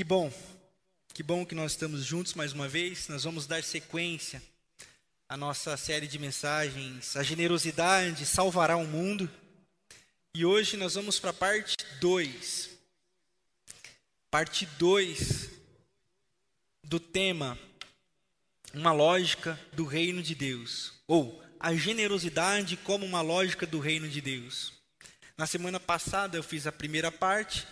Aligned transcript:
Que 0.00 0.04
bom, 0.04 0.32
que 1.12 1.22
bom 1.22 1.44
que 1.44 1.54
nós 1.54 1.72
estamos 1.72 2.06
juntos 2.06 2.32
mais 2.32 2.54
uma 2.54 2.66
vez. 2.66 3.06
Nós 3.08 3.24
vamos 3.24 3.46
dar 3.46 3.62
sequência 3.62 4.42
à 5.28 5.36
nossa 5.36 5.76
série 5.76 6.06
de 6.06 6.18
mensagens, 6.18 7.18
A 7.18 7.22
Generosidade 7.22 8.24
Salvará 8.24 8.78
o 8.78 8.86
Mundo. 8.86 9.30
E 10.34 10.42
hoje 10.42 10.78
nós 10.78 10.94
vamos 10.94 11.20
para 11.20 11.28
a 11.28 11.34
parte 11.34 11.76
2. 12.00 12.70
Parte 14.30 14.64
2 14.78 15.50
do 16.82 16.98
tema 16.98 17.58
Uma 18.72 18.92
lógica 18.92 19.60
do 19.74 19.84
reino 19.84 20.22
de 20.22 20.34
Deus. 20.34 20.94
Ou 21.06 21.44
a 21.60 21.74
generosidade 21.74 22.78
como 22.78 23.04
uma 23.04 23.20
lógica 23.20 23.66
do 23.66 23.78
reino 23.78 24.08
de 24.08 24.22
Deus. 24.22 24.72
Na 25.36 25.46
semana 25.46 25.78
passada 25.78 26.38
eu 26.38 26.42
fiz 26.42 26.66
a 26.66 26.72
primeira 26.72 27.12
parte 27.12 27.66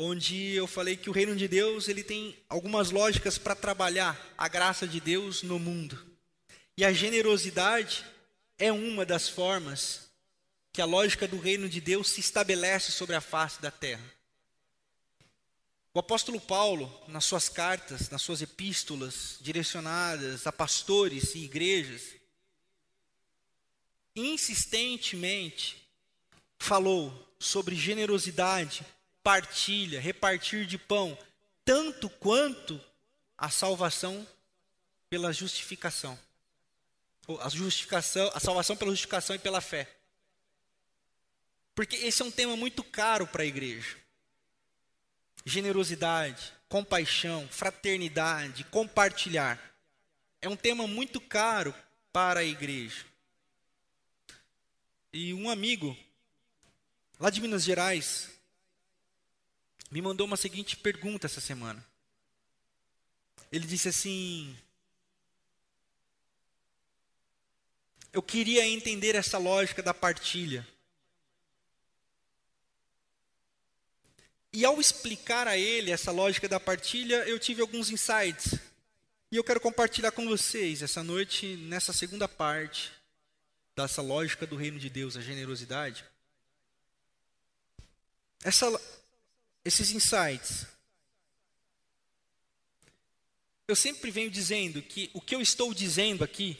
onde 0.00 0.54
eu 0.54 0.68
falei 0.68 0.96
que 0.96 1.10
o 1.10 1.12
reino 1.12 1.34
de 1.34 1.48
Deus 1.48 1.88
ele 1.88 2.04
tem 2.04 2.38
algumas 2.48 2.92
lógicas 2.92 3.36
para 3.36 3.56
trabalhar 3.56 4.16
a 4.38 4.46
graça 4.46 4.86
de 4.86 5.00
Deus 5.00 5.42
no 5.42 5.58
mundo. 5.58 5.98
E 6.76 6.84
a 6.84 6.92
generosidade 6.92 8.06
é 8.56 8.70
uma 8.70 9.04
das 9.04 9.28
formas 9.28 10.08
que 10.72 10.80
a 10.80 10.84
lógica 10.84 11.26
do 11.26 11.36
reino 11.36 11.68
de 11.68 11.80
Deus 11.80 12.10
se 12.10 12.20
estabelece 12.20 12.92
sobre 12.92 13.16
a 13.16 13.20
face 13.20 13.60
da 13.60 13.72
terra. 13.72 14.04
O 15.92 15.98
apóstolo 15.98 16.40
Paulo, 16.40 16.88
nas 17.08 17.24
suas 17.24 17.48
cartas, 17.48 18.08
nas 18.08 18.22
suas 18.22 18.40
epístolas 18.40 19.36
direcionadas 19.40 20.46
a 20.46 20.52
pastores 20.52 21.34
e 21.34 21.38
igrejas, 21.38 22.14
insistentemente 24.14 25.88
falou 26.56 27.34
sobre 27.40 27.74
generosidade 27.74 28.86
partilha, 29.28 30.00
repartir 30.00 30.64
de 30.64 30.78
pão, 30.78 31.16
tanto 31.62 32.08
quanto 32.08 32.82
a 33.36 33.50
salvação 33.50 34.26
pela 35.10 35.34
justificação. 35.34 36.18
A 37.38 37.50
justificação, 37.50 38.30
a 38.32 38.40
salvação 38.40 38.74
pela 38.74 38.90
justificação 38.90 39.36
e 39.36 39.38
pela 39.38 39.60
fé. 39.60 39.86
Porque 41.74 41.94
esse 41.96 42.22
é 42.22 42.24
um 42.24 42.30
tema 42.30 42.56
muito 42.56 42.82
caro 42.82 43.26
para 43.26 43.42
a 43.42 43.46
igreja. 43.46 43.98
Generosidade, 45.44 46.50
compaixão, 46.66 47.46
fraternidade, 47.50 48.64
compartilhar. 48.64 49.60
É 50.40 50.48
um 50.48 50.56
tema 50.56 50.86
muito 50.86 51.20
caro 51.20 51.74
para 52.10 52.40
a 52.40 52.44
igreja. 52.44 53.04
E 55.12 55.34
um 55.34 55.50
amigo 55.50 55.94
lá 57.20 57.28
de 57.28 57.42
Minas 57.42 57.62
Gerais 57.62 58.37
me 59.90 60.02
mandou 60.02 60.26
uma 60.26 60.36
seguinte 60.36 60.76
pergunta 60.76 61.26
essa 61.26 61.40
semana. 61.40 61.84
Ele 63.50 63.66
disse 63.66 63.88
assim: 63.88 64.56
Eu 68.12 68.22
queria 68.22 68.66
entender 68.66 69.14
essa 69.14 69.38
lógica 69.38 69.82
da 69.82 69.94
partilha. 69.94 70.66
E 74.52 74.64
ao 74.64 74.80
explicar 74.80 75.46
a 75.46 75.56
ele 75.56 75.90
essa 75.90 76.10
lógica 76.10 76.48
da 76.48 76.58
partilha, 76.58 77.16
eu 77.28 77.38
tive 77.38 77.60
alguns 77.60 77.90
insights. 77.90 78.54
E 79.30 79.36
eu 79.36 79.44
quero 79.44 79.60
compartilhar 79.60 80.10
com 80.10 80.26
vocês 80.26 80.82
essa 80.82 81.02
noite, 81.02 81.56
nessa 81.56 81.92
segunda 81.92 82.26
parte 82.26 82.90
dessa 83.76 84.02
lógica 84.02 84.44
do 84.44 84.56
reino 84.56 84.78
de 84.78 84.90
Deus, 84.90 85.16
a 85.16 85.20
generosidade. 85.20 86.04
Essa 88.42 88.66
esses 89.64 89.90
insights. 89.90 90.66
Eu 93.66 93.76
sempre 93.76 94.10
venho 94.10 94.30
dizendo 94.30 94.80
que 94.82 95.10
o 95.12 95.20
que 95.20 95.34
eu 95.34 95.40
estou 95.40 95.74
dizendo 95.74 96.24
aqui, 96.24 96.58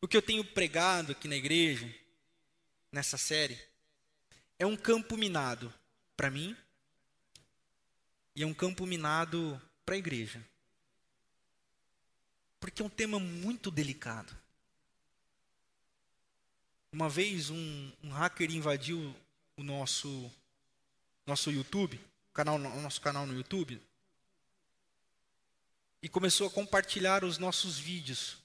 o 0.00 0.06
que 0.06 0.16
eu 0.16 0.22
tenho 0.22 0.44
pregado 0.44 1.12
aqui 1.12 1.26
na 1.26 1.36
igreja, 1.36 1.92
nessa 2.92 3.16
série, 3.16 3.58
é 4.58 4.66
um 4.66 4.76
campo 4.76 5.16
minado 5.16 5.72
para 6.16 6.30
mim 6.30 6.56
e 8.36 8.42
é 8.42 8.46
um 8.46 8.54
campo 8.54 8.86
minado 8.86 9.60
para 9.86 9.94
a 9.94 9.98
igreja. 9.98 10.44
Porque 12.60 12.82
é 12.82 12.84
um 12.84 12.90
tema 12.90 13.18
muito 13.18 13.70
delicado. 13.70 14.36
Uma 16.92 17.08
vez 17.08 17.50
um, 17.50 17.92
um 18.02 18.10
hacker 18.10 18.50
invadiu 18.50 19.14
o 19.56 19.62
nosso 19.62 20.30
nosso 21.26 21.50
YouTube, 21.50 22.00
canal, 22.32 22.58
nosso 22.58 23.00
canal 23.00 23.26
no 23.26 23.34
YouTube, 23.34 23.80
e 26.02 26.08
começou 26.08 26.46
a 26.46 26.50
compartilhar 26.50 27.24
os 27.24 27.38
nossos 27.38 27.78
vídeos, 27.78 28.36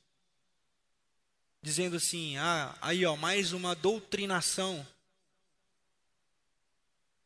dizendo 1.61 1.97
assim: 1.97 2.37
ah, 2.37 2.75
aí 2.81 3.05
ó, 3.05 3.15
mais 3.15 3.51
uma 3.51 3.75
doutrinação 3.75 4.85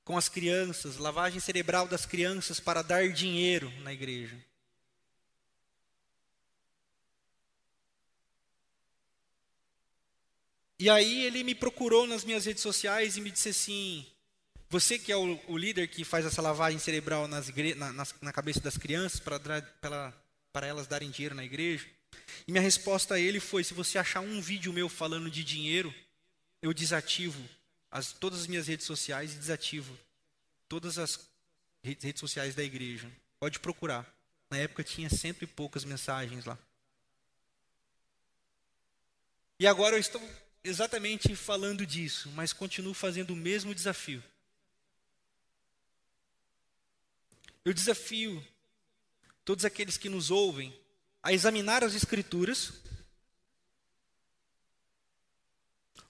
com 0.04 0.18
as 0.18 0.28
crianças, 0.28 0.98
lavagem 0.98 1.40
cerebral 1.40 1.88
das 1.88 2.06
crianças 2.06 2.60
para 2.60 2.82
dar 2.82 3.10
dinheiro 3.10 3.72
na 3.82 3.94
igreja. 3.94 4.38
E 10.80 10.90
aí 10.90 11.24
ele 11.24 11.44
me 11.44 11.56
procurou 11.56 12.06
nas 12.06 12.26
minhas 12.26 12.46
redes 12.46 12.62
sociais 12.62 13.16
e 13.16 13.22
me 13.22 13.32
disse 13.32 13.50
assim: 13.50 14.06
você 14.74 14.98
que 14.98 15.12
é 15.12 15.16
o, 15.16 15.40
o 15.48 15.56
líder 15.56 15.88
que 15.88 16.04
faz 16.04 16.26
essa 16.26 16.42
lavagem 16.42 16.80
cerebral 16.80 17.28
nas 17.28 17.48
na, 17.78 17.94
na, 17.94 18.08
na, 18.24 18.34
cabeça 18.34 18.60
das 18.60 18.76
crianças 18.76 19.20
para, 19.20 20.68
elas 20.68 20.88
darem 20.88 21.12
dinheiro 21.12 21.36
na 21.36 21.46
igreja. 21.46 21.86
E 22.48 22.52
minha 22.52 22.62
resposta 22.62 23.14
a 23.14 23.20
ele 23.20 23.40
foi: 23.40 23.64
se 23.64 23.72
você 23.72 24.00
achar 24.00 24.22
um 24.22 24.42
vídeo 24.42 24.74
meu 24.74 24.90
falando 24.90 25.30
de 25.30 25.44
dinheiro, 25.44 25.94
eu 26.60 26.74
desativo 26.74 27.48
as, 27.92 28.14
todas 28.14 28.42
as 28.42 28.48
minhas 28.48 28.66
redes 28.66 28.88
sociais 28.88 29.36
e 29.36 29.38
desativo 29.38 29.96
todas 30.68 30.98
as 30.98 31.20
redes 31.84 32.20
sociais 32.20 32.56
da 32.56 32.64
igreja. 32.64 33.08
Pode 33.40 33.60
procurar. 33.60 34.12
Na 34.50 34.58
época 34.58 34.84
tinha 34.84 35.08
sempre 35.08 35.46
poucas 35.46 35.86
mensagens 35.86 36.46
lá. 36.46 36.58
E 39.60 39.68
agora 39.68 39.98
eu 39.98 40.00
estou 40.00 40.20
exatamente 40.64 41.36
falando 41.36 41.86
disso, 41.86 42.32
mas 42.32 42.54
continuo 42.54 42.96
fazendo 42.96 43.34
o 43.34 43.36
mesmo 43.36 43.76
desafio. 43.76 44.24
Eu 47.66 47.74
desafio 47.74 48.46
todos 49.46 49.64
aqueles 49.64 49.98
que 49.98 50.10
nos 50.10 50.30
ouvem 50.30 50.78
a 51.22 51.32
examinar 51.32 51.84
as 51.84 51.96
Escrituras, 51.96 52.74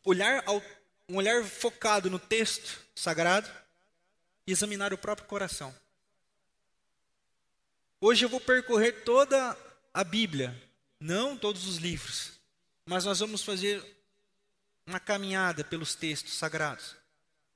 olhar 0.04 0.44
ao, 0.48 0.64
um 1.08 1.18
olhar 1.18 1.44
focado 1.46 2.10
no 2.10 2.18
texto 2.18 2.80
sagrado 2.96 3.50
e 4.48 4.52
examinar 4.52 4.94
o 4.94 4.98
próprio 4.98 5.28
coração. 5.28 5.74
Hoje 8.02 8.26
eu 8.26 8.30
vou 8.30 8.42
percorrer 8.42 9.04
toda 9.04 9.58
a 9.94 10.04
Bíblia, 10.04 10.60
não 11.00 11.38
todos 11.38 11.68
os 11.68 11.78
livros, 11.78 12.34
mas 12.86 13.06
nós 13.06 13.20
vamos 13.20 13.44
fazer 13.44 13.86
uma 14.86 15.00
caminhada 15.00 15.64
pelos 15.64 15.94
textos 15.96 16.34
sagrados 16.34 17.03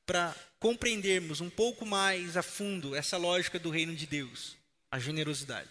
para 0.08 0.34
compreendermos 0.58 1.42
um 1.42 1.50
pouco 1.50 1.86
mais 1.86 2.38
a 2.38 2.42
fundo 2.42 2.96
essa 2.96 3.18
lógica 3.18 3.60
do 3.60 3.70
reino 3.70 3.94
de 3.94 4.08
Deus, 4.08 4.56
a 4.90 4.98
generosidade. 4.98 5.70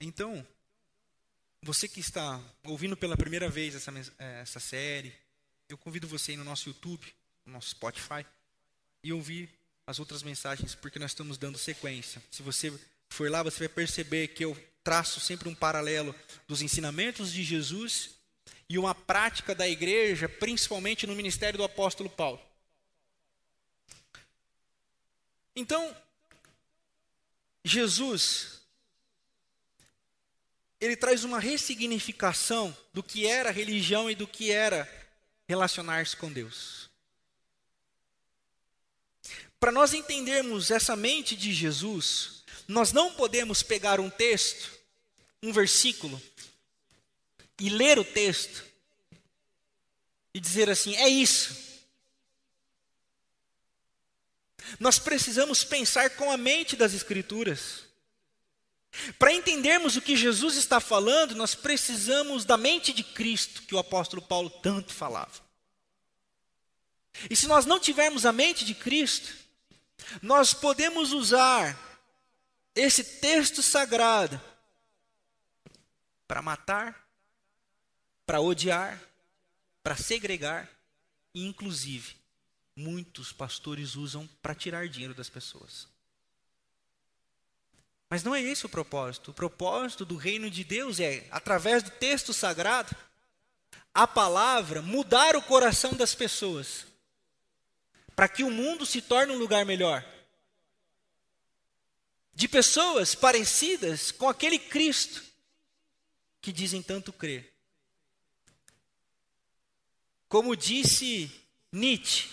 Então, 0.00 0.46
você 1.62 1.86
que 1.86 2.00
está 2.00 2.40
ouvindo 2.64 2.96
pela 2.96 3.16
primeira 3.16 3.50
vez 3.50 3.74
essa, 3.74 3.92
eh, 4.18 4.40
essa 4.40 4.58
série, 4.58 5.12
eu 5.68 5.76
convido 5.76 6.08
você 6.08 6.30
aí 6.30 6.36
no 6.36 6.44
nosso 6.44 6.70
YouTube, 6.70 7.06
no 7.44 7.52
nosso 7.52 7.70
Spotify, 7.70 8.24
e 9.02 9.12
ouvir 9.12 9.50
as 9.86 9.98
outras 9.98 10.22
mensagens, 10.22 10.74
porque 10.74 10.98
nós 10.98 11.10
estamos 11.10 11.36
dando 11.36 11.58
sequência. 11.58 12.22
Se 12.30 12.42
você 12.42 12.72
for 13.10 13.30
lá, 13.30 13.42
você 13.42 13.58
vai 13.60 13.68
perceber 13.68 14.28
que 14.28 14.44
eu 14.44 14.56
traço 14.88 15.20
sempre 15.20 15.50
um 15.50 15.54
paralelo 15.54 16.14
dos 16.46 16.62
ensinamentos 16.62 17.30
de 17.30 17.44
Jesus 17.44 18.12
e 18.66 18.78
uma 18.78 18.94
prática 18.94 19.54
da 19.54 19.68
igreja, 19.68 20.30
principalmente 20.30 21.06
no 21.06 21.14
ministério 21.14 21.58
do 21.58 21.62
apóstolo 21.62 22.08
Paulo. 22.08 22.40
Então, 25.54 25.94
Jesus, 27.62 28.62
ele 30.80 30.96
traz 30.96 31.22
uma 31.22 31.38
ressignificação 31.38 32.74
do 32.90 33.02
que 33.02 33.26
era 33.26 33.50
religião 33.50 34.10
e 34.10 34.14
do 34.14 34.26
que 34.26 34.50
era 34.50 34.90
relacionar-se 35.46 36.16
com 36.16 36.32
Deus. 36.32 36.88
Para 39.60 39.70
nós 39.70 39.92
entendermos 39.92 40.70
essa 40.70 40.96
mente 40.96 41.36
de 41.36 41.52
Jesus, 41.52 42.42
nós 42.66 42.90
não 42.90 43.12
podemos 43.12 43.62
pegar 43.62 44.00
um 44.00 44.08
texto 44.08 44.77
um 45.42 45.52
versículo 45.52 46.20
e 47.60 47.68
ler 47.68 47.98
o 47.98 48.04
texto 48.04 48.64
e 50.32 50.40
dizer 50.40 50.70
assim: 50.70 50.96
é 50.96 51.08
isso. 51.08 51.68
Nós 54.78 54.98
precisamos 54.98 55.64
pensar 55.64 56.10
com 56.10 56.30
a 56.30 56.36
mente 56.36 56.76
das 56.76 56.92
Escrituras. 56.92 57.86
Para 59.18 59.32
entendermos 59.32 59.96
o 59.96 60.02
que 60.02 60.16
Jesus 60.16 60.56
está 60.56 60.80
falando, 60.80 61.34
nós 61.34 61.54
precisamos 61.54 62.44
da 62.44 62.56
mente 62.56 62.92
de 62.92 63.04
Cristo, 63.04 63.62
que 63.62 63.74
o 63.74 63.78
apóstolo 63.78 64.20
Paulo 64.22 64.50
tanto 64.50 64.92
falava. 64.92 65.46
E 67.28 67.36
se 67.36 67.46
nós 67.46 67.66
não 67.66 67.78
tivermos 67.78 68.24
a 68.24 68.32
mente 68.32 68.64
de 68.64 68.74
Cristo, 68.74 69.34
nós 70.22 70.54
podemos 70.54 71.12
usar 71.12 71.78
esse 72.74 73.02
texto 73.02 73.62
sagrado 73.62 74.40
para 76.28 76.42
matar, 76.42 77.08
para 78.26 78.40
odiar, 78.40 79.00
para 79.82 79.96
segregar 79.96 80.68
e, 81.34 81.46
inclusive, 81.46 82.14
muitos 82.76 83.32
pastores 83.32 83.96
usam 83.96 84.28
para 84.42 84.54
tirar 84.54 84.86
dinheiro 84.86 85.14
das 85.14 85.30
pessoas. 85.30 85.88
Mas 88.10 88.22
não 88.22 88.34
é 88.34 88.42
esse 88.42 88.66
o 88.66 88.68
propósito. 88.68 89.30
O 89.30 89.34
propósito 89.34 90.04
do 90.04 90.16
reino 90.16 90.50
de 90.50 90.62
Deus 90.62 91.00
é, 91.00 91.26
através 91.30 91.82
do 91.82 91.90
texto 91.90 92.32
sagrado, 92.32 92.94
a 93.92 94.06
palavra, 94.06 94.82
mudar 94.82 95.34
o 95.34 95.42
coração 95.42 95.94
das 95.94 96.14
pessoas, 96.14 96.86
para 98.14 98.28
que 98.28 98.44
o 98.44 98.50
mundo 98.50 98.84
se 98.84 99.00
torne 99.00 99.32
um 99.32 99.38
lugar 99.38 99.64
melhor. 99.64 100.04
De 102.34 102.46
pessoas 102.46 103.14
parecidas 103.14 104.12
com 104.12 104.28
aquele 104.28 104.58
Cristo 104.58 105.27
que 106.40 106.52
dizem 106.52 106.82
tanto 106.82 107.12
crer. 107.12 107.52
Como 110.28 110.56
disse 110.56 111.30
Nietzsche, 111.72 112.28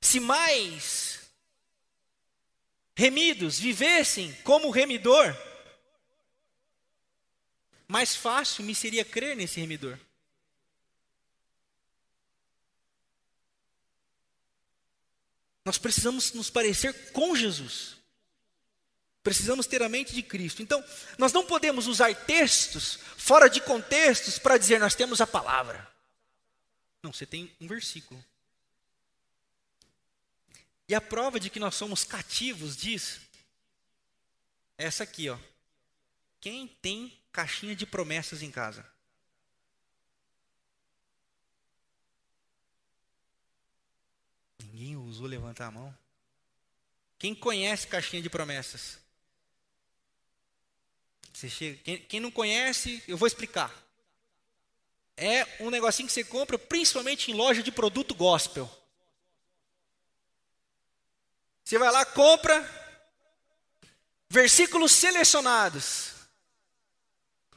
se 0.00 0.18
mais 0.18 1.20
remidos 2.96 3.58
vivessem 3.58 4.32
como 4.42 4.70
remidor, 4.70 5.36
mais 7.86 8.16
fácil 8.16 8.64
me 8.64 8.74
seria 8.74 9.04
crer 9.04 9.36
nesse 9.36 9.60
remidor. 9.60 9.98
Nós 15.64 15.76
precisamos 15.76 16.32
nos 16.32 16.48
parecer 16.48 17.12
com 17.12 17.36
Jesus. 17.36 17.97
Precisamos 19.28 19.66
ter 19.66 19.82
a 19.82 19.90
mente 19.90 20.14
de 20.14 20.22
Cristo. 20.22 20.62
Então, 20.62 20.82
nós 21.18 21.34
não 21.34 21.44
podemos 21.44 21.86
usar 21.86 22.14
textos 22.14 22.98
fora 23.18 23.46
de 23.46 23.60
contextos 23.60 24.38
para 24.38 24.56
dizer 24.56 24.80
nós 24.80 24.94
temos 24.94 25.20
a 25.20 25.26
palavra. 25.26 25.86
Não, 27.02 27.12
você 27.12 27.26
tem 27.26 27.54
um 27.60 27.68
versículo. 27.68 28.24
E 30.88 30.94
a 30.94 31.00
prova 31.02 31.38
de 31.38 31.50
que 31.50 31.60
nós 31.60 31.74
somos 31.74 32.04
cativos 32.04 32.74
disso 32.74 33.20
é 34.78 34.86
essa 34.86 35.04
aqui, 35.04 35.28
ó. 35.28 35.38
Quem 36.40 36.66
tem 36.66 37.12
caixinha 37.30 37.76
de 37.76 37.84
promessas 37.84 38.40
em 38.40 38.50
casa? 38.50 38.82
Ninguém 44.58 44.96
usou 44.96 45.26
levantar 45.26 45.66
a 45.66 45.70
mão. 45.70 45.94
Quem 47.18 47.34
conhece 47.34 47.86
caixinha 47.86 48.22
de 48.22 48.30
promessas? 48.30 49.06
Você 51.38 51.48
chega, 51.48 51.78
quem, 51.84 51.98
quem 51.98 52.18
não 52.18 52.32
conhece, 52.32 53.00
eu 53.06 53.16
vou 53.16 53.28
explicar. 53.28 53.72
É 55.16 55.46
um 55.60 55.70
negocinho 55.70 56.08
que 56.08 56.12
você 56.12 56.24
compra 56.24 56.58
principalmente 56.58 57.30
em 57.30 57.34
loja 57.34 57.62
de 57.62 57.70
produto 57.70 58.12
gospel. 58.12 58.68
Você 61.62 61.78
vai 61.78 61.92
lá, 61.92 62.04
compra 62.04 62.68
versículos 64.28 64.90
selecionados. 64.90 66.12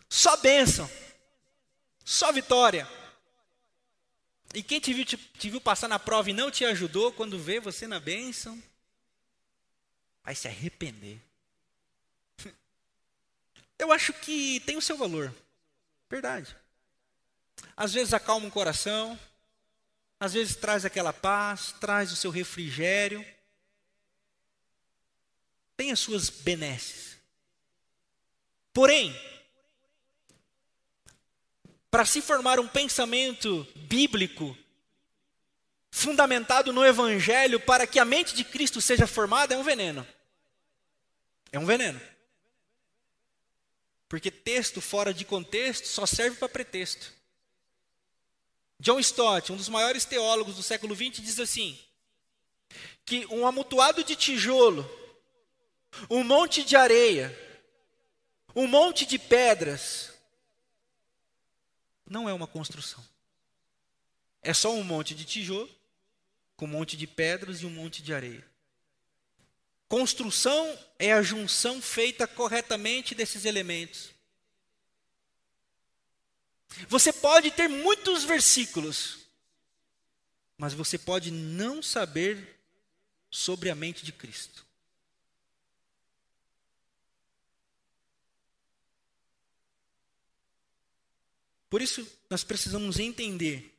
Só 0.08 0.38
bênção. 0.38 0.88
Só 2.06 2.32
vitória. 2.32 2.88
E 4.54 4.62
quem 4.62 4.80
te 4.80 4.94
viu, 4.94 5.06
te, 5.06 5.18
te 5.18 5.50
viu 5.50 5.60
passar 5.60 5.88
na 5.88 5.98
prova 5.98 6.30
e 6.30 6.34
não 6.34 6.52
te 6.52 6.64
ajudou, 6.66 7.12
quando 7.14 7.40
vê 7.40 7.60
você 7.60 7.88
na 7.88 8.00
bênção, 8.00 8.62
vai 10.24 10.36
se 10.36 10.48
arrepender. 10.48 11.20
Eu 13.82 13.92
acho 13.92 14.14
que 14.14 14.62
tem 14.62 14.78
o 14.78 14.82
seu 14.82 14.96
valor. 14.96 15.34
Verdade. 16.10 16.56
Às 17.76 17.92
vezes 17.94 18.14
acalma 18.14 18.48
o 18.48 18.52
coração, 18.52 19.20
às 20.20 20.34
vezes 20.34 20.56
traz 20.56 20.86
aquela 20.86 21.12
paz, 21.12 21.74
traz 21.80 22.12
o 22.12 22.16
seu 22.16 22.32
refrigério 22.32 23.26
tem 25.82 25.92
as 25.92 26.00
suas 26.00 26.30
benesses. 26.30 27.18
Porém, 28.72 29.20
para 31.90 32.06
se 32.06 32.22
formar 32.22 32.60
um 32.60 32.68
pensamento 32.68 33.68
bíblico, 33.76 34.56
fundamentado 35.90 36.72
no 36.72 36.86
Evangelho, 36.86 37.60
para 37.60 37.88
que 37.88 37.98
a 37.98 38.06
mente 38.06 38.36
de 38.36 38.44
Cristo 38.44 38.80
seja 38.80 39.08
formada, 39.08 39.56
é 39.56 39.58
um 39.58 39.64
veneno. 39.64 40.06
É 41.52 41.58
um 41.58 41.66
veneno. 41.66 42.00
Porque 44.12 44.30
texto 44.30 44.82
fora 44.82 45.14
de 45.14 45.24
contexto 45.24 45.88
só 45.88 46.06
serve 46.06 46.36
para 46.36 46.50
pretexto. 46.50 47.14
John 48.78 49.00
Stott, 49.00 49.54
um 49.54 49.56
dos 49.56 49.70
maiores 49.70 50.04
teólogos 50.04 50.58
do 50.58 50.62
século 50.62 50.94
XX, 50.94 51.22
diz 51.22 51.40
assim: 51.40 51.80
que 53.06 53.26
um 53.28 53.48
amontoado 53.48 54.04
de 54.04 54.14
tijolo 54.18 54.84
um 56.10 56.26
monte 56.26 56.62
de 56.62 56.76
areia, 56.76 57.34
um 58.54 58.68
monte 58.68 59.06
de 59.06 59.18
pedras, 59.18 60.12
não 62.06 62.28
é 62.28 62.34
uma 62.34 62.48
construção. 62.48 63.02
É 64.42 64.54
só 64.54 64.74
um 64.74 64.84
monte 64.84 65.16
de 65.16 65.24
tijolo, 65.24 65.74
com 66.58 66.66
um 66.66 66.68
monte 66.68 66.98
de 66.98 67.08
pedras 67.08 67.62
e 67.62 67.66
um 67.66 67.70
monte 67.70 68.04
de 68.04 68.14
areia. 68.14 68.51
Construção 69.92 70.80
é 70.98 71.12
a 71.12 71.22
junção 71.22 71.82
feita 71.82 72.26
corretamente 72.26 73.14
desses 73.14 73.44
elementos. 73.44 74.10
Você 76.88 77.12
pode 77.12 77.52
ter 77.52 77.68
muitos 77.68 78.24
versículos, 78.24 79.28
mas 80.58 80.74
você 80.74 80.98
pode 80.98 81.30
não 81.30 81.84
saber 81.84 82.58
sobre 83.30 83.70
a 83.70 83.76
mente 83.76 84.06
de 84.06 84.14
Cristo. 84.14 84.66
Por 91.70 91.82
isso, 91.82 92.10
nós 92.30 92.46
precisamos 92.46 92.98
entender. 92.98 93.78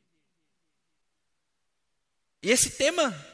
E 2.42 2.50
esse 2.50 2.72
tema 2.72 3.31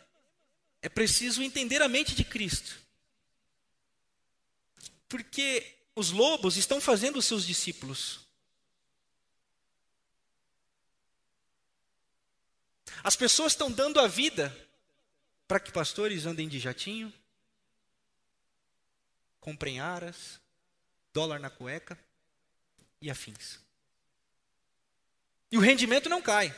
é 0.80 0.88
preciso 0.88 1.42
entender 1.42 1.82
a 1.82 1.88
mente 1.88 2.14
de 2.14 2.24
Cristo. 2.24 2.78
Porque 5.08 5.76
os 5.94 6.10
lobos 6.10 6.56
estão 6.56 6.80
fazendo 6.80 7.18
os 7.18 7.24
seus 7.24 7.46
discípulos. 7.46 8.20
As 13.02 13.16
pessoas 13.16 13.52
estão 13.52 13.70
dando 13.70 14.00
a 14.00 14.06
vida 14.06 14.54
para 15.46 15.58
que 15.58 15.72
pastores 15.72 16.26
andem 16.26 16.48
de 16.48 16.58
jatinho, 16.58 17.12
comprem 19.40 19.80
aras, 19.80 20.40
dólar 21.12 21.40
na 21.40 21.48
cueca 21.48 21.98
e 23.00 23.10
afins. 23.10 23.58
E 25.50 25.56
o 25.56 25.60
rendimento 25.60 26.08
não 26.08 26.20
cai. 26.20 26.54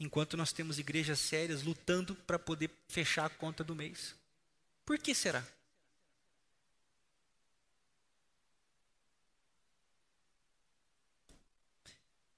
Enquanto 0.00 0.36
nós 0.36 0.50
temos 0.50 0.78
igrejas 0.78 1.20
sérias 1.20 1.62
lutando 1.62 2.14
para 2.14 2.38
poder 2.38 2.70
fechar 2.88 3.26
a 3.26 3.30
conta 3.30 3.62
do 3.62 3.76
mês. 3.76 4.14
Por 4.84 4.98
que 4.98 5.14
será? 5.14 5.46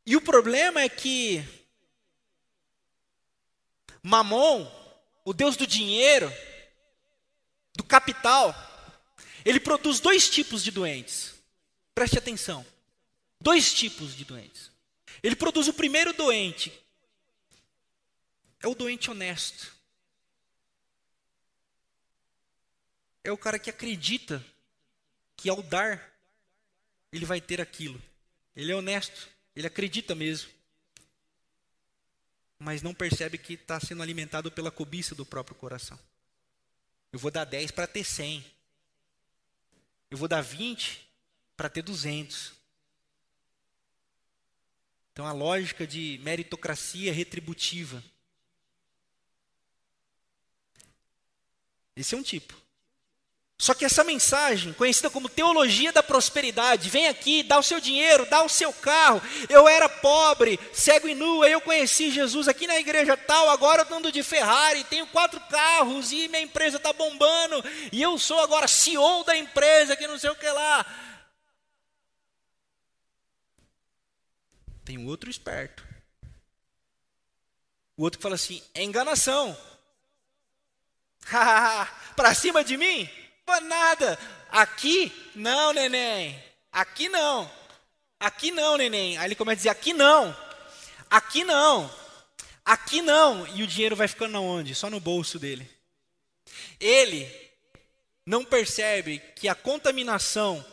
E 0.05 0.17
o 0.17 0.21
problema 0.21 0.81
é 0.81 0.89
que 0.89 1.43
Mamon, 4.03 4.69
o 5.25 5.33
Deus 5.33 5.57
do 5.57 5.65
dinheiro, 5.65 6.31
do 7.75 7.85
capital, 7.85 8.53
ele 9.45 9.61
produz 9.61 10.01
dois 10.01 10.29
tipos 10.29 10.65
de 10.65 10.73
doentes. 10.73 11.35
Preste 11.95 12.19
atenção 12.19 12.67
dois 13.43 13.75
tipos 13.75 14.17
de 14.17 14.25
doentes. 14.25 14.71
Ele 15.23 15.37
produz 15.37 15.69
o 15.69 15.75
primeiro 15.75 16.13
doente, 16.13 16.73
é 18.63 18.69
o 18.69 18.75
doente 18.75 19.11
honesto. 19.11 19.75
É 23.25 23.31
o 23.31 23.37
cara 23.37 23.59
que 23.59 23.69
acredita 23.69 24.45
que 25.37 25.51
ao 25.51 25.63
dar, 25.63 26.13
ele 27.13 27.27
vai 27.27 27.41
ter 27.41 27.61
aquilo. 27.61 28.01
Ele 28.55 28.71
é 28.71 28.75
honesto, 28.75 29.29
ele 29.55 29.67
acredita 29.67 30.15
mesmo. 30.15 30.51
Mas 32.59 32.81
não 32.81 32.95
percebe 32.95 33.37
que 33.37 33.55
está 33.55 33.81
sendo 33.81 34.03
alimentado 34.03 34.51
pela 34.51 34.71
cobiça 34.71 35.15
do 35.15 35.27
próprio 35.27 35.57
coração. 35.57 35.99
Eu 37.13 37.19
vou 37.19 37.31
dar 37.31 37.45
10 37.45 37.73
para 37.73 37.87
ter 37.87 38.05
100. 38.05 38.45
Eu 40.11 40.17
vou 40.17 40.29
dar 40.29 40.41
20 40.41 41.07
para 41.57 41.69
ter 41.69 41.83
200. 41.83 42.53
Então 45.13 45.27
a 45.27 45.33
lógica 45.33 45.87
de 45.87 46.21
meritocracia 46.23 47.13
retributiva. 47.13 48.03
Esse 51.97 52.15
é 52.15 52.19
um 52.19 52.23
tipo. 52.23 52.63
Só 53.63 53.75
que 53.75 53.85
essa 53.85 54.03
mensagem, 54.03 54.73
conhecida 54.73 55.09
como 55.09 55.29
teologia 55.29 55.93
da 55.93 56.03
prosperidade, 56.03 56.91
vem 56.91 57.07
aqui, 57.07 57.45
dá 57.45 57.61
o 57.61 57.63
seu 57.63 57.79
dinheiro, 57.79 58.27
dá 58.27 58.43
o 58.43 58.49
seu 58.49 58.73
carro. 58.73 59.23
Eu 59.49 59.69
era 59.69 59.89
pobre, 59.89 60.59
cego 60.73 61.07
e 61.07 61.15
nu, 61.15 61.45
eu 61.45 61.61
conheci 61.61 62.11
Jesus 62.11 62.49
aqui 62.49 62.67
na 62.67 62.77
igreja 62.81 63.17
tal, 63.17 63.49
agora 63.51 63.87
eu 63.89 63.97
ando 63.97 64.11
de 64.11 64.21
Ferrari, 64.21 64.83
tenho 64.83 65.07
quatro 65.07 65.39
carros 65.43 66.11
e 66.11 66.27
minha 66.27 66.43
empresa 66.43 66.77
está 66.79 66.93
bombando, 66.93 67.63
e 67.93 68.03
eu 68.03 68.19
sou 68.19 68.41
agora 68.41 68.67
CEO 68.67 69.23
da 69.23 69.37
empresa, 69.37 69.95
que 69.95 70.09
não 70.09 70.19
sei 70.19 70.31
o 70.31 70.35
que 70.35 70.51
lá. 70.51 70.85
Tem 74.85 75.07
outro 75.07 75.31
esperto. 75.31 75.87
O 77.97 78.03
outro 78.03 78.19
que 78.19 78.23
fala 78.25 78.35
assim: 78.35 78.61
é 78.75 78.83
enganação. 78.83 79.57
Para 82.17 82.35
cima 82.35 82.63
de 82.65 82.77
mim? 82.77 83.09
nada. 83.61 84.19
Aqui, 84.51 85.13
não, 85.35 85.73
neném. 85.73 86.43
Aqui 86.71 87.09
não. 87.09 87.51
Aqui 88.19 88.51
não, 88.51 88.77
neném. 88.77 89.19
Aí 89.19 89.27
ele 89.27 89.35
começa 89.35 89.55
a 89.55 89.57
dizer: 89.57 89.69
aqui 89.69 89.93
não. 89.93 90.37
Aqui 91.11 91.45
não. 91.45 91.91
Aqui 92.65 93.03
não. 93.03 93.47
E 93.49 93.63
o 93.63 93.67
dinheiro 93.67 93.97
vai 93.97 94.09
ficando 94.09 94.41
onde? 94.43 94.75
Só 94.75 94.89
no 94.89 95.01
bolso 95.01 95.39
dele. 95.39 95.69
Ele 96.79 97.29
não 98.25 98.45
percebe 98.45 99.21
que 99.37 99.49
a 99.49 99.55
contaminação 99.55 100.65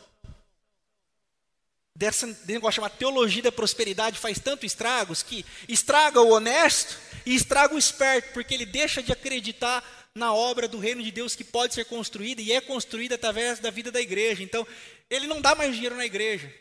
dessa 1.95 2.27
negócio 2.45 2.77
chamado 2.77 2.97
teologia 2.97 3.43
da 3.43 3.51
prosperidade 3.51 4.17
faz 4.17 4.39
tanto 4.39 4.65
estragos 4.65 5.21
que 5.21 5.45
estraga 5.67 6.21
o 6.21 6.29
honesto 6.29 6.97
e 7.25 7.35
estraga 7.35 7.75
o 7.75 7.77
esperto, 7.77 8.31
porque 8.31 8.53
ele 8.53 8.65
deixa 8.65 9.03
de 9.03 9.11
acreditar 9.11 9.83
na 10.15 10.33
obra 10.33 10.67
do 10.67 10.79
reino 10.79 11.01
de 11.01 11.11
Deus 11.11 11.35
que 11.35 11.43
pode 11.43 11.73
ser 11.73 11.85
construída 11.85 12.41
e 12.41 12.51
é 12.51 12.61
construída 12.61 13.15
através 13.15 13.59
da 13.59 13.69
vida 13.69 13.91
da 13.91 14.01
igreja. 14.01 14.43
Então, 14.43 14.65
ele 15.09 15.27
não 15.27 15.41
dá 15.41 15.55
mais 15.55 15.73
dinheiro 15.73 15.95
na 15.95 16.05
igreja. 16.05 16.53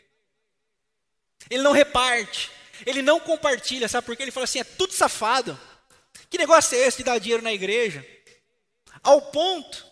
Ele 1.49 1.63
não 1.63 1.71
reparte. 1.71 2.51
Ele 2.85 3.01
não 3.01 3.19
compartilha, 3.19 3.87
sabe 3.87 4.05
por 4.05 4.15
quê? 4.15 4.23
Ele 4.23 4.31
fala 4.31 4.45
assim: 4.45 4.59
é 4.59 4.63
tudo 4.63 4.93
safado. 4.93 5.59
Que 6.29 6.37
negócio 6.37 6.77
é 6.77 6.87
esse 6.87 6.99
de 6.99 7.03
dar 7.03 7.19
dinheiro 7.19 7.43
na 7.43 7.51
igreja? 7.51 8.05
Ao 9.03 9.21
ponto 9.21 9.85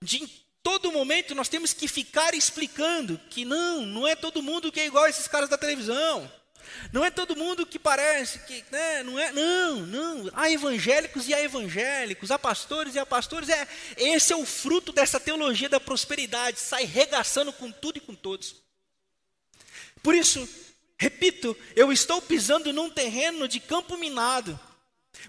de 0.00 0.22
em 0.22 0.44
todo 0.62 0.92
momento 0.92 1.34
nós 1.34 1.48
temos 1.48 1.72
que 1.72 1.86
ficar 1.86 2.34
explicando 2.34 3.20
que 3.30 3.44
não, 3.44 3.84
não 3.84 4.08
é 4.08 4.16
todo 4.16 4.42
mundo 4.42 4.72
que 4.72 4.80
é 4.80 4.86
igual 4.86 5.04
a 5.04 5.10
esses 5.10 5.28
caras 5.28 5.48
da 5.48 5.58
televisão. 5.58 6.30
Não 6.92 7.04
é 7.04 7.10
todo 7.10 7.36
mundo 7.36 7.66
que 7.66 7.78
parece 7.78 8.38
que, 8.40 8.64
né, 8.70 9.02
não 9.02 9.18
é, 9.18 9.32
não, 9.32 9.76
não. 9.80 10.30
Há 10.34 10.50
evangélicos 10.50 11.28
e 11.28 11.34
há 11.34 11.40
evangélicos, 11.42 12.30
há 12.30 12.38
pastores 12.38 12.94
e 12.94 12.98
há 12.98 13.06
pastores. 13.06 13.48
É, 13.48 13.66
esse 13.96 14.32
é 14.32 14.36
o 14.36 14.44
fruto 14.44 14.92
dessa 14.92 15.18
teologia 15.18 15.68
da 15.68 15.80
prosperidade, 15.80 16.60
sai 16.60 16.84
regaçando 16.84 17.52
com 17.52 17.70
tudo 17.70 17.98
e 17.98 18.00
com 18.00 18.14
todos. 18.14 18.56
Por 20.02 20.14
isso, 20.14 20.48
repito, 20.98 21.56
eu 21.74 21.90
estou 21.92 22.20
pisando 22.20 22.72
num 22.72 22.90
terreno 22.90 23.48
de 23.48 23.58
campo 23.58 23.96
minado, 23.96 24.58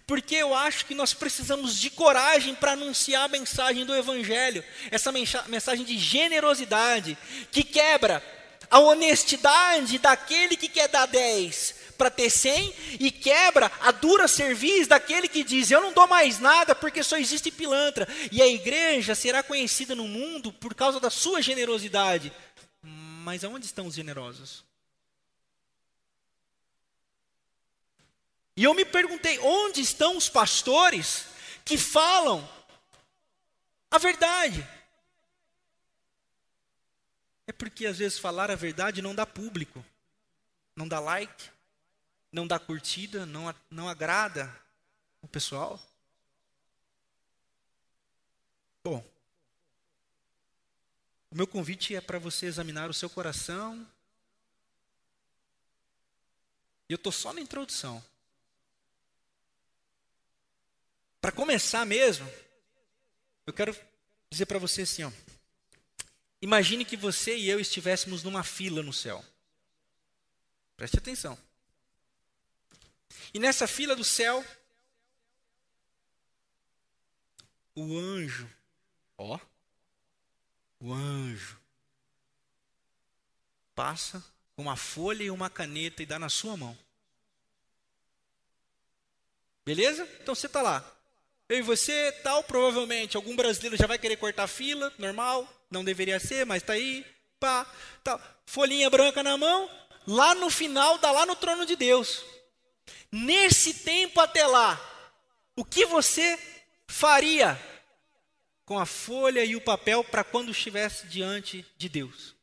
porque 0.05 0.35
eu 0.35 0.53
acho 0.53 0.85
que 0.85 0.93
nós 0.93 1.13
precisamos 1.13 1.79
de 1.79 1.89
coragem 1.89 2.53
para 2.53 2.73
anunciar 2.73 3.23
a 3.23 3.29
mensagem 3.29 3.85
do 3.85 3.95
Evangelho, 3.95 4.63
essa 4.91 5.11
mensagem 5.11 5.85
de 5.85 5.97
generosidade, 5.97 7.17
que 7.51 7.63
quebra 7.63 8.21
a 8.69 8.79
honestidade 8.79 9.97
daquele 9.99 10.57
que 10.57 10.67
quer 10.67 10.87
dar 10.87 11.05
10 11.05 11.75
para 11.97 12.09
ter 12.09 12.29
100 12.29 12.73
e 12.99 13.11
quebra 13.11 13.71
a 13.81 13.91
dura 13.91 14.27
serviço 14.27 14.89
daquele 14.89 15.27
que 15.27 15.43
diz: 15.43 15.71
Eu 15.71 15.81
não 15.81 15.93
dou 15.93 16.07
mais 16.07 16.39
nada 16.39 16.75
porque 16.75 17.03
só 17.03 17.17
existe 17.17 17.51
pilantra. 17.51 18.07
E 18.31 18.41
a 18.41 18.47
igreja 18.47 19.15
será 19.15 19.41
conhecida 19.41 19.95
no 19.95 20.07
mundo 20.07 20.51
por 20.53 20.73
causa 20.73 20.99
da 20.99 21.09
sua 21.09 21.41
generosidade. 21.41 22.31
Mas 22.81 23.43
aonde 23.43 23.65
estão 23.65 23.87
os 23.87 23.95
generosos? 23.95 24.63
E 28.55 28.63
eu 28.63 28.73
me 28.73 28.85
perguntei: 28.85 29.39
onde 29.39 29.81
estão 29.81 30.17
os 30.17 30.29
pastores 30.29 31.25
que 31.63 31.77
falam 31.77 32.47
a 33.89 33.97
verdade? 33.97 34.67
É 37.47 37.51
porque 37.51 37.85
às 37.85 37.97
vezes 37.97 38.17
falar 38.17 38.49
a 38.49 38.55
verdade 38.55 39.01
não 39.01 39.13
dá 39.13 39.25
público, 39.25 39.83
não 40.75 40.87
dá 40.87 40.99
like, 40.99 41.49
não 42.31 42.47
dá 42.47 42.59
curtida, 42.59 43.25
não, 43.25 43.53
não 43.69 43.87
agrada 43.87 44.53
o 45.21 45.27
pessoal. 45.27 45.79
Bom, 48.83 49.03
o 51.31 51.35
meu 51.35 51.47
convite 51.47 51.95
é 51.95 52.01
para 52.01 52.19
você 52.19 52.45
examinar 52.45 52.89
o 52.89 52.93
seu 52.93 53.09
coração. 53.09 53.85
E 56.87 56.93
eu 56.93 56.95
estou 56.95 57.11
só 57.11 57.33
na 57.33 57.41
introdução. 57.41 58.03
Para 61.19 61.31
começar 61.31 61.85
mesmo, 61.85 62.31
eu 63.47 63.51
quero 63.51 63.75
dizer 64.29 64.45
para 64.45 64.59
você 64.59 64.83
assim, 64.83 65.03
ó. 65.03 65.11
Imagine 66.45 66.85
que 66.85 66.95
você 66.95 67.35
e 67.35 67.49
eu 67.49 67.59
estivéssemos 67.59 68.21
numa 68.21 68.43
fila 68.43 68.83
no 68.83 68.93
céu. 68.93 69.25
Preste 70.77 70.99
atenção. 70.99 71.35
E 73.33 73.39
nessa 73.39 73.65
fila 73.65 73.95
do 73.95 74.03
céu, 74.03 74.45
o 77.73 77.97
anjo, 77.97 78.47
ó, 79.17 79.39
o 80.79 80.93
anjo, 80.93 81.59
passa 83.73 84.23
uma 84.55 84.75
folha 84.75 85.23
e 85.23 85.31
uma 85.31 85.49
caneta 85.49 86.03
e 86.03 86.05
dá 86.05 86.19
na 86.19 86.29
sua 86.29 86.55
mão. 86.55 86.77
Beleza? 89.65 90.07
Então 90.21 90.35
você 90.35 90.45
está 90.45 90.61
lá. 90.61 90.95
Eu 91.49 91.57
e 91.57 91.63
você, 91.63 92.11
tal, 92.21 92.43
provavelmente, 92.43 93.17
algum 93.17 93.35
brasileiro 93.35 93.75
já 93.75 93.87
vai 93.87 93.97
querer 93.97 94.17
cortar 94.17 94.45
fila, 94.45 94.93
normal 94.99 95.54
não 95.69 95.83
deveria 95.83 96.19
ser, 96.19 96.45
mas 96.45 96.61
está 96.61 96.73
aí, 96.73 97.05
pá, 97.39 97.65
tá, 98.03 98.19
folhinha 98.45 98.89
branca 98.89 99.23
na 99.23 99.37
mão, 99.37 99.69
lá 100.07 100.35
no 100.35 100.49
final 100.49 100.97
dá 100.97 101.11
lá 101.11 101.25
no 101.25 101.35
trono 101.35 101.65
de 101.65 101.75
Deus. 101.75 102.23
Nesse 103.11 103.73
tempo 103.73 104.19
até 104.19 104.45
lá, 104.45 104.79
o 105.55 105.63
que 105.63 105.85
você 105.85 106.37
faria 106.87 107.59
com 108.65 108.79
a 108.79 108.85
folha 108.85 109.43
e 109.43 109.55
o 109.55 109.61
papel 109.61 110.03
para 110.03 110.23
quando 110.23 110.51
estivesse 110.51 111.07
diante 111.07 111.65
de 111.77 111.87
Deus? 111.87 112.35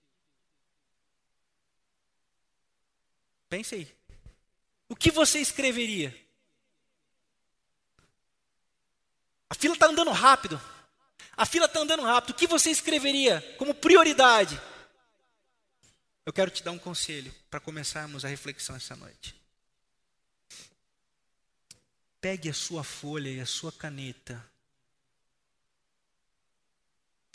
Pense 3.49 3.75
aí. 3.75 4.03
O 4.89 4.97
que 4.97 5.11
você 5.11 5.41
escreveria? 5.41 6.15
A 9.51 9.55
fila 9.55 9.75
está 9.75 9.87
andando 9.87 10.11
rápido. 10.11 10.59
A 11.37 11.47
fila 11.47 11.67
está 11.67 11.81
andando 11.81 12.03
rápido. 12.03 12.31
O 12.31 12.39
que 12.39 12.47
você 12.47 12.71
escreveria 12.71 13.41
como 13.59 13.75
prioridade? 13.75 14.61
Eu 16.25 16.33
quero 16.33 16.51
te 16.51 16.63
dar 16.63 16.71
um 16.71 16.79
conselho 16.79 17.35
para 17.51 17.61
começarmos 17.61 18.25
a 18.25 18.29
reflexão 18.29 18.77
essa 18.77 18.95
noite. 18.95 19.35
Pegue 22.21 22.49
a 22.49 22.55
sua 22.55 22.85
folha 22.85 23.29
e 23.29 23.41
a 23.41 23.47
sua 23.47 23.73
caneta 23.73 24.45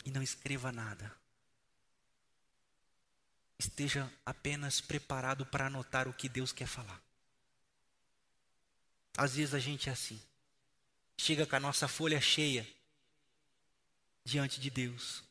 e 0.04 0.10
não 0.10 0.22
escreva 0.22 0.72
nada. 0.72 1.14
Esteja 3.58 4.10
apenas 4.24 4.80
preparado 4.80 5.44
para 5.44 5.66
anotar 5.66 6.08
o 6.08 6.14
que 6.14 6.28
Deus 6.28 6.52
quer 6.52 6.66
falar. 6.66 7.02
Às 9.16 9.34
vezes 9.34 9.52
a 9.52 9.58
gente 9.58 9.90
é 9.90 9.92
assim. 9.92 10.18
Chega 11.18 11.44
com 11.44 11.56
a 11.56 11.60
nossa 11.60 11.88
folha 11.88 12.20
cheia 12.20 12.66
diante 14.28 14.60
de 14.60 14.70
Deus. 14.70 15.22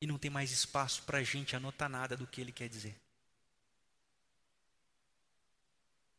E 0.00 0.06
não 0.06 0.18
tem 0.18 0.30
mais 0.30 0.52
espaço 0.52 1.02
para 1.02 1.18
a 1.18 1.22
gente 1.22 1.56
anotar 1.56 1.88
nada 1.88 2.16
do 2.16 2.26
que 2.26 2.40
Ele 2.40 2.52
quer 2.52 2.68
dizer. 2.68 2.94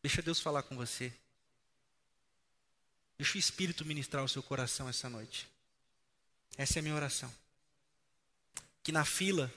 Deixa 0.01 0.21
Deus 0.21 0.39
falar 0.39 0.63
com 0.63 0.75
você. 0.75 1.13
Deixa 3.17 3.37
o 3.37 3.39
Espírito 3.39 3.85
ministrar 3.85 4.23
o 4.23 4.29
seu 4.29 4.43
coração 4.43 4.87
essa 4.87 5.09
noite. 5.09 5.47
Essa 6.57 6.77
é 6.77 6.79
a 6.79 6.83
minha 6.83 6.95
oração. 6.95 7.33
Que 8.83 8.91
na 8.91 9.05
fila, 9.05 9.51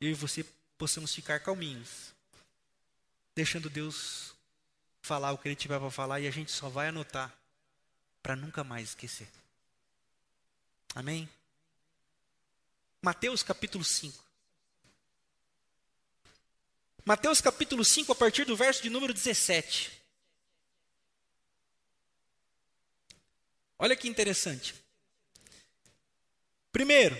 eu 0.00 0.10
e 0.10 0.14
você 0.14 0.44
possamos 0.78 1.14
ficar 1.14 1.40
calminhos, 1.40 2.12
deixando 3.34 3.68
Deus 3.68 4.34
falar 5.02 5.32
o 5.32 5.38
que 5.38 5.48
Ele 5.48 5.56
tiver 5.56 5.78
para 5.78 5.90
falar 5.90 6.20
e 6.20 6.26
a 6.26 6.30
gente 6.30 6.50
só 6.50 6.68
vai 6.68 6.88
anotar 6.88 7.32
para 8.22 8.36
nunca 8.36 8.64
mais 8.64 8.90
esquecer. 8.90 9.28
Amém? 10.94 11.28
Mateus 13.02 13.42
capítulo 13.42 13.84
5. 13.84 14.24
Mateus 17.04 17.40
capítulo 17.40 17.84
5, 17.84 18.12
a 18.12 18.14
partir 18.14 18.44
do 18.44 18.56
verso 18.56 18.82
de 18.82 18.90
número 18.90 19.14
17. 19.14 19.90
Olha 23.78 23.96
que 23.96 24.08
interessante. 24.08 24.74
Primeiro, 26.70 27.16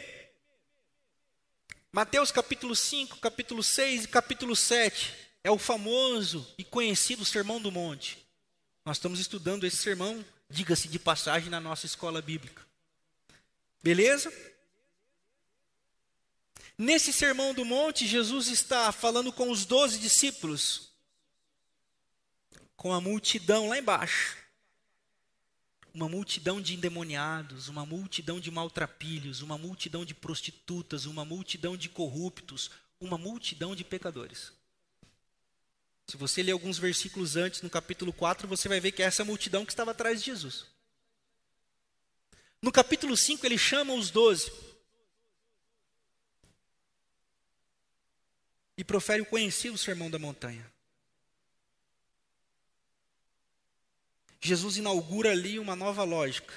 Mateus 1.90 2.30
capítulo 2.30 2.76
5, 2.76 3.18
capítulo 3.18 3.62
6 3.62 4.04
e 4.04 4.08
capítulo 4.08 4.54
7 4.54 5.12
é 5.42 5.50
o 5.50 5.58
famoso 5.58 6.46
e 6.58 6.62
conhecido 6.62 7.24
Sermão 7.24 7.60
do 7.60 7.72
Monte. 7.72 8.24
Nós 8.84 8.98
estamos 8.98 9.18
estudando 9.18 9.64
esse 9.64 9.78
sermão, 9.78 10.24
diga-se 10.48 10.86
de 10.86 10.98
passagem, 10.98 11.48
na 11.48 11.60
nossa 11.60 11.86
escola 11.86 12.20
bíblica. 12.20 12.69
Beleza? 13.82 14.32
Nesse 16.76 17.12
sermão 17.12 17.52
do 17.52 17.64
monte, 17.64 18.06
Jesus 18.06 18.48
está 18.48 18.90
falando 18.90 19.30
com 19.30 19.50
os 19.50 19.66
doze 19.66 19.98
discípulos, 19.98 20.90
com 22.74 22.92
a 22.92 23.00
multidão 23.00 23.68
lá 23.68 23.78
embaixo. 23.78 24.38
Uma 25.92 26.08
multidão 26.08 26.60
de 26.60 26.74
endemoniados, 26.74 27.68
uma 27.68 27.84
multidão 27.84 28.40
de 28.40 28.50
maltrapilhos, 28.50 29.42
uma 29.42 29.58
multidão 29.58 30.04
de 30.04 30.14
prostitutas, 30.14 31.04
uma 31.04 31.24
multidão 31.24 31.76
de 31.76 31.88
corruptos, 31.88 32.70
uma 32.98 33.18
multidão 33.18 33.76
de 33.76 33.84
pecadores. 33.84 34.52
Se 36.06 36.16
você 36.16 36.42
ler 36.42 36.52
alguns 36.52 36.78
versículos 36.78 37.36
antes, 37.36 37.60
no 37.60 37.68
capítulo 37.68 38.12
4, 38.12 38.48
você 38.48 38.68
vai 38.68 38.80
ver 38.80 38.92
que 38.92 39.02
é 39.02 39.06
essa 39.06 39.24
multidão 39.24 39.66
que 39.66 39.72
estava 39.72 39.90
atrás 39.90 40.20
de 40.20 40.26
Jesus. 40.26 40.69
No 42.62 42.70
capítulo 42.70 43.16
5, 43.16 43.44
ele 43.46 43.56
chama 43.56 43.94
os 43.94 44.10
doze 44.10 44.52
e 48.76 48.84
profere 48.84 49.22
o 49.22 49.26
conhecido 49.26 49.78
Sermão 49.78 50.10
da 50.10 50.18
Montanha. 50.18 50.70
Jesus 54.40 54.76
inaugura 54.76 55.32
ali 55.32 55.58
uma 55.58 55.76
nova 55.76 56.02
lógica, 56.02 56.52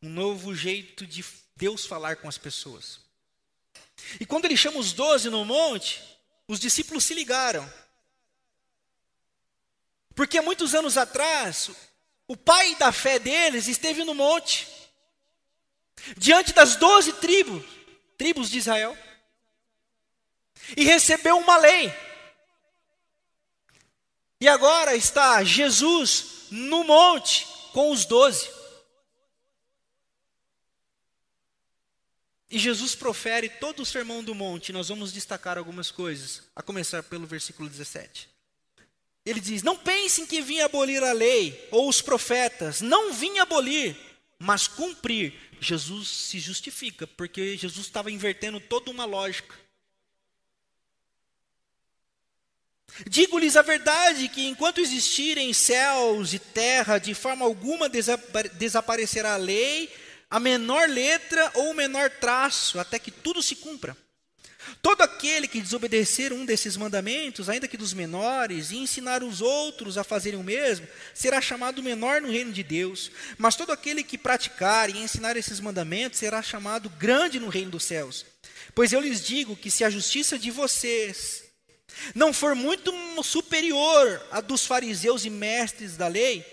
um 0.00 0.08
novo 0.08 0.54
jeito 0.54 1.06
de 1.06 1.24
Deus 1.56 1.86
falar 1.86 2.16
com 2.16 2.28
as 2.28 2.36
pessoas. 2.36 3.00
E 4.18 4.26
quando 4.26 4.44
ele 4.44 4.56
chama 4.56 4.78
os 4.78 4.92
doze 4.92 5.30
no 5.30 5.44
monte, 5.44 6.02
os 6.48 6.58
discípulos 6.58 7.04
se 7.04 7.14
ligaram. 7.14 7.72
Porque 10.14 10.40
muitos 10.40 10.74
anos 10.74 10.96
atrás, 10.96 11.70
o 12.26 12.36
pai 12.36 12.74
da 12.76 12.92
fé 12.92 13.18
deles 13.18 13.68
esteve 13.68 14.04
no 14.04 14.14
monte, 14.14 14.68
diante 16.16 16.52
das 16.52 16.76
doze 16.76 17.12
tribos, 17.14 17.64
tribos 18.16 18.50
de 18.50 18.58
Israel, 18.58 18.96
e 20.76 20.84
recebeu 20.84 21.36
uma 21.38 21.56
lei. 21.56 21.92
E 24.40 24.48
agora 24.48 24.96
está 24.96 25.42
Jesus 25.44 26.48
no 26.50 26.84
monte 26.84 27.46
com 27.72 27.90
os 27.90 28.04
doze. 28.04 28.50
E 32.50 32.58
Jesus 32.58 32.94
profere 32.94 33.48
todo 33.48 33.80
o 33.80 33.86
sermão 33.86 34.22
do 34.22 34.34
monte, 34.34 34.72
nós 34.72 34.88
vamos 34.88 35.12
destacar 35.12 35.56
algumas 35.56 35.90
coisas, 35.90 36.42
a 36.54 36.62
começar 36.62 37.02
pelo 37.02 37.26
versículo 37.26 37.68
17. 37.68 38.31
Ele 39.24 39.40
diz: 39.40 39.62
Não 39.62 39.76
pensem 39.76 40.26
que 40.26 40.40
vim 40.40 40.60
abolir 40.60 41.02
a 41.02 41.12
lei 41.12 41.68
ou 41.70 41.88
os 41.88 42.02
profetas, 42.02 42.80
não 42.80 43.12
vim 43.12 43.38
abolir, 43.38 43.96
mas 44.38 44.66
cumprir. 44.66 45.34
Jesus 45.60 46.08
se 46.08 46.40
justifica, 46.40 47.06
porque 47.06 47.56
Jesus 47.56 47.86
estava 47.86 48.10
invertendo 48.10 48.58
toda 48.58 48.90
uma 48.90 49.04
lógica. 49.04 49.54
Digo-lhes 53.08 53.56
a 53.56 53.62
verdade 53.62 54.28
que 54.28 54.44
enquanto 54.46 54.80
existirem 54.80 55.52
céus 55.52 56.34
e 56.34 56.38
terra, 56.38 56.98
de 56.98 57.14
forma 57.14 57.44
alguma 57.44 57.88
desaparecerá 57.88 59.34
a 59.34 59.38
lei 59.38 59.90
a 60.32 60.40
menor 60.40 60.88
letra 60.88 61.50
ou 61.54 61.70
o 61.70 61.74
menor 61.74 62.08
traço, 62.08 62.80
até 62.80 62.98
que 62.98 63.10
tudo 63.10 63.42
se 63.42 63.54
cumpra. 63.54 63.94
Todo 64.80 65.02
aquele 65.02 65.46
que 65.48 65.60
desobedecer 65.60 66.32
um 66.32 66.44
desses 66.44 66.76
mandamentos, 66.76 67.48
ainda 67.48 67.68
que 67.68 67.76
dos 67.76 67.92
menores, 67.92 68.70
e 68.70 68.76
ensinar 68.76 69.22
os 69.22 69.40
outros 69.40 69.98
a 69.98 70.04
fazerem 70.04 70.38
o 70.38 70.44
mesmo, 70.44 70.86
será 71.14 71.40
chamado 71.40 71.82
menor 71.82 72.20
no 72.20 72.30
reino 72.30 72.52
de 72.52 72.62
Deus. 72.62 73.10
Mas 73.38 73.56
todo 73.56 73.72
aquele 73.72 74.02
que 74.02 74.18
praticar 74.18 74.90
e 74.90 74.98
ensinar 74.98 75.36
esses 75.36 75.60
mandamentos 75.60 76.18
será 76.18 76.42
chamado 76.42 76.88
grande 76.90 77.38
no 77.38 77.48
reino 77.48 77.70
dos 77.70 77.84
céus. 77.84 78.24
Pois 78.74 78.92
eu 78.92 79.00
lhes 79.00 79.24
digo 79.24 79.56
que 79.56 79.70
se 79.70 79.84
a 79.84 79.90
justiça 79.90 80.38
de 80.38 80.50
vocês 80.50 81.44
não 82.14 82.32
for 82.32 82.54
muito 82.54 82.92
superior 83.22 84.20
à 84.30 84.40
dos 84.40 84.64
fariseus 84.64 85.24
e 85.24 85.30
mestres 85.30 85.96
da 85.96 86.08
lei, 86.08 86.44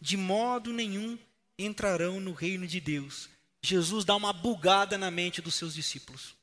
de 0.00 0.16
modo 0.16 0.72
nenhum 0.72 1.18
entrarão 1.58 2.20
no 2.20 2.32
reino 2.32 2.66
de 2.66 2.80
Deus. 2.80 3.28
Jesus 3.62 4.04
dá 4.04 4.14
uma 4.14 4.32
bugada 4.32 4.96
na 4.96 5.10
mente 5.10 5.42
dos 5.42 5.54
seus 5.54 5.74
discípulos. 5.74 6.37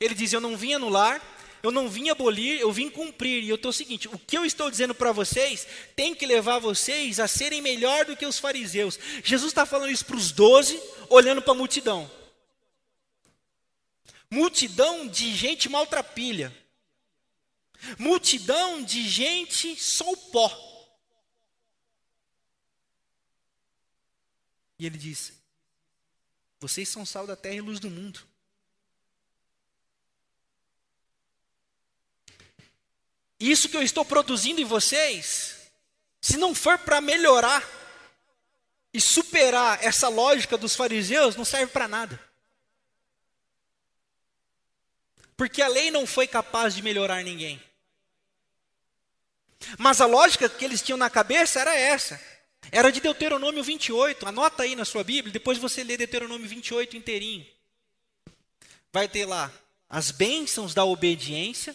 Ele 0.00 0.14
diz: 0.14 0.32
Eu 0.32 0.40
não 0.40 0.56
vim 0.56 0.74
anular, 0.74 1.20
eu 1.62 1.70
não 1.70 1.88
vim 1.88 2.10
abolir, 2.10 2.58
eu 2.58 2.72
vim 2.72 2.90
cumprir. 2.90 3.44
E 3.44 3.48
eu 3.48 3.56
estou 3.56 3.70
o 3.70 3.72
seguinte: 3.72 4.08
o 4.08 4.18
que 4.18 4.36
eu 4.36 4.44
estou 4.44 4.70
dizendo 4.70 4.94
para 4.94 5.12
vocês 5.12 5.66
tem 5.94 6.14
que 6.14 6.26
levar 6.26 6.58
vocês 6.58 7.20
a 7.20 7.28
serem 7.28 7.62
melhor 7.62 8.04
do 8.04 8.16
que 8.16 8.26
os 8.26 8.38
fariseus. 8.38 8.98
Jesus 9.22 9.50
está 9.50 9.64
falando 9.64 9.90
isso 9.90 10.04
para 10.04 10.16
os 10.16 10.32
doze, 10.32 10.80
olhando 11.08 11.40
para 11.40 11.52
a 11.52 11.56
multidão. 11.56 12.10
Multidão 14.28 15.06
de 15.06 15.34
gente 15.34 15.68
maltrapilha. 15.68 16.52
Multidão 17.98 18.82
de 18.82 19.08
gente 19.08 19.76
só 19.80 20.10
o 20.10 20.16
pó. 20.16 20.72
E 24.78 24.86
ele 24.86 24.98
diz: 24.98 25.32
Vocês 26.58 26.88
são 26.88 27.06
sal 27.06 27.24
da 27.24 27.36
terra 27.36 27.54
e 27.54 27.60
luz 27.60 27.78
do 27.78 27.88
mundo. 27.88 28.31
Isso 33.42 33.68
que 33.68 33.76
eu 33.76 33.82
estou 33.82 34.04
produzindo 34.04 34.60
em 34.60 34.64
vocês, 34.64 35.56
se 36.20 36.36
não 36.36 36.54
for 36.54 36.78
para 36.78 37.00
melhorar 37.00 37.68
e 38.94 39.00
superar 39.00 39.82
essa 39.82 40.08
lógica 40.08 40.56
dos 40.56 40.76
fariseus, 40.76 41.34
não 41.34 41.44
serve 41.44 41.72
para 41.72 41.88
nada. 41.88 42.20
Porque 45.36 45.60
a 45.60 45.66
lei 45.66 45.90
não 45.90 46.06
foi 46.06 46.28
capaz 46.28 46.72
de 46.72 46.82
melhorar 46.82 47.24
ninguém. 47.24 47.60
Mas 49.76 50.00
a 50.00 50.06
lógica 50.06 50.48
que 50.48 50.64
eles 50.64 50.80
tinham 50.80 50.96
na 50.96 51.10
cabeça 51.10 51.58
era 51.58 51.74
essa. 51.74 52.20
Era 52.70 52.92
de 52.92 53.00
Deuteronômio 53.00 53.64
28. 53.64 54.24
Anota 54.24 54.62
aí 54.62 54.76
na 54.76 54.84
sua 54.84 55.02
Bíblia, 55.02 55.32
depois 55.32 55.58
você 55.58 55.82
lê 55.82 55.96
Deuteronômio 55.96 56.46
28 56.48 56.96
inteirinho. 56.96 57.44
Vai 58.92 59.08
ter 59.08 59.26
lá 59.26 59.52
as 59.88 60.12
bênçãos 60.12 60.74
da 60.74 60.84
obediência, 60.84 61.74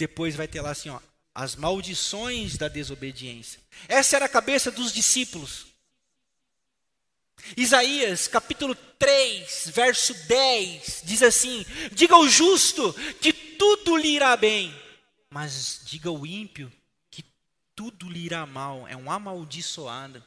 depois 0.00 0.34
vai 0.34 0.48
ter 0.48 0.60
lá 0.60 0.70
assim, 0.70 0.88
ó, 0.88 0.98
as 1.34 1.54
maldições 1.54 2.56
da 2.56 2.66
desobediência. 2.66 3.60
Essa 3.86 4.16
era 4.16 4.24
a 4.24 4.28
cabeça 4.28 4.70
dos 4.70 4.92
discípulos. 4.92 5.66
Isaías 7.56 8.26
capítulo 8.26 8.74
3, 8.74 9.70
verso 9.72 10.12
10, 10.26 11.02
diz 11.04 11.22
assim: 11.22 11.64
Diga 11.92 12.14
ao 12.14 12.28
justo 12.28 12.92
que 13.20 13.32
tudo 13.32 13.96
lhe 13.96 14.08
irá 14.08 14.36
bem, 14.36 14.74
mas 15.30 15.80
diga 15.84 16.08
ao 16.08 16.26
ímpio 16.26 16.70
tudo 17.80 18.10
lhe 18.10 18.26
irá 18.26 18.44
mal, 18.44 18.86
é 18.86 18.94
um 18.94 19.10
amaldiçoado. 19.10 20.22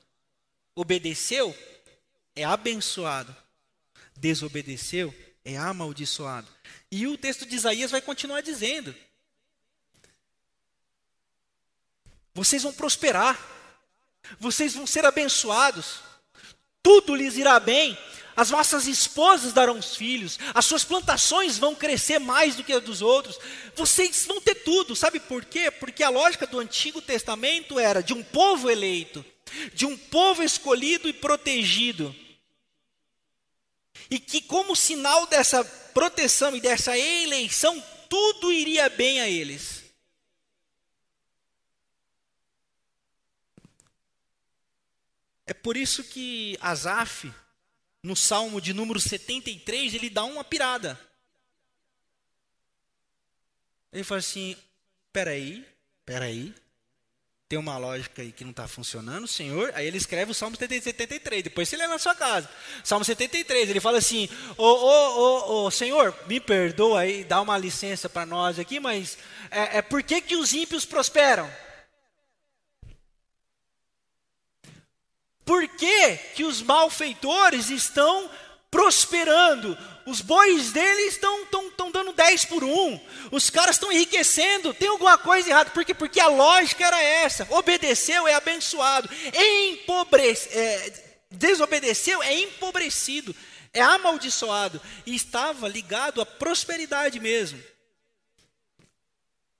Obedeceu, 0.73 1.55
é 2.35 2.43
abençoado. 2.43 3.35
Desobedeceu, 4.17 5.13
é 5.45 5.55
amaldiçoado. 5.55 6.47
E 6.91 7.05
o 7.05 7.15
texto 7.15 7.45
de 7.45 7.55
Isaías 7.55 7.91
vai 7.91 8.01
continuar 8.01 8.41
dizendo: 8.41 8.95
Vocês 12.33 12.63
vão 12.63 12.73
prosperar, 12.73 13.39
vocês 14.39 14.73
vão 14.73 14.87
ser 14.87 15.05
abençoados, 15.05 15.99
tudo 16.81 17.15
lhes 17.15 17.37
irá 17.37 17.59
bem, 17.59 17.97
as 18.35 18.49
vossas 18.49 18.87
esposas 18.87 19.53
darão 19.53 19.77
os 19.77 19.95
filhos, 19.95 20.39
as 20.53 20.65
suas 20.65 20.83
plantações 20.83 21.57
vão 21.57 21.75
crescer 21.75 22.19
mais 22.19 22.55
do 22.55 22.63
que 22.63 22.73
as 22.73 22.83
dos 22.83 23.01
outros, 23.01 23.39
vocês 23.75 24.25
vão 24.25 24.41
ter 24.41 24.55
tudo, 24.55 24.95
sabe 24.95 25.19
por 25.19 25.45
quê? 25.45 25.69
Porque 25.69 26.03
a 26.03 26.09
lógica 26.09 26.47
do 26.47 26.59
Antigo 26.59 27.01
Testamento 27.01 27.79
era 27.79 28.01
de 28.01 28.13
um 28.13 28.23
povo 28.23 28.69
eleito, 28.69 29.23
de 29.73 29.85
um 29.85 29.95
povo 29.95 30.41
escolhido 30.41 31.07
e 31.07 31.13
protegido. 31.13 32.15
E 34.09 34.19
que, 34.19 34.41
como 34.41 34.75
sinal 34.75 35.27
dessa 35.27 35.63
proteção 35.93 36.55
e 36.55 36.61
dessa 36.61 36.97
eleição, 36.97 37.81
tudo 38.09 38.51
iria 38.51 38.89
bem 38.89 39.21
a 39.21 39.29
eles. 39.29 39.82
É 45.45 45.53
por 45.53 45.75
isso 45.75 46.03
que 46.03 46.57
Asaf, 46.61 47.31
no 48.01 48.15
Salmo 48.15 48.61
de 48.61 48.73
número 48.73 48.99
73, 48.99 49.93
ele 49.93 50.09
dá 50.09 50.23
uma 50.23 50.43
pirada. 50.43 50.99
Ele 53.91 54.03
fala 54.03 54.19
assim: 54.19 54.55
peraí, 55.11 55.65
peraí, 56.05 56.53
tem 57.53 57.59
uma 57.59 57.77
lógica 57.77 58.21
aí 58.21 58.31
que 58.31 58.43
não 58.43 58.49
está 58.49 58.67
funcionando, 58.67 59.27
Senhor. 59.27 59.71
Aí 59.75 59.85
ele 59.85 59.97
escreve 59.97 60.31
o 60.31 60.33
Salmo 60.33 60.57
73, 60.57 61.43
depois 61.43 61.69
você 61.69 61.77
lê 61.77 61.85
na 61.85 61.99
sua 61.99 62.15
casa. 62.15 62.49
Salmo 62.83 63.05
73, 63.05 63.69
ele 63.69 63.79
fala 63.79 63.99
assim: 63.99 64.27
Ô, 64.57 64.65
ô, 64.65 65.65
ô, 65.65 65.71
Senhor, 65.71 66.17
me 66.25 66.39
perdoa 66.39 67.01
aí, 67.01 67.23
dá 67.23 67.39
uma 67.41 67.57
licença 67.57 68.09
para 68.09 68.25
nós 68.25 68.57
aqui, 68.57 68.79
mas 68.79 69.17
é, 69.51 69.77
é 69.77 69.81
por 69.81 70.01
que, 70.01 70.19
que 70.21 70.35
os 70.35 70.53
ímpios 70.53 70.85
prosperam? 70.85 71.47
Por 75.45 75.67
que, 75.67 76.17
que 76.35 76.43
os 76.43 76.61
malfeitores 76.61 77.69
estão 77.69 78.29
prosperando? 78.71 79.77
Os 80.05 80.19
bois 80.19 80.71
deles 80.71 81.13
estão 81.13 81.45
tão, 81.45 81.71
tão 81.71 81.91
dando 81.91 82.11
10 82.13 82.45
por 82.45 82.63
1. 82.63 82.99
Os 83.31 83.49
caras 83.49 83.75
estão 83.75 83.91
enriquecendo. 83.91 84.73
Tem 84.73 84.89
alguma 84.89 85.17
coisa 85.17 85.49
errada. 85.49 85.69
Por 85.69 85.85
quê? 85.85 85.93
Porque 85.93 86.19
a 86.19 86.27
lógica 86.27 86.85
era 86.85 87.01
essa. 87.01 87.47
Obedeceu 87.51 88.27
é 88.27 88.33
abençoado. 88.33 89.09
Empobrece, 89.33 90.49
é, 90.57 91.17
desobedeceu 91.31 92.21
é 92.21 92.33
empobrecido. 92.39 93.35
É 93.73 93.81
amaldiçoado. 93.81 94.81
E 95.05 95.15
estava 95.15 95.67
ligado 95.67 96.21
à 96.21 96.25
prosperidade 96.25 97.19
mesmo. 97.19 97.61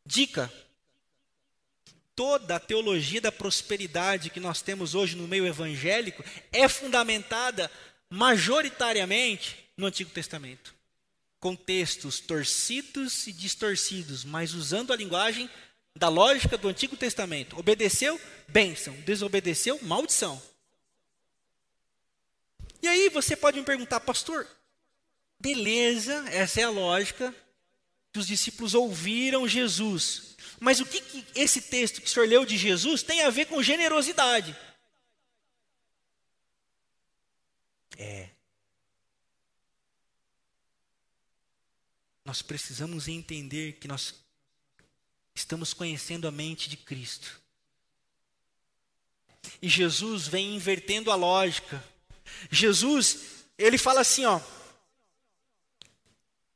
Dica: 0.05 0.51
toda 2.15 2.55
a 2.55 2.59
teologia 2.59 3.19
da 3.19 3.31
prosperidade 3.31 4.29
que 4.29 4.39
nós 4.39 4.61
temos 4.61 4.95
hoje 4.95 5.15
no 5.15 5.27
meio 5.27 5.45
evangélico 5.45 6.23
é 6.51 6.67
fundamentada 6.67 7.69
majoritariamente 8.09 9.57
no 9.75 9.87
Antigo 9.87 10.09
Testamento. 10.11 10.73
Com 11.39 11.55
textos 11.55 12.19
torcidos 12.19 13.27
e 13.27 13.33
distorcidos, 13.33 14.23
mas 14.23 14.53
usando 14.53 14.93
a 14.93 14.95
linguagem 14.95 15.49
da 15.95 16.07
lógica 16.09 16.57
do 16.57 16.67
Antigo 16.67 16.95
Testamento. 16.95 17.57
Obedeceu, 17.59 18.19
bênção. 18.47 18.93
Desobedeceu, 19.01 19.79
maldição. 19.81 20.41
E 22.81 22.87
aí 22.87 23.09
você 23.09 23.35
pode 23.35 23.59
me 23.59 23.65
perguntar, 23.65 23.99
pastor, 23.99 24.47
beleza, 25.39 26.25
essa 26.29 26.61
é 26.61 26.63
a 26.63 26.69
lógica 26.69 27.33
que 28.11 28.19
os 28.19 28.27
discípulos 28.27 28.73
ouviram 28.73 29.47
Jesus. 29.47 30.32
Mas 30.63 30.79
o 30.79 30.85
que, 30.85 31.01
que 31.01 31.25
esse 31.35 31.59
texto 31.63 31.99
que 31.99 32.07
o 32.07 32.09
senhor 32.09 32.25
leu 32.25 32.45
de 32.45 32.55
Jesus 32.55 33.03
tem 33.03 33.21
a 33.21 33.29
ver 33.29 33.47
com 33.47 33.61
generosidade? 33.61 34.57
É. 37.97 38.29
Nós 42.23 42.41
precisamos 42.41 43.09
entender 43.09 43.73
que 43.73 43.89
nós 43.89 44.15
estamos 45.35 45.73
conhecendo 45.73 46.29
a 46.29 46.31
mente 46.31 46.69
de 46.69 46.77
Cristo. 46.77 47.41
E 49.61 49.67
Jesus 49.67 50.29
vem 50.29 50.55
invertendo 50.55 51.11
a 51.11 51.15
lógica. 51.15 51.83
Jesus, 52.49 53.43
ele 53.57 53.77
fala 53.77 53.99
assim, 53.99 54.23
ó. 54.23 54.39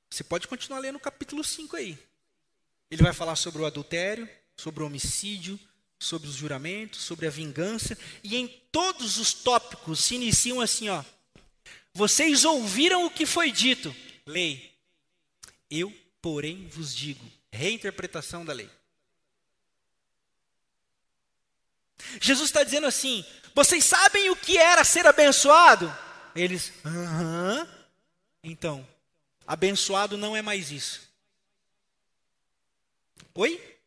Você 0.10 0.24
pode 0.24 0.48
continuar 0.48 0.80
lendo 0.80 0.96
o 0.96 1.02
capítulo 1.02 1.44
5 1.44 1.76
aí. 1.76 2.07
Ele 2.90 3.04
vai 3.04 3.14
falar 3.14 3.36
sobre 3.36 3.62
o 3.62 3.66
adultério, 3.66 4.30
sobre 4.56 4.82
o 4.82 4.86
homicídio, 4.86 5.60
sobre 6.00 6.28
os 6.28 6.36
juramentos, 6.36 7.02
sobre 7.02 7.28
a 7.28 7.30
vingança, 7.30 7.98
e 8.24 8.36
em 8.36 8.48
todos 8.72 9.18
os 9.18 9.34
tópicos 9.34 10.04
se 10.04 10.16
iniciam 10.16 10.62
assim, 10.62 10.90
ó. 10.90 11.04
Vocês 11.94 12.46
ouviram 12.46 13.06
o 13.06 13.12
que 13.12 13.26
foi 13.26 13.52
dito, 13.52 13.96
lei. 14.26 14.72
Eu, 15.70 15.94
porém, 16.22 16.68
vos 16.68 16.96
digo, 16.96 17.26
reinterpretação 17.52 18.46
da 18.46 18.54
lei. 18.54 18.70
Jesus 22.22 22.50
está 22.50 22.64
dizendo 22.64 22.88
assim: 22.88 23.26
vocês 23.56 23.84
sabem 23.84 24.30
o 24.30 24.36
que 24.36 24.58
era 24.58 24.84
ser 24.84 25.08
abençoado? 25.08 25.94
Eles, 26.36 26.72
aham. 26.86 27.68
Então, 28.44 28.88
abençoado 29.46 30.16
não 30.16 30.36
é 30.36 30.42
mais 30.42 30.72
isso. 30.72 31.07
Oi? 33.36 33.80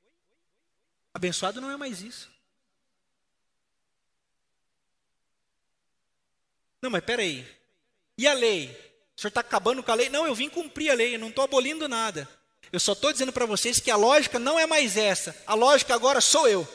Abençoado 1.12 1.60
não 1.60 1.70
é 1.70 1.76
mais 1.76 2.00
isso. 2.00 2.30
Não, 6.80 6.90
mas 6.90 7.04
peraí. 7.04 7.46
E 8.16 8.26
a 8.26 8.32
lei? 8.32 8.70
O 9.16 9.20
senhor 9.20 9.28
está 9.28 9.40
acabando 9.40 9.82
com 9.82 9.90
a 9.90 9.94
lei? 9.94 10.08
Não, 10.08 10.26
eu 10.26 10.34
vim 10.34 10.48
cumprir 10.48 10.90
a 10.90 10.94
lei, 10.94 11.14
eu 11.14 11.18
não 11.18 11.28
estou 11.28 11.44
abolindo 11.44 11.88
nada. 11.88 12.28
Eu 12.72 12.80
só 12.80 12.92
estou 12.92 13.12
dizendo 13.12 13.32
para 13.32 13.46
vocês 13.46 13.80
que 13.80 13.90
a 13.90 13.96
lógica 13.96 14.38
não 14.38 14.58
é 14.58 14.66
mais 14.66 14.96
essa. 14.96 15.36
A 15.46 15.54
lógica 15.54 15.94
agora 15.94 16.20
sou 16.20 16.48
eu. 16.48 16.66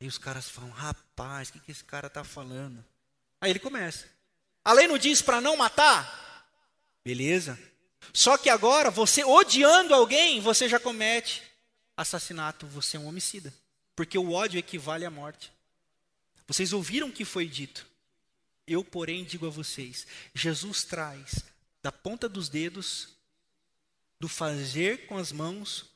E 0.00 0.06
os 0.06 0.18
caras 0.18 0.48
falam, 0.48 0.70
rapaz, 0.70 1.48
o 1.48 1.52
que, 1.52 1.60
que 1.60 1.70
esse 1.70 1.84
cara 1.84 2.08
está 2.08 2.24
falando? 2.24 2.84
Aí 3.40 3.50
ele 3.50 3.60
começa. 3.60 4.06
A 4.64 4.72
lei 4.72 4.88
não 4.88 4.98
diz 4.98 5.22
para 5.22 5.40
não 5.40 5.56
matar? 5.56 6.48
Beleza. 7.04 7.58
Só 8.12 8.38
que 8.38 8.48
agora, 8.48 8.90
você 8.90 9.24
odiando 9.24 9.94
alguém, 9.94 10.40
você 10.40 10.68
já 10.68 10.80
comete 10.80 11.42
assassinato, 11.96 12.66
você 12.66 12.96
é 12.96 13.00
um 13.00 13.06
homicida. 13.06 13.52
Porque 13.94 14.16
o 14.16 14.32
ódio 14.32 14.58
equivale 14.58 15.04
à 15.04 15.10
morte. 15.10 15.52
Vocês 16.46 16.72
ouviram 16.72 17.08
o 17.08 17.12
que 17.12 17.24
foi 17.24 17.46
dito. 17.46 17.86
Eu, 18.66 18.84
porém, 18.84 19.24
digo 19.24 19.46
a 19.46 19.50
vocês: 19.50 20.06
Jesus 20.34 20.84
traz 20.84 21.44
da 21.82 21.90
ponta 21.90 22.28
dos 22.28 22.48
dedos, 22.48 23.08
do 24.18 24.28
fazer 24.28 25.06
com 25.06 25.18
as 25.18 25.32
mãos, 25.32 25.86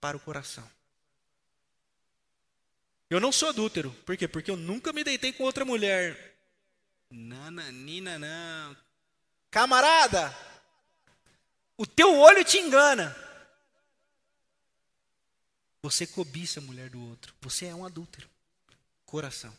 para 0.00 0.16
o 0.16 0.20
coração. 0.20 0.68
Eu 3.08 3.20
não 3.20 3.30
sou 3.30 3.50
adúltero. 3.50 3.90
Por 4.04 4.16
quê? 4.16 4.26
Porque 4.26 4.50
eu 4.50 4.56
nunca 4.56 4.92
me 4.92 5.04
deitei 5.04 5.32
com 5.32 5.44
outra 5.44 5.64
mulher. 5.64 6.36
Nananina, 7.10 8.18
não. 8.18 8.76
Camarada, 9.50 10.36
o 11.76 11.86
teu 11.86 12.16
olho 12.18 12.44
te 12.44 12.58
engana. 12.58 13.16
Você 15.82 16.06
cobiça 16.06 16.60
a 16.60 16.62
mulher 16.62 16.88
do 16.88 17.00
outro. 17.10 17.34
Você 17.40 17.66
é 17.66 17.74
um 17.74 17.84
adúltero. 17.84 18.28
Coração. 19.04 19.56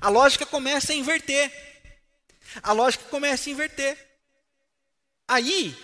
A 0.00 0.08
lógica 0.08 0.44
começa 0.44 0.92
a 0.92 0.96
inverter. 0.96 1.52
A 2.62 2.72
lógica 2.72 3.04
começa 3.04 3.48
a 3.48 3.52
inverter. 3.52 4.18
Aí, 5.28 5.76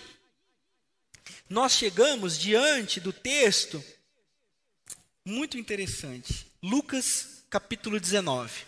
nós 1.49 1.73
chegamos 1.73 2.39
diante 2.39 2.99
do 3.01 3.13
texto 3.13 3.85
muito 5.25 5.57
interessante. 5.57 6.47
Lucas 6.63 7.45
capítulo 7.49 8.01
19. 8.01 8.65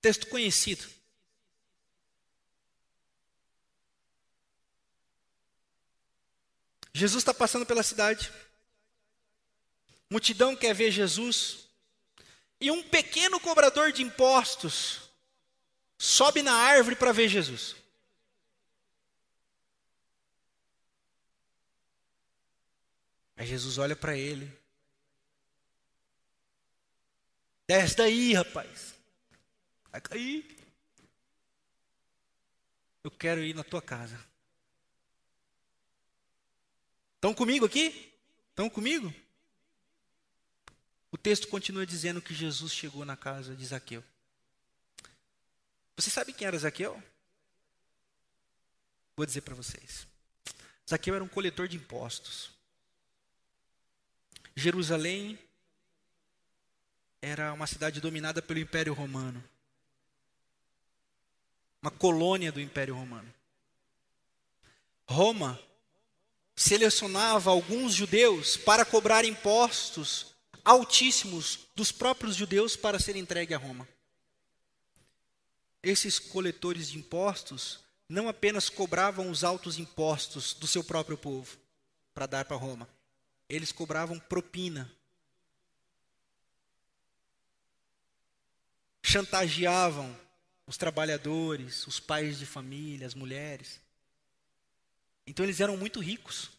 Texto 0.00 0.26
conhecido. 0.28 0.97
Jesus 6.92 7.22
está 7.22 7.32
passando 7.32 7.66
pela 7.66 7.82
cidade. 7.82 8.32
Multidão 10.10 10.56
quer 10.56 10.74
ver 10.74 10.90
Jesus. 10.90 11.68
E 12.60 12.70
um 12.70 12.82
pequeno 12.82 13.38
cobrador 13.38 13.92
de 13.92 14.02
impostos 14.02 15.02
sobe 15.96 16.42
na 16.42 16.54
árvore 16.54 16.96
para 16.96 17.12
ver 17.12 17.28
Jesus. 17.28 17.76
Aí 23.36 23.46
Jesus 23.46 23.78
olha 23.78 23.94
para 23.94 24.16
ele. 24.16 24.52
Desce 27.68 27.96
daí, 27.96 28.32
rapaz. 28.32 28.94
Vai 29.92 30.00
cair. 30.00 30.58
Eu 33.04 33.10
quero 33.10 33.42
ir 33.42 33.54
na 33.54 33.62
tua 33.62 33.80
casa. 33.80 34.18
Estão 37.18 37.34
comigo 37.34 37.66
aqui? 37.66 38.14
Estão 38.50 38.70
comigo? 38.70 39.12
O 41.10 41.18
texto 41.18 41.48
continua 41.48 41.84
dizendo 41.84 42.22
que 42.22 42.32
Jesus 42.32 42.72
chegou 42.72 43.04
na 43.04 43.16
casa 43.16 43.56
de 43.56 43.66
Zaqueu. 43.66 44.04
Você 45.96 46.10
sabe 46.10 46.32
quem 46.32 46.46
era 46.46 46.56
Zaqueu? 46.56 47.02
Vou 49.16 49.26
dizer 49.26 49.40
para 49.40 49.56
vocês. 49.56 50.06
Zaqueu 50.88 51.12
era 51.12 51.24
um 51.24 51.28
coletor 51.28 51.66
de 51.66 51.76
impostos. 51.76 52.52
Jerusalém 54.54 55.36
era 57.20 57.52
uma 57.52 57.66
cidade 57.66 58.00
dominada 58.00 58.40
pelo 58.40 58.60
Império 58.60 58.94
Romano. 58.94 59.42
Uma 61.82 61.90
colônia 61.90 62.52
do 62.52 62.60
Império 62.60 62.94
Romano. 62.94 63.34
Roma 65.04 65.60
selecionava 66.58 67.50
alguns 67.50 67.94
judeus 67.94 68.56
para 68.56 68.84
cobrar 68.84 69.24
impostos 69.24 70.34
altíssimos 70.64 71.68
dos 71.72 71.92
próprios 71.92 72.34
judeus 72.34 72.74
para 72.74 72.98
ser 72.98 73.14
entregue 73.14 73.54
a 73.54 73.58
Roma. 73.58 73.86
Esses 75.80 76.18
coletores 76.18 76.90
de 76.90 76.98
impostos 76.98 77.78
não 78.08 78.28
apenas 78.28 78.68
cobravam 78.68 79.30
os 79.30 79.44
altos 79.44 79.78
impostos 79.78 80.52
do 80.52 80.66
seu 80.66 80.82
próprio 80.82 81.16
povo 81.16 81.56
para 82.12 82.26
dar 82.26 82.44
para 82.44 82.56
Roma, 82.56 82.88
eles 83.48 83.70
cobravam 83.70 84.18
propina. 84.18 84.90
Chantageavam 89.00 90.18
os 90.66 90.76
trabalhadores, 90.76 91.86
os 91.86 92.00
pais 92.00 92.40
de 92.40 92.46
família, 92.46 93.06
as 93.06 93.14
mulheres. 93.14 93.80
Então 95.28 95.44
eles 95.44 95.60
eram 95.60 95.76
muito 95.76 96.00
ricos. 96.00 96.50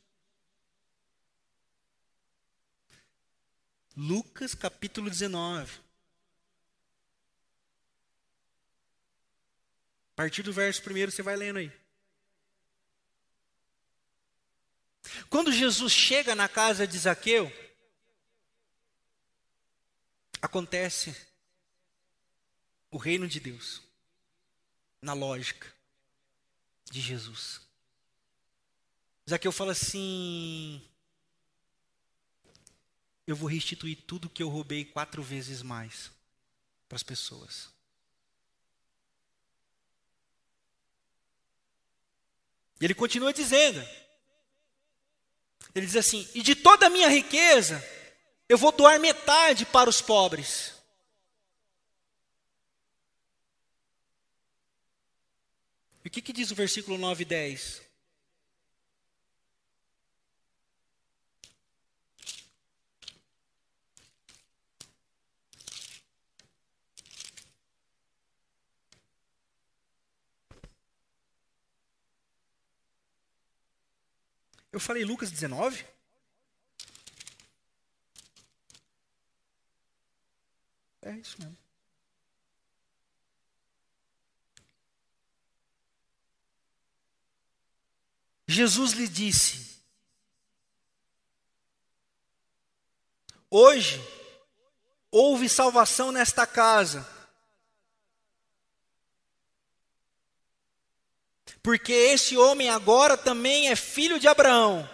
Lucas 3.98 4.54
capítulo 4.54 5.10
19. 5.10 5.80
A 10.12 10.16
partir 10.16 10.44
do 10.44 10.54
verso 10.54 10.84
primeiro 10.84 11.12
você 11.12 11.24
vai 11.24 11.36
lendo 11.36 11.58
aí. 11.58 11.72
Quando 15.32 15.52
Jesus 15.52 15.92
chega 15.92 16.36
na 16.36 16.48
casa 16.48 16.86
de 16.86 17.00
Zaqueu, 17.00 17.52
acontece 20.40 21.16
o 22.92 22.98
reino 22.98 23.28
de 23.28 23.40
Deus, 23.40 23.82
na 25.02 25.14
lógica 25.14 25.74
de 26.92 27.02
Jesus. 27.02 27.68
Zaqueu 29.30 29.52
fala 29.52 29.74
assim: 29.74 30.82
Eu 33.28 33.36
vou 33.36 33.48
restituir 33.48 33.96
tudo 33.96 34.30
que 34.30 34.42
eu 34.42 34.50
roubei 34.50 34.84
quatro 34.84 35.22
vezes 35.22 35.62
mais 35.62 36.12
para 36.88 36.96
as 36.96 37.04
pessoas. 37.04 37.70
E 42.82 42.86
ele 42.86 42.96
continua 42.96 43.32
dizendo: 43.32 43.80
Ele 45.76 45.86
diz 45.86 45.96
assim: 45.96 46.28
E 46.34 46.42
de 46.42 46.56
toda 46.56 46.88
a 46.88 46.90
minha 46.90 47.08
riqueza, 47.08 47.88
eu 48.48 48.58
vou 48.58 48.72
doar 48.72 49.00
metade 49.00 49.64
para 49.64 49.90
os 49.90 50.02
pobres. 50.02 50.74
E 56.04 56.08
o 56.08 56.12
que, 56.12 56.20
que 56.20 56.34
diz 56.34 56.50
o 56.50 56.56
versículo 56.56 56.98
9 56.98 57.22
e 57.22 57.26
10? 57.26 57.89
Eu 74.72 74.80
falei 74.80 75.04
Lucas 75.04 75.32
19? 75.32 75.86
É 81.02 81.12
isso 81.14 81.38
mesmo. 81.40 81.58
Jesus 88.48 88.94
lhe 88.94 89.08
disse: 89.08 89.80
Hoje 93.50 94.02
houve 95.12 95.48
salvação 95.48 96.12
nesta 96.12 96.46
casa 96.46 97.19
porque 101.62 101.92
esse 101.92 102.38
homem 102.38 102.70
agora 102.70 103.18
também 103.18 103.70
é 103.70 103.76
filho 103.76 104.20
de 104.20 104.28
Abraão. 104.28 104.90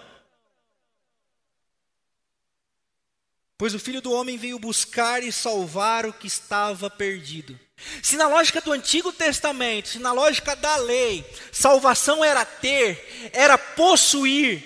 Pois 3.58 3.73
o 3.73 3.80
filho 3.80 4.01
do 4.01 4.12
homem 4.12 4.38
veio 4.38 4.60
buscar 4.60 5.23
e 5.23 5.32
salvar 5.32 6.06
o 6.06 6.13
que 6.13 6.28
estava 6.28 6.89
perdido. 6.89 7.58
Se 8.01 8.17
na 8.17 8.28
lógica 8.28 8.60
do 8.60 8.71
Antigo 8.71 9.13
Testamento, 9.13 9.89
se 9.89 9.99
na 9.99 10.12
lógica 10.12 10.56
da 10.56 10.75
lei, 10.78 11.25
salvação 11.51 12.23
era 12.23 12.43
ter, 12.43 13.32
era 13.32 13.58
possuir 13.58 14.63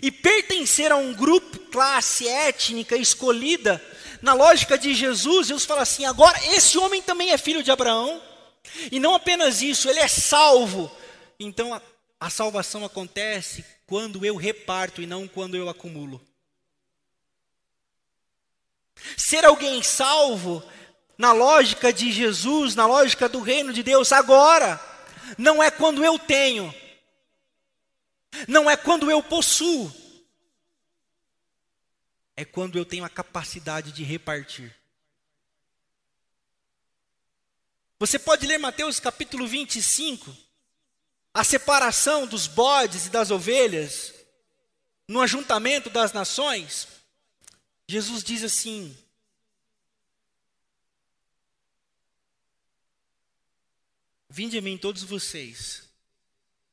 e 0.00 0.12
pertencer 0.12 0.92
a 0.92 0.96
um 0.96 1.12
grupo, 1.12 1.58
classe 1.70 2.28
étnica 2.28 2.96
escolhida, 2.96 3.82
na 4.22 4.34
lógica 4.34 4.76
de 4.76 4.94
Jesus, 4.94 5.48
Jesus 5.48 5.64
fala 5.64 5.82
assim: 5.82 6.04
agora 6.04 6.38
esse 6.54 6.78
homem 6.78 7.02
também 7.02 7.30
é 7.30 7.38
filho 7.38 7.62
de 7.62 7.70
Abraão, 7.70 8.22
e 8.92 9.00
não 9.00 9.14
apenas 9.14 9.62
isso, 9.62 9.88
ele 9.88 9.98
é 9.98 10.08
salvo 10.08 10.90
então 11.40 11.72
a, 11.72 11.80
a 12.20 12.28
salvação 12.28 12.84
acontece 12.84 13.64
quando 13.86 14.24
eu 14.24 14.36
reparto 14.36 15.00
e 15.00 15.06
não 15.06 15.26
quando 15.26 15.56
eu 15.56 15.70
acumulo. 15.70 16.20
Ser 19.16 19.46
alguém 19.46 19.82
salvo, 19.82 20.62
na 21.16 21.32
lógica 21.32 21.92
de 21.92 22.12
Jesus, 22.12 22.74
na 22.74 22.86
lógica 22.86 23.28
do 23.28 23.40
reino 23.40 23.72
de 23.72 23.82
Deus, 23.82 24.12
agora, 24.12 24.78
não 25.38 25.62
é 25.62 25.70
quando 25.70 26.04
eu 26.04 26.18
tenho, 26.18 26.74
não 28.46 28.70
é 28.70 28.76
quando 28.76 29.10
eu 29.10 29.22
possuo, 29.22 29.90
é 32.36 32.44
quando 32.44 32.76
eu 32.76 32.84
tenho 32.84 33.04
a 33.04 33.08
capacidade 33.08 33.92
de 33.92 34.04
repartir. 34.04 34.74
Você 37.98 38.18
pode 38.18 38.46
ler 38.46 38.58
Mateus 38.58 38.98
capítulo 39.00 39.46
25, 39.46 40.34
a 41.32 41.44
separação 41.44 42.26
dos 42.26 42.46
bodes 42.46 43.06
e 43.06 43.10
das 43.10 43.30
ovelhas 43.30 44.14
no 45.06 45.20
ajuntamento 45.20 45.90
das 45.90 46.12
nações, 46.12 46.86
Jesus 47.88 48.22
diz 48.22 48.44
assim: 48.44 48.96
Vinde 54.28 54.56
a 54.56 54.62
mim 54.62 54.78
todos 54.78 55.02
vocês, 55.02 55.82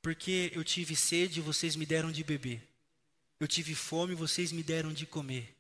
porque 0.02 0.52
eu 0.54 0.64
tive 0.64 0.96
sede 0.96 1.40
e 1.40 1.42
vocês 1.42 1.76
me 1.76 1.86
deram 1.86 2.12
de 2.12 2.24
beber. 2.24 2.62
Eu 3.40 3.48
tive 3.48 3.74
fome 3.74 4.14
e 4.14 4.16
vocês 4.16 4.52
me 4.52 4.62
deram 4.62 4.94
de 4.94 5.06
comer. 5.08 5.56